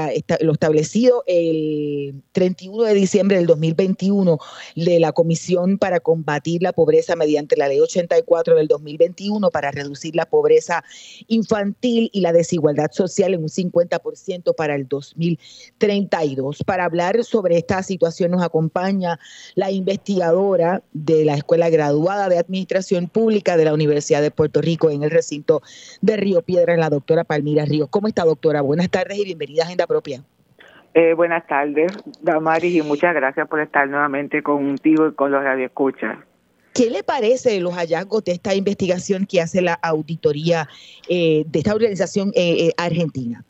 lo 0.42 0.54
establecido 0.54 1.24
el 1.28 2.24
31 2.32 2.84
de 2.84 2.94
diciembre 2.94 3.38
del 3.38 3.48
2021 3.48 4.38
de 4.76 5.00
la 5.00 5.12
Comisión 5.12 5.78
para 5.78 6.00
combatir 6.00 6.62
la 6.64 6.74
pobreza 6.74 7.16
mediante 7.16 7.58
la 7.58 7.68
Ley 7.68 7.80
84 7.80 8.56
del 8.56 8.68
2021 8.68 9.09
para 9.52 9.72
reducir 9.72 10.16
la 10.16 10.26
pobreza 10.26 10.84
infantil 11.28 12.10
y 12.14 12.22
la 12.22 12.34
desigualdad 12.34 12.92
social 12.92 13.34
en 13.34 13.42
un 13.42 13.50
50% 13.50 14.56
para 14.56 14.76
el 14.76 14.88
2032. 14.88 16.64
Para 16.64 16.86
hablar 16.86 17.24
sobre 17.24 17.58
esta 17.58 17.84
situación 17.84 18.32
nos 18.32 18.44
acompaña 18.44 19.20
la 19.56 19.72
investigadora 19.72 20.82
de 20.94 21.26
la 21.26 21.36
Escuela 21.36 21.70
Graduada 21.70 22.30
de 22.30 22.38
Administración 22.38 23.08
Pública 23.08 23.58
de 23.58 23.66
la 23.66 23.74
Universidad 23.74 24.22
de 24.22 24.32
Puerto 24.32 24.62
Rico 24.62 24.90
en 24.90 25.04
el 25.04 25.12
recinto 25.12 25.62
de 26.02 26.18
Río 26.18 26.42
Piedra, 26.42 26.78
la 26.78 26.90
doctora 26.90 27.24
Palmira 27.24 27.66
Ríos. 27.66 27.90
¿Cómo 27.90 28.08
está, 28.08 28.24
doctora? 28.24 28.62
Buenas 28.62 28.90
tardes 28.90 29.18
y 29.18 29.26
bienvenida 29.26 29.64
a 29.64 29.66
Agenda 29.66 29.88
Propia. 29.88 30.24
Eh, 30.94 31.14
buenas 31.14 31.46
tardes, 31.46 31.92
Damaris, 32.22 32.76
y 32.76 32.82
muchas 32.82 33.14
gracias 33.14 33.48
por 33.48 33.60
estar 33.60 33.88
nuevamente 33.88 34.42
contigo 34.42 35.08
y 35.08 35.14
con 35.14 35.32
los 35.32 35.44
radioescuchas. 35.44 36.18
¿Qué 36.80 36.90
le 36.90 37.04
parece 37.04 37.60
los 37.60 37.74
hallazgos 37.76 38.24
de 38.24 38.32
esta 38.32 38.56
investigación 38.56 39.26
que 39.26 39.42
hace 39.42 39.62
la 39.62 39.74
auditoría 39.74 40.70
de 41.10 41.46
esta 41.52 41.76
organización 41.76 42.32
argentina? 42.78 43.44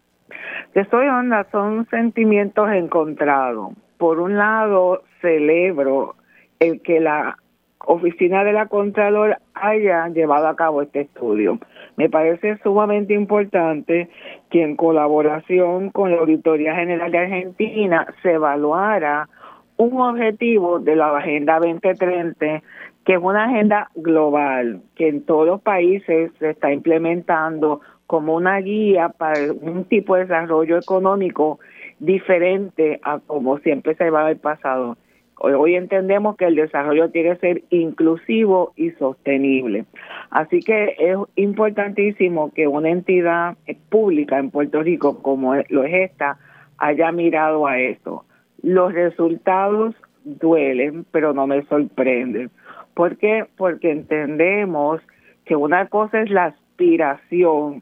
Que 0.73 0.83
soy 0.85 1.05
onda, 1.05 1.45
son 1.51 1.87
sentimientos 1.91 2.67
encontrados. 2.71 3.73
Por 3.99 4.19
un 4.19 4.35
lado, 4.35 5.03
celebro 5.21 6.15
el 6.59 6.81
que 6.81 6.99
la 7.01 7.37
oficina 7.85 8.43
de 8.43 8.53
la 8.53 8.65
Contralor 8.65 9.37
haya 9.53 10.07
llevado 10.07 10.47
a 10.47 10.55
cabo 10.55 10.81
este 10.81 11.01
estudio. 11.01 11.59
Me 11.97 12.09
parece 12.09 12.57
sumamente 12.63 13.13
importante 13.13 14.09
que 14.49 14.63
en 14.63 14.75
colaboración 14.75 15.91
con 15.91 16.09
la 16.09 16.17
Auditoría 16.17 16.73
General 16.73 17.11
de 17.11 17.19
Argentina 17.19 18.07
se 18.23 18.31
evaluara 18.31 19.29
un 19.77 20.01
objetivo 20.01 20.79
de 20.79 20.95
la 20.95 21.15
Agenda 21.15 21.59
2030, 21.59 22.63
que 23.09 23.15
es 23.15 23.23
una 23.23 23.45
agenda 23.45 23.89
global, 23.95 24.83
que 24.93 25.07
en 25.07 25.23
todos 25.23 25.47
los 25.47 25.61
países 25.61 26.31
se 26.37 26.51
está 26.51 26.71
implementando 26.71 27.81
como 28.05 28.35
una 28.35 28.57
guía 28.59 29.09
para 29.09 29.51
un 29.51 29.85
tipo 29.85 30.13
de 30.13 30.25
desarrollo 30.25 30.77
económico 30.77 31.57
diferente 31.97 32.99
a 33.01 33.17
como 33.17 33.57
siempre 33.57 33.95
se 33.95 34.11
va 34.11 34.29
el 34.29 34.37
pasado. 34.37 34.95
Hoy 35.39 35.73
entendemos 35.73 36.37
que 36.37 36.45
el 36.45 36.55
desarrollo 36.55 37.09
tiene 37.09 37.31
que 37.31 37.39
ser 37.39 37.63
inclusivo 37.71 38.73
y 38.75 38.91
sostenible. 38.91 39.85
Así 40.29 40.59
que 40.59 40.93
es 40.99 41.17
importantísimo 41.35 42.53
que 42.53 42.67
una 42.67 42.91
entidad 42.91 43.57
pública 43.89 44.37
en 44.37 44.51
Puerto 44.51 44.83
Rico 44.83 45.23
como 45.23 45.55
lo 45.69 45.83
es 45.83 46.11
esta 46.11 46.37
haya 46.77 47.11
mirado 47.11 47.65
a 47.65 47.79
esto. 47.79 48.23
Los 48.61 48.93
resultados 48.93 49.95
duelen, 50.23 51.07
pero 51.11 51.33
no 51.33 51.47
me 51.47 51.63
sorprenden. 51.63 52.51
¿Por 52.99 53.15
qué? 53.15 53.45
Porque 53.55 53.91
entendemos 53.91 54.99
que 55.45 55.55
una 55.55 55.87
cosa 55.87 56.19
es 56.19 56.29
la 56.29 56.47
aspiración, 56.47 57.81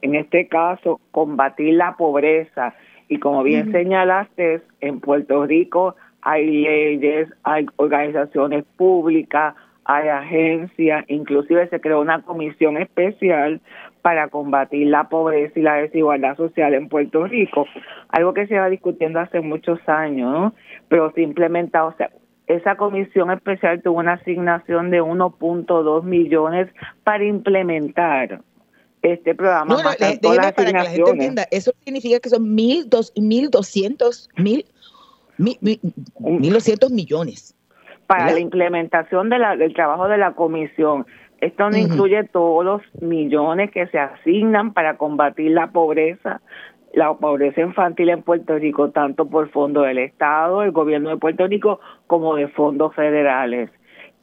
en 0.00 0.14
este 0.14 0.46
caso, 0.46 1.00
combatir 1.10 1.74
la 1.74 1.96
pobreza. 1.96 2.72
Y 3.08 3.18
como 3.18 3.42
bien 3.42 3.72
señalaste, 3.72 4.62
en 4.80 5.00
Puerto 5.00 5.44
Rico 5.44 5.96
hay 6.22 6.46
leyes, 6.46 7.30
hay 7.42 7.66
organizaciones 7.74 8.64
públicas, 8.76 9.56
hay 9.86 10.06
agencias, 10.06 11.04
inclusive 11.08 11.68
se 11.68 11.80
creó 11.80 12.00
una 12.00 12.22
comisión 12.22 12.76
especial 12.76 13.60
para 14.02 14.28
combatir 14.28 14.86
la 14.86 15.08
pobreza 15.08 15.58
y 15.58 15.62
la 15.62 15.74
desigualdad 15.78 16.36
social 16.36 16.74
en 16.74 16.88
Puerto 16.88 17.26
Rico, 17.26 17.66
algo 18.08 18.32
que 18.34 18.46
se 18.46 18.56
va 18.56 18.68
discutiendo 18.68 19.18
hace 19.18 19.40
muchos 19.40 19.80
años, 19.88 20.30
¿no? 20.30 20.54
pero 20.86 21.10
se 21.10 21.22
implementado, 21.22 21.88
o 21.88 21.94
sea, 21.94 22.10
esa 22.46 22.76
comisión 22.76 23.30
especial 23.30 23.82
tuvo 23.82 23.98
una 24.00 24.14
asignación 24.14 24.90
de 24.90 25.02
1.2 25.02 26.02
millones 26.02 26.68
para 27.02 27.24
implementar 27.24 28.40
este 29.02 29.34
programa. 29.34 29.76
No, 29.76 29.82
para 29.82 30.52
que 30.52 30.72
la 30.72 30.84
gente 30.84 31.10
entienda, 31.10 31.46
eso 31.50 31.72
significa 31.84 32.20
que 32.20 32.28
son 32.28 32.54
mil 32.54 32.88
dos, 32.88 33.12
mil 33.16 33.50
doscientos 33.50 34.28
mil 34.36 34.64
1.200 35.38 36.90
millones. 36.90 37.54
Para 38.06 38.32
la 38.32 38.40
implementación 38.40 39.30
de 39.30 39.38
la, 39.38 39.56
del 39.56 39.72
trabajo 39.74 40.08
de 40.08 40.18
la 40.18 40.32
comisión. 40.32 41.06
Esto 41.40 41.68
no 41.68 41.76
incluye 41.76 42.24
todos 42.24 42.64
los 42.64 42.82
millones 43.02 43.70
que 43.70 43.86
se 43.88 43.98
asignan 43.98 44.72
para 44.72 44.96
combatir 44.96 45.50
la 45.50 45.66
pobreza, 45.66 46.40
la 46.94 47.14
pobreza 47.14 47.60
infantil 47.60 48.08
en 48.10 48.22
Puerto 48.22 48.56
Rico, 48.56 48.90
tanto 48.90 49.26
por 49.26 49.50
fondo 49.50 49.82
del 49.82 49.98
Estado, 49.98 50.62
el 50.62 50.72
gobierno 50.72 51.10
de 51.10 51.16
Puerto 51.16 51.46
Rico, 51.46 51.80
como 52.06 52.36
de 52.36 52.48
fondos 52.48 52.94
federales. 52.94 53.70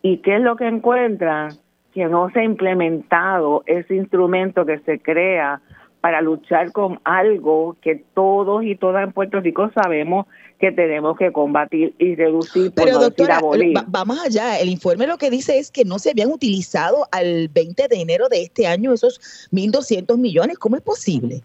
¿Y 0.01 0.17
qué 0.17 0.37
es 0.37 0.41
lo 0.41 0.55
que 0.55 0.67
encuentran? 0.67 1.51
Que 1.93 2.05
no 2.05 2.29
se 2.31 2.39
ha 2.39 2.43
implementado 2.43 3.63
ese 3.65 3.95
instrumento 3.95 4.65
que 4.65 4.79
se 4.79 4.99
crea 4.99 5.61
para 5.99 6.21
luchar 6.21 6.71
con 6.71 6.99
algo 7.03 7.77
que 7.79 8.03
todos 8.15 8.63
y 8.63 8.75
todas 8.75 9.03
en 9.03 9.13
Puerto 9.13 9.39
Rico 9.39 9.69
sabemos 9.73 10.25
que 10.59 10.71
tenemos 10.71 11.15
que 11.15 11.31
combatir 11.31 11.93
y 11.99 12.15
reducir 12.15 12.71
por 12.71 12.85
Pero 12.85 12.99
doctora, 12.99 13.39
vamos 13.87 14.19
allá, 14.19 14.59
el 14.59 14.69
informe 14.69 15.05
lo 15.05 15.17
que 15.17 15.29
dice 15.29 15.59
es 15.59 15.69
que 15.69 15.85
no 15.85 15.99
se 15.99 16.11
habían 16.11 16.31
utilizado 16.31 17.07
al 17.11 17.49
20 17.49 17.87
de 17.87 18.01
enero 18.01 18.29
de 18.29 18.41
este 18.41 18.65
año 18.65 18.93
esos 18.93 19.49
1.200 19.51 20.17
millones, 20.17 20.57
¿cómo 20.57 20.75
es 20.75 20.81
posible? 20.81 21.43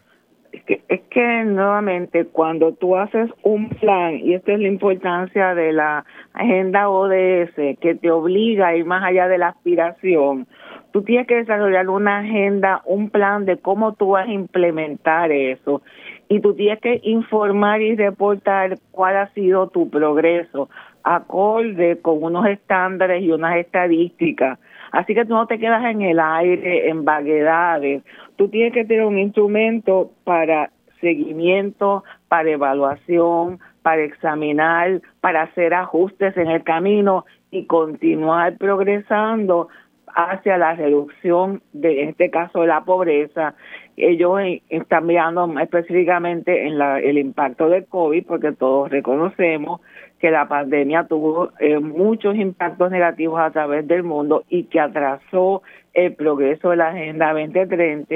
Es 0.57 0.63
que, 0.63 0.81
es 0.89 1.03
que 1.11 1.45
nuevamente 1.45 2.25
cuando 2.25 2.73
tú 2.73 2.97
haces 2.97 3.29
un 3.43 3.69
plan, 3.69 4.17
y 4.17 4.33
esta 4.33 4.55
es 4.55 4.59
la 4.59 4.69
importancia 4.69 5.55
de 5.55 5.75
la 5.75 6.07
agenda 6.33 6.89
ODS, 6.89 7.55
que 7.79 7.95
te 8.01 8.11
obliga 8.11 8.69
a 8.69 8.75
ir 8.75 8.87
más 8.87 9.05
allá 9.05 9.29
de 9.29 9.37
la 9.37 9.49
aspiración, 9.49 10.47
tú 10.93 11.03
tienes 11.03 11.27
que 11.27 11.37
desarrollar 11.37 11.91
una 11.91 12.21
agenda, 12.21 12.81
un 12.87 13.11
plan 13.11 13.45
de 13.45 13.59
cómo 13.59 13.93
tú 13.93 14.13
vas 14.13 14.29
a 14.29 14.33
implementar 14.33 15.31
eso 15.31 15.83
y 16.31 16.41
tú 16.41 16.55
tienes 16.55 16.81
que 16.81 17.01
informar 17.03 17.83
y 17.83 17.95
reportar 17.95 18.79
cuál 18.93 19.19
ha 19.19 19.29
sido 19.35 19.69
tu 19.69 19.91
progreso 19.91 20.71
acorde 21.03 22.01
con 22.01 22.23
unos 22.23 22.47
estándares 22.47 23.23
y 23.23 23.31
unas 23.31 23.57
estadísticas. 23.59 24.59
Así 24.91 25.15
que 25.15 25.27
tú 25.27 25.35
no 25.35 25.47
te 25.47 25.59
quedas 25.59 25.85
en 25.85 26.01
el 26.01 26.19
aire, 26.19 26.89
en 26.89 27.05
vaguedades. 27.05 28.03
Tú 28.37 28.49
tienes 28.49 28.73
que 28.73 28.85
tener 28.85 29.05
un 29.05 29.19
instrumento 29.19 30.11
para 30.25 30.71
seguimiento, 31.01 32.05
para 32.29 32.51
evaluación, 32.51 33.59
para 33.83 34.03
examinar, 34.03 35.01
para 35.21 35.43
hacer 35.43 35.75
ajustes 35.75 36.37
en 36.37 36.49
el 36.49 36.65
camino 36.65 37.25
y 37.51 37.67
continuar 37.67 38.57
progresando 38.57 39.69
hacia 40.17 40.57
la 40.57 40.75
reducción 40.75 41.63
de, 41.73 42.03
en 42.03 42.09
este 42.11 42.31
caso, 42.31 42.63
de 42.63 42.69
la 42.69 42.85
pobreza. 42.85 43.55
Ellos 43.97 44.41
están 44.71 45.07
mirando 45.07 45.59
específicamente 45.61 46.67
en 46.67 46.79
la, 46.79 46.99
el 46.99 47.19
impacto 47.19 47.69
del 47.69 47.87
COVID, 47.87 48.27
porque 48.27 48.53
todos 48.53 48.91
reconocemos 48.91 49.81
que 50.19 50.31
la 50.31 50.49
pandemia 50.49 51.05
tuvo 51.05 51.51
eh, 51.61 51.79
muchos 51.79 52.37
impactos 52.37 52.91
negativos 52.91 53.41
a 53.41 53.51
través 53.51 53.87
del 53.87 54.03
mundo 54.03 54.45
y 54.49 54.65
que 54.65 54.81
atrasó 54.81 55.63
el 55.93 56.15
progreso 56.15 56.71
de 56.71 56.77
la 56.77 56.89
Agenda 56.89 57.33
2030 57.33 58.15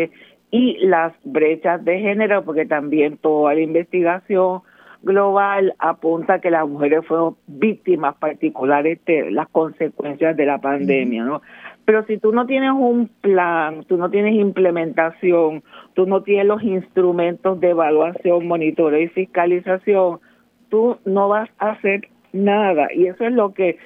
y 0.50 0.78
las 0.86 1.12
brechas 1.24 1.84
de 1.84 2.00
género, 2.00 2.44
porque 2.44 2.66
también 2.66 3.16
toda 3.18 3.54
la 3.54 3.60
investigación 3.60 4.62
global 5.02 5.74
apunta 5.78 6.40
que 6.40 6.50
las 6.50 6.68
mujeres 6.68 7.06
fueron 7.06 7.36
víctimas 7.46 8.16
particulares 8.16 8.98
de 9.06 9.30
las 9.30 9.48
consecuencias 9.48 10.36
de 10.36 10.46
la 10.46 10.58
pandemia, 10.58 11.24
¿no? 11.24 11.40
Pero 11.86 12.04
si 12.04 12.18
tú 12.18 12.32
no 12.32 12.46
tienes 12.46 12.70
un 12.70 13.08
plan, 13.20 13.84
tú 13.84 13.96
no 13.96 14.10
tienes 14.10 14.34
implementación, 14.34 15.62
tú 15.94 16.06
no 16.06 16.22
tienes 16.22 16.46
los 16.46 16.62
instrumentos 16.62 17.58
de 17.60 17.70
evaluación, 17.70 18.46
monitoreo 18.46 19.00
y 19.00 19.08
fiscalización, 19.08 20.20
tú 20.70 20.96
no 21.04 21.28
vas 21.28 21.50
a 21.58 21.72
hacer 21.72 22.08
nada. 22.32 22.88
Y 22.94 23.06
eso 23.06 23.24
es 23.24 23.32
lo 23.32 23.52
que 23.52 23.76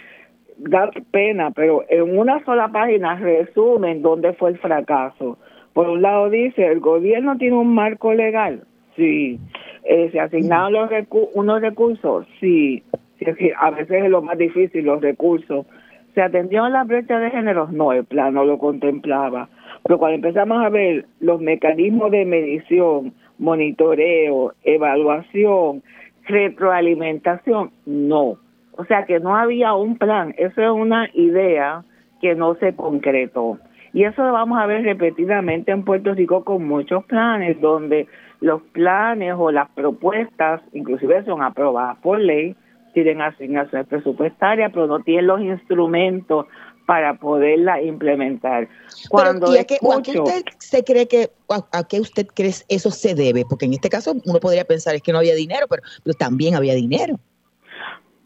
da 0.57 0.91
pena, 1.11 1.51
pero 1.51 1.85
en 1.89 2.17
una 2.17 2.45
sola 2.45 2.69
página 2.69 3.17
resumen 3.17 4.03
dónde 4.03 4.33
fue 4.35 4.51
el 4.51 4.59
fracaso. 4.59 5.39
Por 5.73 5.89
un 5.89 6.03
lado 6.03 6.31
dice, 6.31 6.67
el 6.67 6.79
gobierno 6.79 7.37
tiene 7.37 7.57
un 7.57 7.75
marco 7.75 8.15
legal, 8.15 8.63
sí. 8.97 9.41
Eh, 9.83 10.11
¿Se 10.13 10.21
asignaron 10.21 10.73
los 10.73 10.91
unos 11.35 11.61
recursos? 11.61 12.27
Sí. 12.41 12.83
sí. 13.19 13.51
A 13.59 13.71
veces 13.71 14.05
es 14.05 14.11
lo 14.11 14.23
más 14.23 14.39
difícil, 14.39 14.85
los 14.85 15.03
recursos 15.03 15.67
¿Se 16.15 16.23
atendió 16.23 16.63
a 16.63 16.71
la 16.71 16.85
brecha 16.85 17.19
de 17.19 17.31
género? 17.31 17.69
No, 17.73 17.93
el 17.93 18.05
plan 18.05 18.35
no 18.35 18.45
lo 18.45 18.59
contemplaba. 18.59 19.49
Pero 19.83 19.99
cuando 19.99 20.15
empezamos 20.15 20.65
a 20.65 20.69
ver 20.69 21.07
los 21.19 21.41
mecanismos 21.41 22.13
de 22.13 22.25
medición, 22.25 23.13
monitoreo, 23.39 24.53
evaluación, 24.63 25.83
retroalimentación, 26.27 27.71
no. 27.87 28.39
O 28.77 28.85
sea 28.87 29.05
que 29.05 29.21
no 29.21 29.37
había 29.37 29.75
un 29.75 29.97
plan. 29.99 30.35
Eso 30.37 30.63
es 30.63 30.71
una 30.71 31.09
idea 31.15 31.85
que 32.21 32.35
no 32.35 32.55
se 32.57 32.75
concretó. 32.75 33.59
Y 33.93 34.05
eso 34.05 34.25
lo 34.25 34.33
vamos 34.33 34.59
a 34.59 34.67
ver 34.67 34.83
repetidamente 34.83 35.71
en 35.71 35.85
Puerto 35.85 36.15
Rico 36.15 36.45
con 36.45 36.67
muchos 36.67 37.05
planes, 37.05 37.61
donde 37.61 38.09
los 38.41 38.61
planes 38.73 39.35
o 39.39 39.53
las 39.53 39.71
propuestas, 39.71 40.61
inclusive 40.73 41.25
son 41.25 41.43
aprobadas 41.43 41.97
por 41.99 42.19
ley, 42.19 42.57
tienen 42.93 43.21
asignaciones 43.21 43.87
presupuestarias, 43.87 44.73
pero 44.73 44.87
no 44.87 45.01
tienen 45.01 45.27
los 45.27 45.41
instrumentos 45.41 46.47
para 46.87 47.15
poderla 47.15 47.81
implementar. 47.83 48.69
Cuando 49.09 49.55
¿y 49.55 49.59
a, 49.59 49.65
qué, 49.65 49.79
usted 49.83 50.45
se 50.59 50.85
cree 50.85 51.09
que 51.09 51.31
a, 51.49 51.85
qué 51.85 52.01
usted 52.01 52.27
cree 52.35 52.53
eso 52.69 52.91
se 52.91 53.15
debe? 53.15 53.45
Porque 53.49 53.67
en 53.67 53.73
este 53.73 53.89
caso 53.89 54.15
uno 54.25 54.41
podría 54.41 54.65
pensar 54.65 54.95
es 54.95 55.03
que 55.03 55.13
no 55.13 55.19
había 55.19 55.35
dinero, 55.35 55.67
pero, 55.69 55.83
también 56.19 56.55
había 56.55 56.75
dinero. 56.75 57.19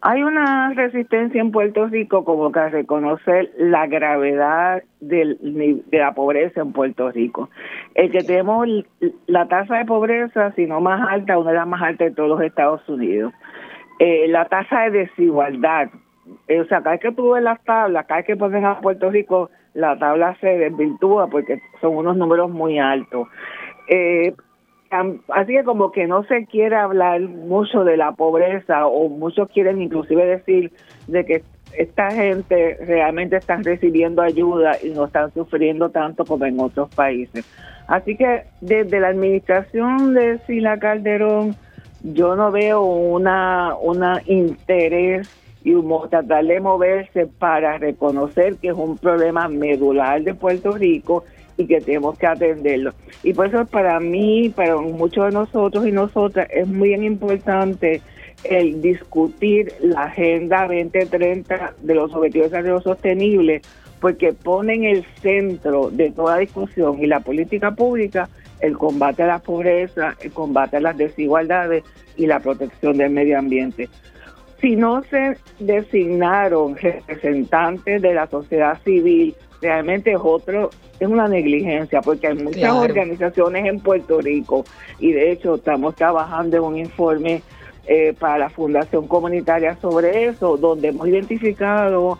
Hay 0.00 0.22
una 0.22 0.72
resistencia 0.74 1.40
en 1.40 1.50
Puerto 1.50 1.86
Rico 1.86 2.24
como 2.24 2.52
que 2.52 2.60
a 2.60 2.68
reconocer 2.68 3.50
la 3.58 3.88
gravedad 3.88 4.84
del, 5.00 5.38
de 5.40 5.98
la 5.98 6.14
pobreza 6.14 6.60
en 6.60 6.72
Puerto 6.72 7.10
Rico. 7.10 7.50
El 7.94 8.12
que 8.12 8.22
tenemos 8.22 8.68
la 9.26 9.48
tasa 9.48 9.78
de 9.78 9.84
pobreza, 9.84 10.52
si 10.54 10.66
no 10.66 10.80
más 10.80 11.00
alta, 11.10 11.36
una 11.36 11.50
de 11.50 11.56
las 11.56 11.66
más 11.66 11.82
altas 11.82 12.10
de 12.10 12.14
todos 12.14 12.28
los 12.28 12.40
Estados 12.42 12.88
Unidos. 12.88 13.32
Eh, 13.98 14.28
la 14.28 14.44
tasa 14.44 14.82
de 14.82 14.90
desigualdad 14.90 15.90
o 16.48 16.64
sea, 16.64 16.78
cada 16.82 16.92
vez 16.92 17.00
que 17.00 17.12
tú 17.12 17.30
ves 17.32 17.42
las 17.42 17.62
tablas, 17.64 18.06
cada 18.06 18.18
vez 18.18 18.26
que 18.26 18.36
ponen 18.36 18.64
a 18.64 18.80
Puerto 18.80 19.10
Rico, 19.10 19.50
la 19.74 19.98
tabla 19.98 20.36
se 20.40 20.46
desvirtúa 20.46 21.28
porque 21.28 21.60
son 21.80 21.96
unos 21.96 22.16
números 22.16 22.50
muy 22.50 22.78
altos. 22.78 23.28
Eh, 23.88 24.34
así 25.28 25.52
que 25.52 25.64
como 25.64 25.92
que 25.92 26.06
no 26.06 26.24
se 26.24 26.46
quiere 26.46 26.76
hablar 26.76 27.20
mucho 27.20 27.84
de 27.84 27.96
la 27.96 28.12
pobreza 28.12 28.86
o 28.86 29.08
muchos 29.08 29.48
quieren 29.50 29.82
inclusive 29.82 30.24
decir 30.24 30.72
de 31.06 31.24
que 31.24 31.42
esta 31.76 32.10
gente 32.10 32.78
realmente 32.86 33.36
están 33.36 33.62
recibiendo 33.62 34.22
ayuda 34.22 34.76
y 34.82 34.90
no 34.90 35.04
están 35.04 35.32
sufriendo 35.34 35.90
tanto 35.90 36.24
como 36.24 36.46
en 36.46 36.58
otros 36.60 36.88
países. 36.94 37.46
Así 37.86 38.16
que 38.16 38.44
desde 38.60 39.00
la 39.00 39.08
administración 39.08 40.14
de 40.14 40.38
Sila 40.46 40.78
Calderón, 40.78 41.56
yo 42.02 42.36
no 42.36 42.50
veo 42.50 42.82
una, 42.82 43.74
una 43.80 44.22
interés 44.26 45.28
y 45.64 45.74
tratar 46.10 46.44
de 46.44 46.60
moverse 46.60 47.26
para 47.26 47.78
reconocer 47.78 48.56
que 48.56 48.68
es 48.68 48.74
un 48.74 48.96
problema 48.96 49.48
medular 49.48 50.22
de 50.22 50.34
Puerto 50.34 50.72
Rico 50.72 51.24
y 51.56 51.66
que 51.66 51.80
tenemos 51.80 52.16
que 52.18 52.26
atenderlo. 52.26 52.92
Y 53.22 53.34
por 53.34 53.48
eso 53.48 53.66
para 53.66 53.98
mí, 53.98 54.50
para 54.54 54.76
muchos 54.76 55.26
de 55.26 55.32
nosotros 55.32 55.86
y 55.86 55.92
nosotras, 55.92 56.48
es 56.50 56.66
muy 56.68 56.94
importante 56.94 58.00
el 58.44 58.80
discutir 58.80 59.72
la 59.80 60.04
Agenda 60.04 60.62
2030 60.62 61.74
de 61.82 61.94
los 61.94 62.14
Objetivos 62.14 62.50
de 62.50 62.58
Desarrollo 62.58 62.80
Sostenible, 62.80 63.62
porque 64.00 64.32
pone 64.32 64.74
en 64.74 64.84
el 64.84 65.04
centro 65.20 65.90
de 65.90 66.12
toda 66.12 66.38
discusión 66.38 67.02
y 67.02 67.06
la 67.06 67.20
política 67.20 67.72
pública 67.72 68.28
el 68.60 68.76
combate 68.76 69.22
a 69.22 69.26
la 69.26 69.38
pobreza, 69.38 70.16
el 70.20 70.32
combate 70.32 70.76
a 70.76 70.80
las 70.80 70.96
desigualdades 70.96 71.84
y 72.16 72.26
la 72.26 72.40
protección 72.40 72.96
del 72.96 73.10
medio 73.10 73.38
ambiente. 73.38 73.88
Si 74.60 74.74
no 74.74 75.02
se 75.04 75.38
designaron 75.60 76.76
representantes 76.76 78.02
de 78.02 78.14
la 78.14 78.26
sociedad 78.26 78.78
civil, 78.82 79.34
realmente 79.62 80.12
es 80.12 80.18
otro, 80.20 80.70
es 80.98 81.08
una 81.08 81.28
negligencia, 81.28 82.00
porque 82.02 82.28
hay 82.28 82.34
muchas 82.34 82.72
organizaciones 82.72 83.66
en 83.66 83.80
Puerto 83.80 84.20
Rico 84.20 84.64
y 84.98 85.12
de 85.12 85.32
hecho 85.32 85.56
estamos 85.56 85.94
trabajando 85.94 86.56
en 86.56 86.62
un 86.62 86.76
informe 86.76 87.42
eh, 87.86 88.14
para 88.18 88.38
la 88.38 88.50
Fundación 88.50 89.06
Comunitaria 89.06 89.76
sobre 89.80 90.26
eso, 90.26 90.56
donde 90.56 90.88
hemos 90.88 91.08
identificado 91.08 92.18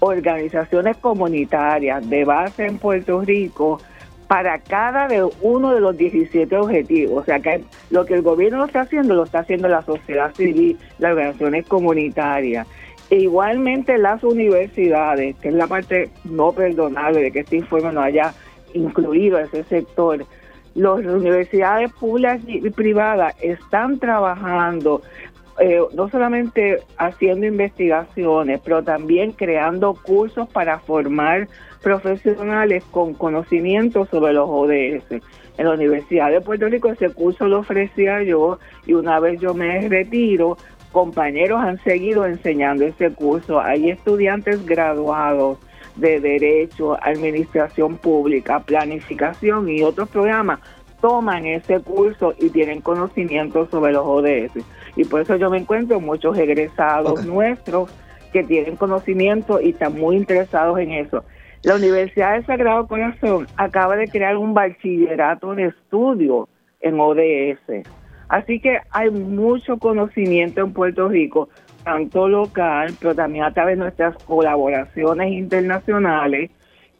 organizaciones 0.00 0.96
comunitarias 0.98 2.08
de 2.08 2.24
base 2.24 2.66
en 2.66 2.78
Puerto 2.78 3.20
Rico 3.22 3.80
para 4.28 4.58
cada 4.58 5.08
de 5.08 5.26
uno 5.40 5.74
de 5.74 5.80
los 5.80 5.96
17 5.96 6.56
objetivos. 6.56 7.22
O 7.22 7.24
sea 7.24 7.40
que 7.40 7.64
lo 7.90 8.04
que 8.04 8.14
el 8.14 8.22
gobierno 8.22 8.64
está 8.64 8.82
haciendo, 8.82 9.14
lo 9.14 9.24
está 9.24 9.40
haciendo 9.40 9.68
la 9.68 9.82
sociedad 9.82 10.32
civil, 10.34 10.78
las 10.98 11.12
organizaciones 11.12 11.66
comunitarias. 11.66 12.68
E 13.10 13.16
igualmente 13.16 13.96
las 13.96 14.22
universidades, 14.22 15.34
que 15.36 15.48
es 15.48 15.54
la 15.54 15.66
parte 15.66 16.10
no 16.24 16.52
perdonable 16.52 17.22
de 17.22 17.32
que 17.32 17.40
este 17.40 17.56
informe 17.56 17.90
no 17.90 18.02
haya 18.02 18.34
incluido 18.74 19.38
a 19.38 19.42
ese 19.42 19.64
sector 19.64 20.26
las 20.74 20.98
universidades 21.00 21.92
públicas 21.92 22.40
y 22.46 22.70
privadas 22.70 23.34
están 23.40 23.98
trabajando 23.98 25.02
eh, 25.60 25.80
no 25.92 26.08
solamente 26.08 26.78
haciendo 26.98 27.46
investigaciones, 27.46 28.60
pero 28.62 28.84
también 28.84 29.32
creando 29.32 29.94
cursos 29.94 30.48
para 30.48 30.78
formar 30.78 31.48
profesionales 31.82 32.84
con 32.90 33.14
conocimiento 33.14 34.06
sobre 34.06 34.32
los 34.32 34.48
ODS. 34.48 35.22
En 35.58 35.66
la 35.66 35.72
Universidad 35.72 36.30
de 36.30 36.40
Puerto 36.40 36.66
Rico 36.68 36.88
ese 36.90 37.10
curso 37.10 37.46
lo 37.46 37.60
ofrecía 37.60 38.22
yo 38.22 38.58
y 38.86 38.94
una 38.94 39.18
vez 39.18 39.40
yo 39.40 39.54
me 39.54 39.88
retiro, 39.88 40.56
compañeros 40.92 41.60
han 41.60 41.78
seguido 41.82 42.26
enseñando 42.26 42.84
ese 42.84 43.12
curso. 43.12 43.60
Hay 43.60 43.90
estudiantes 43.90 44.64
graduados 44.64 45.58
de 45.96 46.20
Derecho, 46.20 46.96
Administración 47.02 47.96
Pública, 47.96 48.60
Planificación 48.60 49.68
y 49.68 49.82
otros 49.82 50.08
programas 50.08 50.60
toman 51.00 51.46
ese 51.46 51.80
curso 51.80 52.34
y 52.38 52.50
tienen 52.50 52.80
conocimiento 52.80 53.68
sobre 53.70 53.92
los 53.92 54.04
ODS. 54.04 54.64
Y 54.96 55.04
por 55.04 55.20
eso 55.20 55.36
yo 55.36 55.50
me 55.50 55.58
encuentro 55.58 56.00
muchos 56.00 56.36
egresados 56.36 57.24
nuestros 57.24 57.90
que 58.32 58.42
tienen 58.44 58.76
conocimiento 58.76 59.60
y 59.60 59.70
están 59.70 59.94
muy 59.94 60.16
interesados 60.16 60.78
en 60.78 60.92
eso. 60.92 61.24
La 61.62 61.74
Universidad 61.74 62.36
de 62.36 62.44
Sagrado 62.44 62.86
Corazón 62.86 63.46
acaba 63.56 63.96
de 63.96 64.06
crear 64.06 64.36
un 64.36 64.54
bachillerato 64.54 65.54
de 65.54 65.66
estudio 65.66 66.48
en 66.80 67.00
ODS. 67.00 67.84
Así 68.28 68.60
que 68.60 68.78
hay 68.90 69.10
mucho 69.10 69.78
conocimiento 69.78 70.60
en 70.60 70.72
Puerto 70.72 71.08
Rico 71.08 71.48
tanto 71.82 72.28
local, 72.28 72.94
pero 73.00 73.14
también 73.14 73.44
a 73.44 73.52
través 73.52 73.76
de 73.76 73.84
nuestras 73.84 74.14
colaboraciones 74.24 75.32
internacionales 75.32 76.50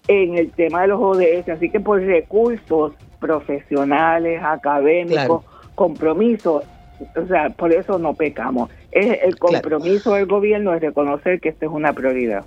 en 0.09 0.37
el 0.37 0.51
tema 0.53 0.83
de 0.83 0.89
los 0.89 1.01
ODS. 1.01 1.49
Así 1.51 1.71
que 1.71 1.79
por 1.79 2.01
recursos 2.01 2.95
profesionales, 3.21 4.41
académicos, 4.43 5.45
compromisos, 5.75 6.65
o 7.15 7.27
sea, 7.27 7.51
por 7.51 7.73
eso 7.73 7.99
no 7.99 8.15
pecamos. 8.15 8.71
Es 8.91 9.23
el 9.23 9.39
compromiso 9.39 10.15
del 10.15 10.27
gobierno 10.27 10.75
es 10.75 10.81
reconocer 10.81 11.41
que 11.41 11.51
esto 11.51 11.67
es 11.67 11.71
una 11.71 11.93
prioridad. 11.93 12.45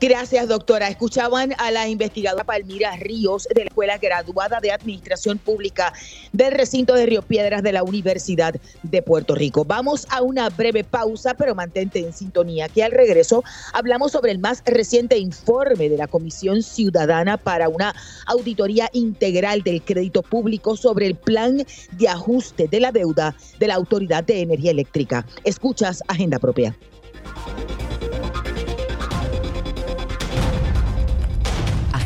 Gracias, 0.00 0.46
doctora. 0.46 0.86
Escuchaban 0.86 1.54
a 1.58 1.72
la 1.72 1.88
investigadora 1.88 2.44
Palmira 2.44 2.94
Ríos 2.96 3.48
de 3.52 3.62
la 3.62 3.66
Escuela 3.66 3.98
Graduada 3.98 4.60
de 4.60 4.70
Administración 4.70 5.38
Pública 5.38 5.92
del 6.32 6.52
recinto 6.52 6.94
de 6.94 7.04
Río 7.04 7.22
Piedras 7.22 7.64
de 7.64 7.72
la 7.72 7.82
Universidad 7.82 8.54
de 8.84 9.02
Puerto 9.02 9.34
Rico. 9.34 9.64
Vamos 9.64 10.06
a 10.10 10.22
una 10.22 10.50
breve 10.50 10.84
pausa, 10.84 11.34
pero 11.34 11.56
mantente 11.56 11.98
en 11.98 12.12
sintonía, 12.12 12.68
que 12.68 12.84
al 12.84 12.92
regreso 12.92 13.42
hablamos 13.72 14.12
sobre 14.12 14.30
el 14.30 14.38
más 14.38 14.62
reciente 14.64 15.18
informe 15.18 15.88
de 15.88 15.96
la 15.96 16.06
Comisión 16.06 16.62
Ciudadana 16.62 17.36
para 17.36 17.68
una 17.68 17.92
auditoría 18.26 18.88
integral 18.92 19.62
del 19.62 19.82
crédito 19.82 20.22
público 20.22 20.76
sobre 20.76 21.08
el 21.08 21.16
plan 21.16 21.66
de 21.90 22.08
ajuste 22.08 22.68
de 22.68 22.78
la 22.78 22.92
deuda 22.92 23.34
de 23.58 23.66
la 23.66 23.74
Autoridad 23.74 24.22
de 24.22 24.42
Energía 24.42 24.70
Eléctrica. 24.70 25.26
Escuchas 25.42 26.04
Agenda 26.06 26.38
Propia. 26.38 26.76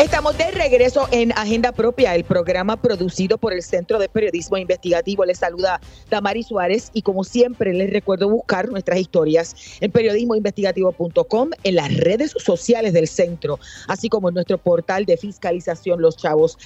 Estamos 0.00 0.38
de 0.38 0.50
regreso 0.52 1.06
en 1.10 1.30
Agenda 1.32 1.72
Propia, 1.72 2.14
el 2.14 2.24
programa 2.24 2.80
producido 2.80 3.36
por 3.36 3.52
el 3.52 3.62
Centro 3.62 3.98
de 3.98 4.08
Periodismo 4.08 4.56
Investigativo. 4.56 5.26
Les 5.26 5.36
saluda 5.36 5.78
Damari 6.08 6.42
Suárez 6.42 6.90
y 6.94 7.02
como 7.02 7.22
siempre 7.22 7.74
les 7.74 7.90
recuerdo 7.90 8.30
buscar 8.30 8.70
nuestras 8.70 8.98
historias 8.98 9.54
en 9.82 9.92
periodismoinvestigativo.com, 9.92 11.50
en 11.64 11.74
las 11.74 11.94
redes 11.94 12.32
sociales 12.38 12.94
del 12.94 13.08
centro, 13.08 13.58
así 13.88 14.08
como 14.08 14.30
en 14.30 14.36
nuestro 14.36 14.56
portal 14.56 15.04
de 15.04 15.18
fiscalización 15.18 16.00
Los 16.00 16.16
Chavos. 16.16 16.56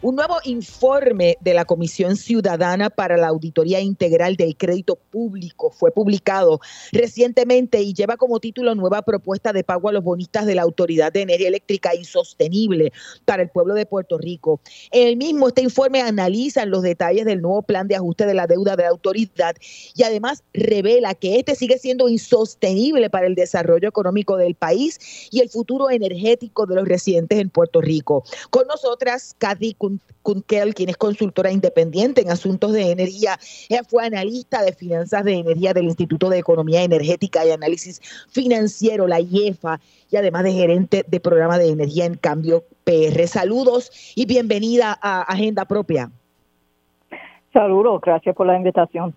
Un 0.00 0.14
nuevo 0.14 0.36
informe 0.44 1.38
de 1.40 1.54
la 1.54 1.64
Comisión 1.64 2.14
Ciudadana 2.14 2.88
para 2.88 3.16
la 3.16 3.26
Auditoría 3.26 3.80
Integral 3.80 4.36
del 4.36 4.56
Crédito 4.56 4.94
Público 4.94 5.72
fue 5.72 5.90
publicado 5.90 6.60
recientemente 6.92 7.82
y 7.82 7.94
lleva 7.94 8.16
como 8.16 8.38
título 8.38 8.76
Nueva 8.76 9.02
propuesta 9.02 9.52
de 9.52 9.64
pago 9.64 9.88
a 9.88 9.92
los 9.92 10.04
bonistas 10.04 10.46
de 10.46 10.54
la 10.54 10.62
Autoridad 10.62 11.12
de 11.12 11.31
energía 11.32 11.48
eléctrica 11.48 11.94
insostenible 11.94 12.92
para 13.24 13.42
el 13.42 13.48
pueblo 13.48 13.74
de 13.74 13.86
Puerto 13.86 14.18
Rico. 14.18 14.60
En 14.90 15.08
el 15.08 15.16
mismo, 15.16 15.48
este 15.48 15.62
informe 15.62 16.00
analiza 16.00 16.66
los 16.66 16.82
detalles 16.82 17.24
del 17.24 17.40
nuevo 17.40 17.62
plan 17.62 17.88
de 17.88 17.96
ajuste 17.96 18.26
de 18.26 18.34
la 18.34 18.46
deuda 18.46 18.76
de 18.76 18.82
la 18.84 18.90
autoridad 18.90 19.56
y 19.94 20.02
además 20.02 20.42
revela 20.52 21.14
que 21.14 21.38
este 21.38 21.54
sigue 21.54 21.78
siendo 21.78 22.08
insostenible 22.08 23.10
para 23.10 23.26
el 23.26 23.34
desarrollo 23.34 23.88
económico 23.88 24.36
del 24.36 24.54
país 24.54 25.28
y 25.30 25.40
el 25.40 25.48
futuro 25.48 25.90
energético 25.90 26.66
de 26.66 26.76
los 26.76 26.86
residentes 26.86 27.38
en 27.38 27.50
Puerto 27.50 27.80
Rico. 27.80 28.24
Con 28.50 28.66
nosotras, 28.66 29.34
Kathy 29.38 29.76
Kunkel, 30.22 30.74
quien 30.74 30.88
es 30.88 30.96
consultora 30.96 31.50
independiente 31.50 32.20
en 32.20 32.30
asuntos 32.30 32.72
de 32.72 32.90
energía. 32.90 33.38
Ella 33.68 33.82
fue 33.88 34.04
analista 34.04 34.62
de 34.62 34.72
finanzas 34.72 35.24
de 35.24 35.34
energía 35.34 35.72
del 35.74 35.84
Instituto 35.84 36.28
de 36.28 36.38
Economía 36.38 36.82
Energética 36.82 37.44
y 37.44 37.50
Análisis 37.50 38.00
Financiero, 38.28 39.06
la 39.06 39.20
IEFA, 39.20 39.80
y 40.12 40.16
además 40.16 40.44
de 40.44 40.52
gerente 40.52 41.04
de 41.08 41.20
programa 41.20 41.58
de 41.58 41.70
energía 41.70 42.04
en 42.04 42.14
cambio 42.14 42.64
PR. 42.84 43.26
Saludos 43.26 44.12
y 44.14 44.26
bienvenida 44.26 44.96
a 45.00 45.22
Agenda 45.22 45.64
Propia. 45.64 46.10
Saludos, 47.52 48.00
gracias 48.02 48.36
por 48.36 48.46
la 48.46 48.56
invitación. 48.56 49.14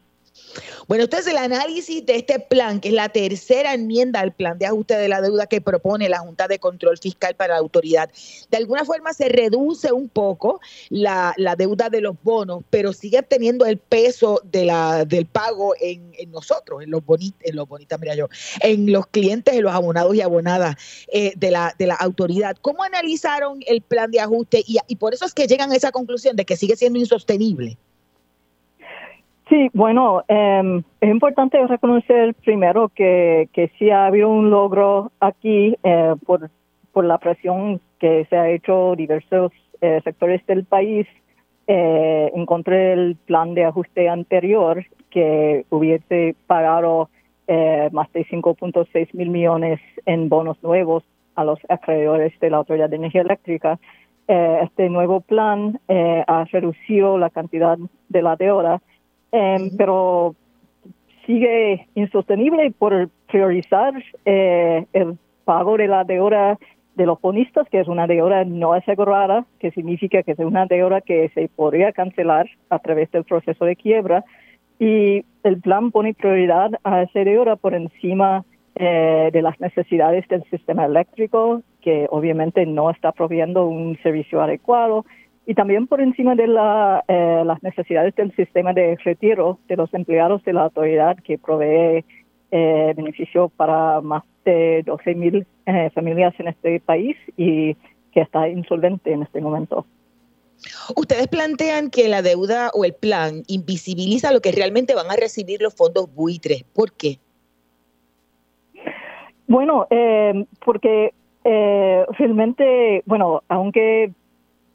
Bueno, 0.88 1.06
entonces 1.06 1.32
el 1.32 1.38
análisis 1.38 2.06
de 2.06 2.16
este 2.16 2.40
plan, 2.40 2.80
que 2.80 2.90
es 2.90 2.94
la 2.94 3.10
tercera 3.10 3.74
enmienda 3.74 4.20
al 4.20 4.34
plan 4.34 4.58
de 4.60 4.66
ajuste 4.66 4.96
de 4.96 5.10
la 5.10 5.22
deuda 5.22 5.48
que 5.48 5.62
propone 5.62 6.10
la 6.10 6.20
Junta 6.20 6.48
de 6.48 6.60
Control 6.60 6.98
Fiscal 6.98 7.36
para 7.36 7.56
la 7.56 7.60
autoridad, 7.60 8.10
de 8.52 8.58
alguna 8.58 8.86
forma 8.86 9.14
se 9.14 9.30
reduce 9.30 9.92
un 9.92 10.10
poco 10.10 10.62
la, 10.90 11.34
deuda 11.58 11.90
de 11.90 12.02
los 12.02 12.16
bonos, 12.22 12.64
pero 12.70 12.94
sigue 12.94 13.24
teniendo 13.24 13.66
el 13.66 13.78
peso 13.78 14.42
del 14.44 15.26
pago 15.26 15.74
en, 15.80 16.12
nosotros, 16.30 16.84
en 16.84 16.92
los 16.92 17.04
bonitos, 17.04 17.40
en 17.42 17.56
los 17.56 17.68
bonitas, 17.68 18.00
mira 18.00 18.16
yo, 18.16 18.30
en 18.62 18.92
los 18.92 19.08
clientes, 19.08 19.56
en 19.56 19.64
los 19.64 19.74
abonados 19.74 20.14
y 20.16 20.22
abonadas 20.22 20.76
eh, 21.08 21.34
de, 21.36 21.52
la, 21.52 21.74
de 21.80 21.88
la 21.88 21.96
autoridad. 21.96 22.56
¿Cómo 22.62 22.84
analizaron 22.84 23.60
el 23.66 23.82
plan 23.82 24.12
de 24.12 24.20
ajuste? 24.20 24.64
Y 24.66 24.96
por 24.98 25.14
eso 25.14 25.26
es 25.26 25.34
que 25.34 25.48
llegan 25.48 25.72
a 25.72 25.76
esa 25.76 25.92
conclusión 25.92 26.36
de 26.36 26.46
que 26.46 26.58
sigue 26.58 26.76
siendo 26.76 27.00
insostenible. 27.00 27.78
Sí, 29.48 29.70
bueno, 29.74 30.24
em, 30.28 30.82
es 31.00 31.10
importante 31.10 31.66
reconocer 31.68 32.34
primero 32.44 32.90
que, 32.90 33.48
que 33.54 33.72
sí 33.78 33.92
ha 33.92 34.08
habido 34.08 34.30
un 34.30 34.50
logro 34.50 35.12
aquí 35.20 35.76
eh, 35.84 36.16
por, 36.26 36.50
por 36.92 37.06
la 37.06 37.20
presión 37.20 37.80
que 38.00 38.26
se 38.30 38.38
ha 38.38 38.50
hecho 38.50 38.96
diversos 38.96 39.52
eh, 39.82 40.02
sectores 40.04 40.46
del 40.48 40.64
país 40.64 41.06
eh, 41.68 42.32
en 42.34 42.46
contra 42.46 42.76
del 42.76 43.18
plan 43.26 43.54
de 43.54 43.66
ajuste 43.66 44.10
anterior 44.10 44.84
que 45.12 45.66
hubiese 45.70 46.36
pagado 46.48 47.10
eh, 47.48 47.90
más 47.92 48.12
de 48.14 48.26
5.6 48.26 49.10
mil 49.14 49.30
millones 49.30 49.80
en 50.06 50.30
bonos 50.30 50.58
nuevos 50.64 51.04
a 51.36 51.44
los 51.44 51.60
acreedores 51.70 52.34
de 52.40 52.50
la 52.50 52.58
Autoridad 52.58 52.90
de 52.90 52.96
Energía 52.96 53.22
Eléctrica. 53.22 53.78
este 54.28 54.90
nuevo 54.90 55.22
plan 55.22 55.80
ha 55.88 56.46
reducido 56.46 57.18
la 57.20 57.30
cantidad 57.30 57.78
de 58.10 58.22
la 58.22 58.36
deuda 58.36 58.82
Em, 59.38 59.70
pero 59.76 60.34
sigue 61.26 61.88
insostenible 61.94 62.72
por 62.72 63.10
priorizar 63.30 63.94
eh, 64.24 64.86
el 64.94 65.18
pago 65.44 65.76
de 65.76 65.90
la 65.90 66.06
deuda 66.06 66.58
de 66.96 67.06
los 67.06 67.20
bonistas, 67.20 67.68
que 67.70 67.82
es 67.82 67.90
una 67.90 68.08
deuda 68.08 68.46
no 68.46 68.72
asegurada, 68.72 69.46
que 69.60 69.72
significa 69.72 70.24
que 70.24 70.32
es 70.32 70.40
una 70.40 70.68
deuda 70.68 71.02
que 71.02 71.28
se 71.34 71.50
podría 71.50 71.92
cancelar 71.92 72.48
a 72.70 72.80
través 72.80 73.12
del 73.12 73.26
proceso 73.26 73.66
de 73.66 73.76
quiebra. 73.76 74.24
Y 74.80 75.26
el 75.44 75.60
plan 75.60 75.92
pone 75.92 76.14
prioridad 76.14 76.72
a 76.86 77.02
esa 77.02 77.20
deuda 77.20 77.58
por 77.58 77.74
encima 77.74 78.46
eh, 78.76 79.32
de 79.34 79.42
las 79.42 79.60
necesidades 79.60 80.26
del 80.30 80.46
sistema 80.46 80.86
eléctrico, 80.86 81.62
que 81.82 82.08
obviamente 82.10 82.66
no 82.66 82.90
está 82.90 83.12
proveyendo 83.12 83.68
un 83.68 83.98
servicio 84.02 84.42
adecuado, 84.42 85.06
y 85.46 85.54
también 85.54 85.88
por 85.88 86.02
encima 86.02 86.36
de 86.36 86.48
la, 86.48 87.04
eh, 87.08 87.44
las 87.46 87.62
necesidades 87.62 88.16
del 88.16 88.36
sistema 88.36 88.74
de 88.74 88.98
retiro 89.04 89.60
de 89.68 89.76
los 89.76 89.94
empleados 89.94 90.44
de 90.44 90.54
la 90.54 90.64
autoridad 90.64 91.18
que 91.18 91.38
provee 91.38 92.04
eh, 92.52 92.94
beneficio 92.96 93.50
para 93.50 94.02
más 94.02 94.24
de 94.44 94.82
12 94.86 95.16
mil 95.16 95.46
eh, 95.66 95.90
familias 95.94 96.34
en 96.40 96.48
este 96.48 96.80
país 96.80 97.16
y 97.38 97.76
que 98.12 98.22
está 98.22 98.50
insolvente 98.50 99.12
en 99.12 99.24
este 99.24 99.42
momento. 99.42 99.86
Ustedes 100.96 101.28
plantean 101.28 101.90
que 101.90 102.08
la 102.08 102.22
deuda 102.22 102.72
o 102.74 102.86
el 102.86 102.94
plan 102.94 103.44
invisibiliza 103.48 104.32
lo 104.32 104.42
que 104.42 104.52
realmente 104.52 104.96
van 104.96 105.12
a 105.12 105.16
recibir 105.16 105.62
los 105.62 105.76
fondos 105.76 106.14
buitres. 106.16 106.64
¿Por 106.64 106.94
qué? 106.94 107.20
Bueno, 109.48 109.86
porque 110.64 111.14
realmente, 111.44 113.04
bueno, 113.06 113.44
aunque 113.50 114.12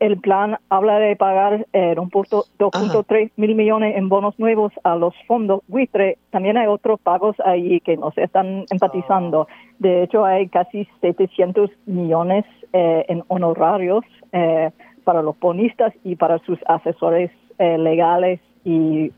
el 0.00 0.18
plan 0.18 0.58
habla 0.70 0.98
de 0.98 1.14
pagar 1.14 1.66
eh, 1.74 1.94
2.3 1.94 3.30
mil 3.36 3.54
millones 3.54 3.96
en 3.96 4.08
bonos 4.08 4.36
nuevos 4.38 4.72
a 4.82 4.96
los 4.96 5.14
fondos 5.26 5.60
buitre. 5.68 6.16
También 6.30 6.56
hay 6.56 6.66
otros 6.66 6.98
pagos 7.00 7.36
ahí 7.44 7.80
que 7.80 7.98
no 7.98 8.10
se 8.12 8.24
están 8.24 8.64
empatizando. 8.70 9.46
De 9.78 10.02
hecho, 10.02 10.24
hay 10.24 10.48
casi 10.48 10.88
700 11.02 11.70
millones 11.84 12.46
eh, 12.72 13.04
en 13.08 13.22
honorarios 13.28 14.04
eh, 14.32 14.70
para 15.04 15.22
los 15.22 15.38
bonistas 15.38 15.92
y 16.02 16.16
para 16.16 16.38
sus 16.40 16.58
asesores 16.66 17.30
eh, 17.58 17.76
legales 17.76 18.40
y, 18.64 19.12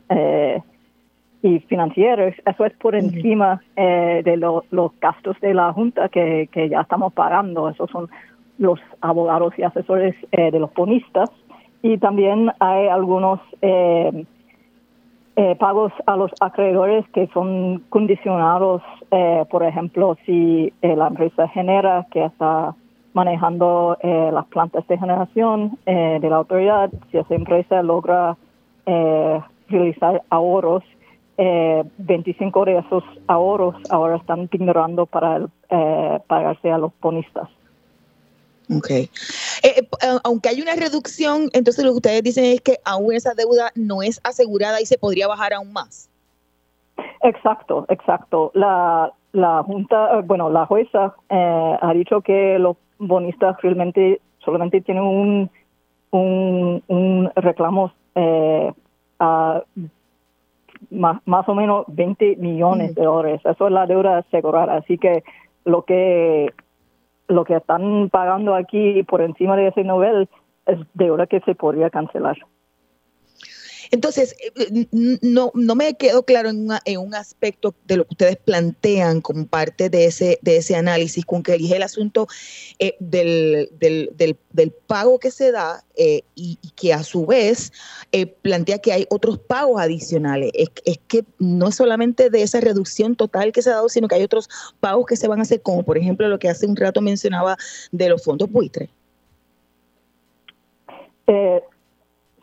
y 1.41 1.59
financieros. 1.59 2.33
Eso 2.45 2.65
es 2.65 2.73
por 2.73 2.95
encima 2.95 3.61
de 3.75 4.37
los 4.37 4.99
gastos 4.99 5.39
de 5.39 5.53
la 5.53 5.71
Junta 5.71 6.09
que, 6.09 6.49
que 6.51 6.67
ya 6.67 6.81
estamos 6.81 7.13
pagando. 7.13 7.69
Esos 7.69 7.89
son 7.89 8.09
los 8.57 8.79
abogados 9.01 9.53
y 9.57 9.63
asesores 9.63 10.15
eh, 10.31 10.51
de 10.51 10.59
los 10.59 10.73
bonistas 10.73 11.29
y 11.81 11.97
también 11.97 12.51
hay 12.59 12.87
algunos 12.87 13.39
eh, 13.61 14.25
eh, 15.35 15.55
pagos 15.55 15.91
a 16.05 16.15
los 16.15 16.31
acreedores 16.39 17.05
que 17.09 17.27
son 17.33 17.83
condicionados, 17.89 18.81
por 19.49 19.63
ejemplo, 19.63 20.17
si 20.25 20.73
la 20.81 21.07
empresa 21.07 21.47
genera 21.49 22.07
que 22.11 22.25
está 22.25 22.75
manejando 23.13 23.97
las 24.01 24.45
plantas 24.47 24.87
de 24.87 24.97
generación 24.97 25.77
de 25.85 26.27
la 26.29 26.37
autoridad, 26.37 26.89
si 27.11 27.17
esa 27.17 27.35
empresa 27.35 27.83
logra 27.83 28.37
realizar 29.69 30.23
ahorros, 30.29 30.83
25 31.37 32.65
de 32.65 32.77
esos 32.79 33.03
ahorros 33.27 33.75
ahora 33.91 34.15
están 34.17 34.49
ignorando 34.51 35.05
para 35.05 35.47
pagarse 36.27 36.71
a 36.71 36.77
los 36.79 36.91
bonistas. 36.99 37.49
Ok. 38.69 38.89
Eh, 38.89 39.09
eh, 39.63 39.87
aunque 40.23 40.49
hay 40.49 40.61
una 40.61 40.75
reducción, 40.75 41.49
entonces 41.53 41.83
lo 41.83 41.91
que 41.91 41.97
ustedes 41.97 42.23
dicen 42.23 42.45
es 42.45 42.61
que 42.61 42.77
aún 42.85 43.13
esa 43.13 43.33
deuda 43.33 43.71
no 43.75 44.01
es 44.01 44.21
asegurada 44.23 44.81
y 44.81 44.85
se 44.85 44.97
podría 44.97 45.27
bajar 45.27 45.53
aún 45.53 45.73
más. 45.73 46.09
Exacto, 47.21 47.85
exacto. 47.89 48.51
La, 48.53 49.11
la 49.31 49.63
Junta, 49.63 50.19
eh, 50.19 50.21
bueno, 50.25 50.49
la 50.49 50.65
jueza 50.65 51.15
ha 51.29 51.93
dicho 51.93 52.21
que 52.21 52.57
los 52.59 52.77
bonistas 52.99 53.57
realmente 53.61 54.21
solamente 54.39 54.81
tienen 54.81 55.03
un, 55.03 55.51
un, 56.11 56.83
un 56.87 57.31
reclamo 57.35 57.91
a 59.19 59.63
más, 60.91 61.21
más 61.25 61.47
o 61.49 61.55
menos 61.55 61.85
20 61.87 62.37
millones 62.37 62.95
de 62.95 63.03
dólares. 63.03 63.41
Eso 63.43 63.67
es 63.67 63.73
la 63.73 63.87
deuda 63.87 64.19
asegurada. 64.19 64.75
Así 64.77 64.97
que 64.97 65.23
lo 65.65 65.83
que 65.83 66.53
lo 67.33 67.43
que 67.43 67.55
están 67.55 68.09
pagando 68.09 68.55
aquí 68.55 69.03
por 69.03 69.21
encima 69.21 69.55
de 69.55 69.67
ese 69.67 69.83
nivel 69.83 70.29
es 70.65 70.79
deuda 70.93 71.27
que 71.27 71.41
se 71.41 71.55
podría 71.55 71.89
cancelar. 71.89 72.37
Entonces, 73.93 74.35
eh, 74.39 74.87
no, 75.21 75.51
no 75.53 75.75
me 75.75 75.93
quedó 75.93 76.23
claro 76.23 76.49
en, 76.49 76.67
en, 76.85 76.97
un 76.97 77.13
aspecto 77.13 77.75
de 77.85 77.97
lo 77.97 78.05
que 78.05 78.13
ustedes 78.13 78.37
plantean 78.37 79.21
como 79.21 79.45
parte 79.45 79.87
de 79.91 80.05
ese, 80.05 80.39
de 80.41 80.57
ese 80.57 80.75
análisis 80.75 81.23
con 81.23 81.43
que 81.43 81.53
elige 81.53 81.75
el 81.75 81.83
asunto 81.83 82.27
eh, 82.79 82.95
del, 82.99 83.69
del, 83.79 84.09
del, 84.51 84.71
pago 84.71 85.19
que 85.19 85.29
se 85.29 85.51
da 85.51 85.83
eh, 85.95 86.23
y, 86.33 86.57
que 86.75 86.91
a 86.91 87.03
su 87.03 87.27
vez 87.27 87.71
plantea 88.41 88.79
que 88.79 88.93
hay 88.93 89.05
otros 89.11 89.37
pagos 89.37 89.79
adicionales. 89.79 90.49
Es, 90.55 90.69
es, 90.85 90.97
que 91.07 91.23
no 91.37 91.67
es 91.67 91.75
solamente 91.75 92.31
de 92.31 92.41
esa 92.41 92.61
reducción 92.61 93.15
total 93.15 93.51
que 93.51 93.61
se 93.61 93.69
ha 93.69 93.73
dado, 93.73 93.89
sino 93.89 94.07
que 94.07 94.15
hay 94.15 94.23
otros 94.23 94.49
pagos 94.79 95.05
que 95.05 95.17
se 95.17 95.27
van 95.27 95.37
a 95.37 95.43
hacer, 95.43 95.61
como 95.61 95.83
por 95.83 95.99
ejemplo 95.99 96.27
lo 96.27 96.39
que 96.39 96.49
hace 96.49 96.65
un 96.65 96.75
rato 96.75 96.99
mencionaba 96.99 97.57
de 97.91 98.09
los 98.09 98.23
fondos 98.23 98.49
buitres. 98.49 98.89
Eh, 101.27 101.61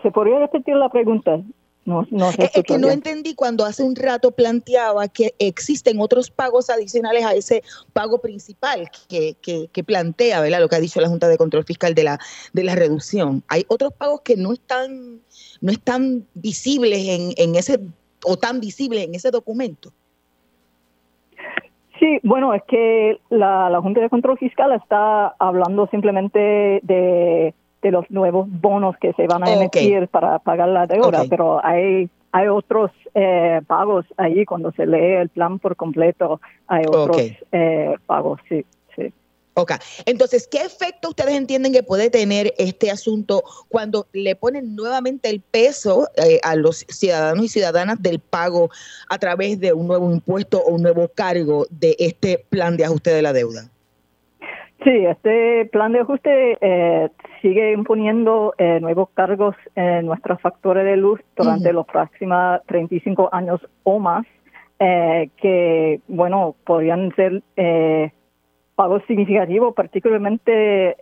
¿Se 0.03 0.11
podría 0.11 0.39
repetir 0.39 0.77
la 0.77 0.89
pregunta? 0.89 1.41
No, 1.87 2.07
no 2.11 2.29
es, 2.29 2.51
que 2.65 2.79
no 2.79 2.91
entendí 2.91 3.35
cuando 3.35 3.65
hace 3.65 3.83
un 3.83 3.97
rato 3.97 4.33
planteaba 4.33 5.09
que 5.09 5.35
existen 5.39 5.99
otros 5.99 6.31
pagos 6.31 6.69
adicionales 6.69 7.25
a 7.25 7.35
ese 7.35 7.63
pago 7.95 8.21
principal 8.21 8.91
que, 9.09 9.35
que, 9.41 9.85
plantea, 9.85 10.41
¿verdad? 10.43 10.61
Lo 10.61 10.69
que 10.69 10.77
ha 10.77 10.81
dicho 10.81 11.01
la 11.01 11.09
Junta 11.09 11.27
de 11.27 11.39
Control 11.39 11.65
Fiscal 11.65 11.95
de 11.95 12.05
la, 12.05 12.19
de 12.53 12.65
la 12.65 12.75
reducción. 12.75 13.43
Hay 13.49 13.65
otros 13.69 13.95
pagos 13.95 14.21
que 14.21 14.37
no 14.37 14.53
están, 14.53 15.21
no 15.63 15.73
están 15.73 16.27
visibles 16.35 17.09
en, 17.09 17.33
en 17.37 17.57
ese, 17.57 17.81
o 18.27 18.37
tan 18.37 18.61
visibles 18.61 19.07
en 19.07 19.15
ese 19.15 19.31
documento. 19.31 19.91
Sí, 21.99 22.19
bueno, 22.23 22.55
es 22.55 22.63
que 22.69 23.21
la, 23.31 23.69
la 23.71 23.81
Junta 23.81 24.01
de 24.01 24.11
Control 24.11 24.39
Fiscal 24.39 24.73
está 24.73 25.35
hablando 25.39 25.87
simplemente 25.89 26.81
de 26.83 27.55
de 27.83 27.91
los 27.91 28.11
nuevos 28.11 28.47
bonos 28.49 28.97
que 28.99 29.13
se 29.15 29.27
van 29.27 29.43
a 29.45 29.53
emitir 29.53 30.09
para 30.09 30.39
pagar 30.39 30.69
la 30.69 30.87
deuda, 30.87 31.25
pero 31.29 31.65
hay 31.65 32.11
hay 32.33 32.49
otros 32.49 32.91
eh, 33.15 33.61
pagos 33.67 34.07
ahí 34.17 34.45
cuando 34.45 34.71
se 34.73 34.87
lee 34.87 35.17
el 35.21 35.29
plan 35.31 35.59
por 35.59 35.77
completo, 35.77 36.41
hay 36.69 36.85
otros 36.87 37.23
eh, 37.53 37.97
pagos, 38.07 38.41
sí, 38.49 38.65
sí. 38.95 39.13
Ok, 39.55 39.73
entonces, 40.07 40.47
¿qué 40.47 40.59
efecto 40.59 41.09
ustedes 41.09 41.35
entienden 41.35 41.73
que 41.73 41.83
puede 41.83 42.09
tener 42.09 42.55
este 42.57 42.91
asunto 42.91 43.43
cuando 43.69 44.07
le 44.13 44.37
ponen 44.37 44.77
nuevamente 44.77 45.29
el 45.29 45.41
peso 45.41 46.09
eh, 46.17 46.39
a 46.45 46.55
los 46.55 46.87
ciudadanos 46.89 47.45
y 47.45 47.49
ciudadanas 47.49 48.01
del 48.01 48.21
pago 48.21 48.71
a 49.09 49.19
través 49.19 49.59
de 49.59 49.73
un 49.73 49.89
nuevo 49.89 50.11
impuesto 50.13 50.61
o 50.61 50.75
un 50.75 50.83
nuevo 50.83 51.09
cargo 51.09 51.67
de 51.71 51.97
este 51.99 52.45
plan 52.49 52.77
de 52.77 52.85
ajuste 52.85 53.11
de 53.11 53.23
la 53.23 53.33
deuda? 53.33 53.69
Sí, 54.85 55.05
este 55.05 55.67
plan 55.73 55.93
de 55.93 56.01
ajuste 56.01 56.57
eh, 56.61 57.11
sigue 57.41 57.73
imponiendo 57.73 58.55
eh, 58.59 58.79
nuevos 58.81 59.09
cargos 59.11 59.57
en 59.75 60.07
nuestras 60.07 60.41
factores 60.41 60.85
de 60.85 60.97
luz 60.97 61.21
durante 61.37 61.73
los 61.73 61.87
próximos 61.87 62.61
35 62.67 63.29
años 63.33 63.61
o 63.83 63.99
más. 63.99 64.27
eh, 64.83 65.29
que, 65.37 66.01
bueno, 66.09 66.55
podrían 66.65 67.15
ser 67.15 67.43
eh, 67.57 68.11
pagos 68.75 69.03
significativos, 69.07 69.75
particularmente 69.75 70.97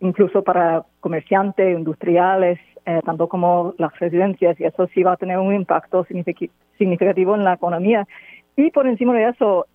incluso 0.00 0.42
para 0.42 0.84
comerciantes, 1.00 1.76
industriales, 1.76 2.58
tanto 3.04 3.28
como 3.28 3.74
las 3.76 3.92
residencias, 3.98 4.58
y 4.58 4.64
eso 4.64 4.86
sí 4.94 5.02
va 5.02 5.12
a 5.12 5.16
tener 5.18 5.38
un 5.38 5.54
impacto 5.54 6.06
significativo 6.78 7.34
en 7.34 7.44
la 7.44 7.54
economía. 7.54 8.06
Y 8.56 8.70
por 8.70 8.86
encima 8.86 9.12
de 9.12 9.28
eso, 9.28 9.66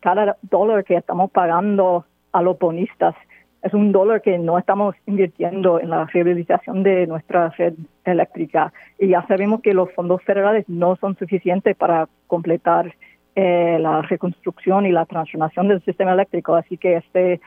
cada 0.00 0.38
dólar 0.40 0.82
que 0.84 0.96
estamos 0.96 1.30
pagando 1.30 2.06
a 2.32 2.40
los 2.40 2.58
bonistas 2.58 3.14
es 3.62 3.74
un 3.74 3.92
dólar 3.92 4.22
que 4.22 4.38
no 4.38 4.58
estamos 4.58 4.94
invirtiendo 5.06 5.80
en 5.80 5.90
la 5.90 6.04
rehabilitación 6.06 6.82
de 6.82 7.06
nuestra 7.06 7.48
red 7.50 7.74
eléctrica 8.04 8.72
y 8.98 9.08
ya 9.08 9.26
sabemos 9.26 9.60
que 9.60 9.74
los 9.74 9.90
fondos 9.92 10.22
federales 10.22 10.64
no 10.68 10.96
son 10.96 11.16
suficientes 11.16 11.76
para 11.76 12.08
completar 12.26 12.94
eh, 13.34 13.78
la 13.80 14.02
reconstrucción 14.02 14.86
y 14.86 14.92
la 14.92 15.04
transformación 15.04 15.68
del 15.68 15.82
sistema 15.84 16.12
eléctrico, 16.12 16.54
así 16.54 16.76
que 16.78 16.96
este 16.96 17.40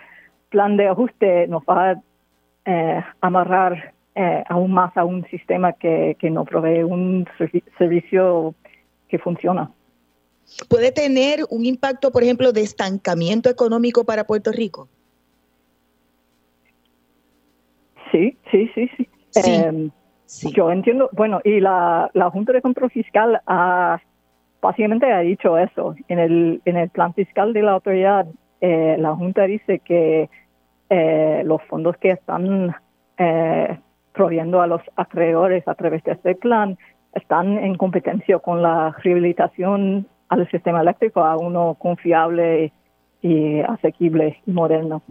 plan 0.49 0.77
de 0.77 0.87
ajuste 0.87 1.47
nos 1.47 1.63
va 1.63 1.91
a 1.91 2.01
eh, 2.65 3.03
amarrar 3.21 3.93
eh, 4.15 4.43
aún 4.49 4.71
más 4.71 4.95
a 4.97 5.05
un 5.05 5.25
sistema 5.29 5.73
que, 5.73 6.17
que 6.19 6.29
no 6.29 6.43
provee 6.43 6.83
un 6.83 7.27
servicio 7.77 8.53
que 9.07 9.17
funciona. 9.17 9.71
¿Puede 10.67 10.91
tener 10.91 11.45
un 11.49 11.65
impacto, 11.65 12.11
por 12.11 12.23
ejemplo, 12.23 12.51
de 12.51 12.61
estancamiento 12.61 13.49
económico 13.49 14.03
para 14.03 14.25
Puerto 14.25 14.51
Rico? 14.51 14.89
Sí, 18.11 18.37
sí, 18.51 18.69
sí, 18.73 18.89
sí. 18.95 19.07
Em, 19.35 19.91
yo 20.53 20.71
entiendo, 20.71 21.09
bueno, 21.13 21.41
y 21.43 21.59
la, 21.59 22.09
la 22.13 22.29
Junta 22.29 22.53
de 22.53 22.61
Control 22.61 22.91
Fiscal 22.91 23.41
ha, 23.47 23.99
básicamente 24.61 25.11
ha 25.11 25.19
dicho 25.19 25.57
eso. 25.57 25.95
En 26.07 26.19
el, 26.19 26.61
en 26.65 26.77
el 26.77 26.89
plan 26.89 27.13
fiscal 27.13 27.53
de 27.53 27.63
la 27.63 27.73
autoridad, 27.73 28.27
eh, 28.61 28.95
la 28.99 29.15
Junta 29.15 29.43
dice 29.43 29.79
que 29.79 30.29
eh, 30.89 31.41
los 31.45 31.61
fondos 31.63 31.97
que 31.97 32.09
están 32.09 32.75
eh, 33.17 33.79
proveyendo 34.13 34.61
a 34.61 34.67
los 34.67 34.81
acreedores 34.95 35.67
a 35.67 35.75
través 35.75 36.03
de 36.03 36.13
este 36.13 36.35
plan 36.35 36.77
están 37.13 37.57
en 37.57 37.75
competencia 37.75 38.39
con 38.39 38.61
la 38.61 38.95
rehabilitación 39.03 40.07
al 40.29 40.49
sistema 40.51 40.81
eléctrico 40.81 41.23
a 41.23 41.37
uno 41.37 41.75
confiable 41.79 42.71
y 43.21 43.59
asequible 43.61 44.37
y 44.45 44.51
moderno. 44.51 45.01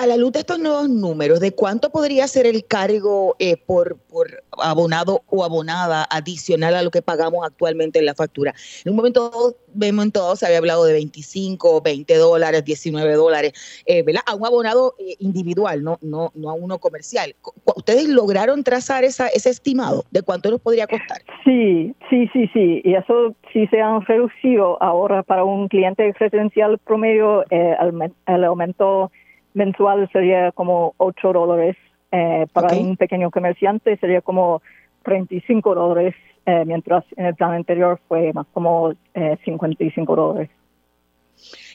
A 0.00 0.06
la 0.06 0.16
luz 0.16 0.32
de 0.32 0.38
estos 0.38 0.58
nuevos 0.58 0.88
números, 0.88 1.40
¿de 1.40 1.52
cuánto 1.52 1.90
podría 1.90 2.26
ser 2.26 2.46
el 2.46 2.64
cargo 2.64 3.36
eh, 3.38 3.58
por, 3.58 3.98
por 3.98 4.42
abonado 4.52 5.24
o 5.26 5.44
abonada 5.44 6.06
adicional 6.10 6.74
a 6.74 6.82
lo 6.82 6.90
que 6.90 7.02
pagamos 7.02 7.44
actualmente 7.44 7.98
en 7.98 8.06
la 8.06 8.14
factura? 8.14 8.54
En 8.82 8.92
un 8.92 8.96
momento, 8.96 9.30
momento 9.74 10.20
dado 10.20 10.36
se 10.36 10.46
había 10.46 10.56
hablado 10.56 10.86
de 10.86 10.94
25, 10.94 11.82
20 11.82 12.16
dólares, 12.16 12.64
19 12.64 13.12
dólares, 13.12 13.52
eh, 13.84 14.02
¿verdad? 14.02 14.22
A 14.24 14.36
un 14.36 14.46
abonado 14.46 14.94
eh, 14.98 15.16
individual, 15.18 15.84
no, 15.84 15.98
no, 16.00 16.32
no 16.34 16.48
a 16.48 16.54
uno 16.54 16.78
comercial. 16.78 17.36
¿Ustedes 17.76 18.08
lograron 18.08 18.64
trazar 18.64 19.04
esa, 19.04 19.28
ese 19.28 19.50
estimado 19.50 20.04
de 20.10 20.22
cuánto 20.22 20.50
nos 20.50 20.62
podría 20.62 20.86
costar? 20.86 21.18
Sí, 21.44 21.94
sí, 22.08 22.26
sí, 22.32 22.48
sí. 22.54 22.80
Y 22.84 22.94
eso 22.94 23.34
sí 23.52 23.66
se 23.66 23.82
han 23.82 24.00
reducido 24.06 24.82
ahora 24.82 25.22
para 25.22 25.44
un 25.44 25.68
cliente 25.68 26.10
residencial 26.18 26.78
promedio, 26.78 27.44
el, 27.50 28.14
el 28.26 28.44
aumento 28.44 29.12
mensual 29.54 30.08
sería 30.12 30.52
como 30.52 30.94
8 30.98 31.32
dólares. 31.32 31.76
Eh, 32.12 32.46
para 32.52 32.74
un 32.74 32.96
pequeño 32.96 33.30
comerciante 33.30 33.96
sería 33.98 34.20
como 34.20 34.62
35 35.04 35.74
dólares, 35.74 36.14
eh, 36.46 36.64
mientras 36.66 37.04
en 37.16 37.26
el 37.26 37.34
plan 37.34 37.52
anterior 37.52 38.00
fue 38.08 38.32
más 38.32 38.46
como 38.52 38.92
eh, 39.14 39.38
55 39.44 40.16
dólares. 40.16 40.50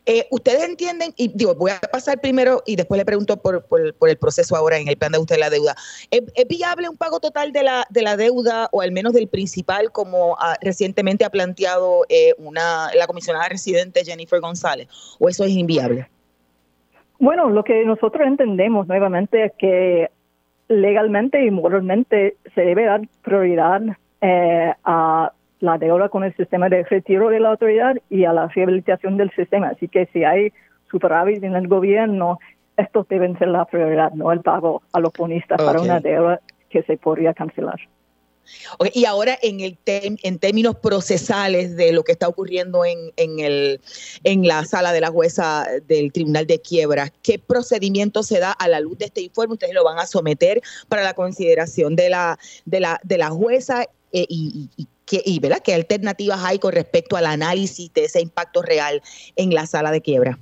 Eh, 0.05 0.27
Ustedes 0.29 0.63
entienden, 0.63 1.11
y 1.17 1.29
digo, 1.29 1.55
voy 1.55 1.71
a 1.71 1.79
pasar 1.79 2.21
primero 2.21 2.61
y 2.67 2.75
después 2.75 2.99
le 2.99 3.05
pregunto 3.05 3.37
por, 3.37 3.65
por, 3.65 4.09
el 4.09 4.17
proceso 4.17 4.55
ahora 4.55 4.77
en 4.77 4.87
el 4.87 4.95
plan 4.97 5.11
de 5.11 5.17
usted 5.17 5.37
la 5.39 5.49
deuda. 5.49 5.75
¿Es, 6.11 6.21
viable 6.47 6.87
un 6.87 6.97
pago 6.97 7.19
total 7.19 7.51
de 7.51 7.63
la, 7.63 7.87
de 7.89 8.03
la 8.03 8.15
deuda 8.15 8.69
o 8.71 8.81
al 8.81 8.91
menos 8.91 9.13
del 9.13 9.27
principal 9.27 9.91
como 9.91 10.37
ah, 10.39 10.57
recientemente 10.61 11.25
ha 11.25 11.31
planteado 11.31 12.05
una, 12.37 12.93
la 12.93 13.07
comisionada 13.07 13.49
residente 13.49 14.05
Jennifer 14.05 14.39
González? 14.39 14.87
¿O 15.17 15.27
eso 15.27 15.43
es 15.43 15.51
inviable? 15.51 16.07
Bueno, 17.19 17.49
lo 17.49 17.63
que 17.63 17.85
nosotros 17.85 18.27
entendemos 18.27 18.87
nuevamente 18.87 19.45
es 19.45 19.53
que 19.57 20.09
legalmente 20.67 21.45
y 21.45 21.51
moralmente 21.51 22.35
se 22.53 22.61
debe 22.61 22.85
dar 22.85 23.01
prioridad 23.21 23.81
eh, 24.21 24.73
a 24.83 25.31
la 25.59 25.77
deuda 25.77 26.09
con 26.09 26.23
el 26.23 26.35
sistema 26.35 26.69
de 26.69 26.83
retiro 26.83 27.29
de 27.29 27.39
la 27.39 27.49
autoridad 27.49 27.95
y 28.09 28.25
a 28.25 28.33
la 28.33 28.47
rehabilitación 28.47 29.17
del 29.17 29.31
sistema. 29.31 29.69
Así 29.69 29.87
que 29.87 30.07
si 30.07 30.23
hay 30.23 30.51
superávit 30.91 31.43
en 31.43 31.55
el 31.55 31.67
gobierno, 31.67 32.39
estos 32.77 33.07
deben 33.07 33.37
ser 33.37 33.49
la 33.49 33.65
prioridad, 33.65 34.11
no 34.11 34.31
el 34.31 34.41
pago 34.41 34.81
a 34.91 34.99
los 34.99 35.13
bonistas 35.13 35.61
para 35.61 35.81
una 35.81 35.99
deuda 35.99 36.41
que 36.69 36.83
se 36.83 36.97
podría 36.97 37.33
cancelar 37.33 37.79
y 38.93 39.05
ahora 39.05 39.37
en, 39.41 39.59
el 39.59 39.77
en 39.85 40.39
términos 40.39 40.75
procesales 40.75 41.75
de 41.75 41.91
lo 41.91 42.03
que 42.03 42.11
está 42.11 42.27
ocurriendo 42.27 42.85
en, 42.85 42.97
en, 43.17 43.39
el, 43.39 43.81
en 44.23 44.47
la 44.47 44.63
sala 44.65 44.93
de 44.93 45.01
la 45.01 45.09
jueza 45.09 45.65
del 45.87 46.11
Tribunal 46.11 46.47
de 46.47 46.59
Quiebras, 46.59 47.11
¿qué 47.23 47.39
procedimiento 47.39 48.23
se 48.23 48.39
da 48.39 48.51
a 48.51 48.67
la 48.67 48.79
luz 48.79 48.97
de 48.97 49.05
este 49.05 49.21
informe? 49.21 49.53
Ustedes 49.53 49.73
lo 49.73 49.83
van 49.83 49.99
a 49.99 50.05
someter 50.05 50.61
para 50.89 51.03
la 51.03 51.13
consideración 51.13 51.95
de 51.95 52.09
la, 52.09 52.37
de 52.65 52.79
la, 52.79 52.99
de 53.03 53.17
la 53.17 53.29
jueza 53.29 53.83
eh, 54.11 54.25
y, 54.29 54.69
y, 54.77 54.87
y, 55.11 55.39
¿verdad? 55.39 55.59
¿Qué 55.63 55.73
alternativas 55.73 56.43
hay 56.43 56.59
con 56.59 56.71
respecto 56.71 57.15
al 57.15 57.25
análisis 57.25 57.93
de 57.93 58.05
ese 58.05 58.21
impacto 58.21 58.61
real 58.61 59.01
en 59.35 59.53
la 59.53 59.65
sala 59.65 59.91
de 59.91 60.01
quiebra? 60.01 60.37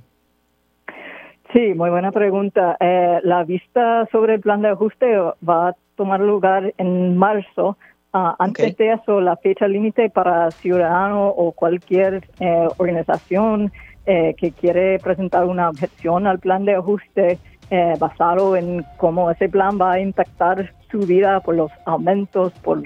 Sí, 1.52 1.72
muy 1.74 1.90
buena 1.90 2.10
pregunta. 2.10 2.76
Eh, 2.80 3.20
la 3.22 3.44
vista 3.44 4.08
sobre 4.10 4.34
el 4.34 4.40
plan 4.40 4.62
de 4.62 4.70
ajuste 4.70 5.06
va 5.48 5.68
a 5.68 5.76
tomar 5.96 6.20
lugar 6.20 6.74
en 6.78 7.16
marzo 7.16 7.76
Ah, 8.16 8.36
antes 8.38 8.76
de 8.76 8.92
eso, 8.92 9.20
la 9.20 9.36
fecha 9.36 9.66
límite 9.66 10.08
para 10.08 10.48
ciudadano 10.52 11.26
o 11.30 11.50
cualquier 11.50 12.22
eh, 12.38 12.68
organización 12.76 13.72
eh, 14.06 14.36
que 14.38 14.52
quiere 14.52 15.00
presentar 15.00 15.46
una 15.46 15.68
objeción 15.68 16.28
al 16.28 16.38
plan 16.38 16.64
de 16.64 16.76
ajuste 16.76 17.40
eh, 17.70 17.94
basado 17.98 18.54
en 18.54 18.84
cómo 18.98 19.32
ese 19.32 19.48
plan 19.48 19.80
va 19.80 19.94
a 19.94 20.00
impactar 20.00 20.72
su 20.92 21.00
vida 21.00 21.40
por 21.40 21.56
los 21.56 21.72
aumentos, 21.86 22.52
por 22.62 22.84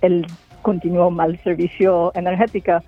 el 0.00 0.24
continuo 0.62 1.10
mal 1.10 1.36
servicio 1.42 2.12
energético, 2.14 2.80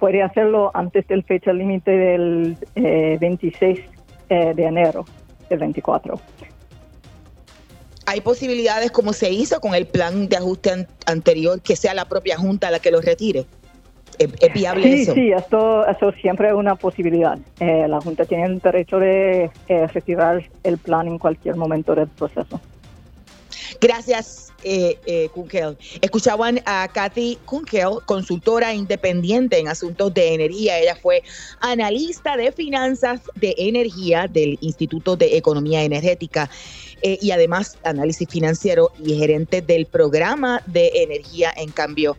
puede 0.00 0.24
hacerlo 0.24 0.72
antes 0.74 1.06
del 1.06 1.22
fecha 1.22 1.52
límite 1.52 1.92
del 1.92 2.56
26 2.74 3.80
de 4.28 4.64
enero 4.64 5.04
del 5.48 5.60
24 5.60 6.18
hay 8.06 8.20
posibilidades 8.20 8.90
como 8.92 9.12
se 9.12 9.30
hizo 9.30 9.60
con 9.60 9.74
el 9.74 9.86
plan 9.86 10.28
de 10.28 10.36
ajuste 10.36 10.86
anterior 11.06 11.60
que 11.60 11.76
sea 11.76 11.92
la 11.92 12.06
propia 12.06 12.38
Junta 12.38 12.70
la 12.70 12.78
que 12.78 12.90
lo 12.90 13.00
retire. 13.00 13.46
¿Es, 14.18 14.54
viable 14.54 14.84
sí, 14.84 15.02
eso? 15.02 15.14
Sí, 15.14 15.32
esto, 15.32 15.86
eso 15.86 16.12
siempre 16.12 16.48
es 16.48 16.54
una 16.54 16.76
posibilidad. 16.76 17.38
Eh, 17.60 17.86
la 17.86 18.00
Junta 18.00 18.24
tiene 18.24 18.44
el 18.44 18.60
derecho 18.60 18.98
de 18.98 19.50
eh, 19.68 19.86
retirar 19.88 20.42
el 20.62 20.78
plan 20.78 21.06
en 21.06 21.18
cualquier 21.18 21.56
momento 21.56 21.94
del 21.94 22.08
proceso. 22.08 22.60
Gracias, 23.80 24.52
eh, 24.62 24.98
eh, 25.06 25.28
Kunkel. 25.34 25.76
Escuchaban 26.00 26.60
a 26.64 26.88
Kathy 26.88 27.38
Kunkel, 27.44 27.98
consultora 28.06 28.72
independiente 28.72 29.58
en 29.58 29.68
asuntos 29.68 30.14
de 30.14 30.34
energía. 30.34 30.78
Ella 30.78 30.96
fue 30.96 31.22
analista 31.60 32.36
de 32.36 32.52
finanzas 32.52 33.20
de 33.34 33.54
energía 33.58 34.28
del 34.28 34.56
Instituto 34.60 35.16
de 35.16 35.36
Economía 35.36 35.82
Energética 35.82 36.48
eh, 37.02 37.18
y 37.20 37.30
además 37.30 37.78
análisis 37.84 38.28
financiero 38.28 38.90
y 39.04 39.16
gerente 39.16 39.60
del 39.60 39.86
programa 39.86 40.62
de 40.66 40.90
energía 40.94 41.52
en 41.56 41.70
cambio 41.70 42.16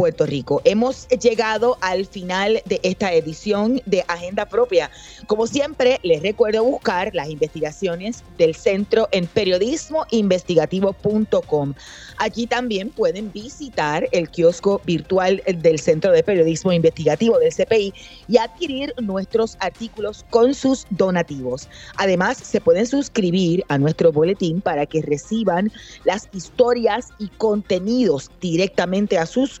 Puerto 0.00 0.24
Rico. 0.24 0.62
Hemos 0.64 1.06
llegado 1.08 1.76
al 1.82 2.06
final 2.06 2.62
de 2.64 2.80
esta 2.82 3.12
edición 3.12 3.82
de 3.84 4.02
Agenda 4.08 4.46
Propia. 4.46 4.90
Como 5.26 5.46
siempre, 5.46 6.00
les 6.02 6.22
recuerdo 6.22 6.64
buscar 6.64 7.14
las 7.14 7.28
investigaciones 7.28 8.24
del 8.38 8.54
centro 8.54 9.10
en 9.12 9.26
periodismoinvestigativo.com. 9.26 11.74
Allí 12.16 12.46
también 12.46 12.88
pueden 12.88 13.30
visitar 13.30 14.08
el 14.12 14.30
kiosco 14.30 14.80
virtual 14.86 15.42
del 15.46 15.78
Centro 15.78 16.12
de 16.12 16.22
Periodismo 16.22 16.72
Investigativo 16.72 17.38
del 17.38 17.52
CPI 17.52 17.92
y 18.26 18.38
adquirir 18.38 18.94
nuestros 19.02 19.58
artículos 19.60 20.24
con 20.30 20.54
sus 20.54 20.86
donativos. 20.88 21.68
Además, 21.98 22.38
se 22.38 22.62
pueden 22.62 22.86
suscribir 22.86 23.66
a 23.68 23.76
nuestro 23.76 24.12
boletín 24.12 24.62
para 24.62 24.86
que 24.86 25.02
reciban 25.02 25.70
las 26.04 26.30
historias 26.32 27.08
y 27.18 27.28
contenidos 27.28 28.30
directamente 28.40 29.18
a 29.18 29.26
sus 29.26 29.60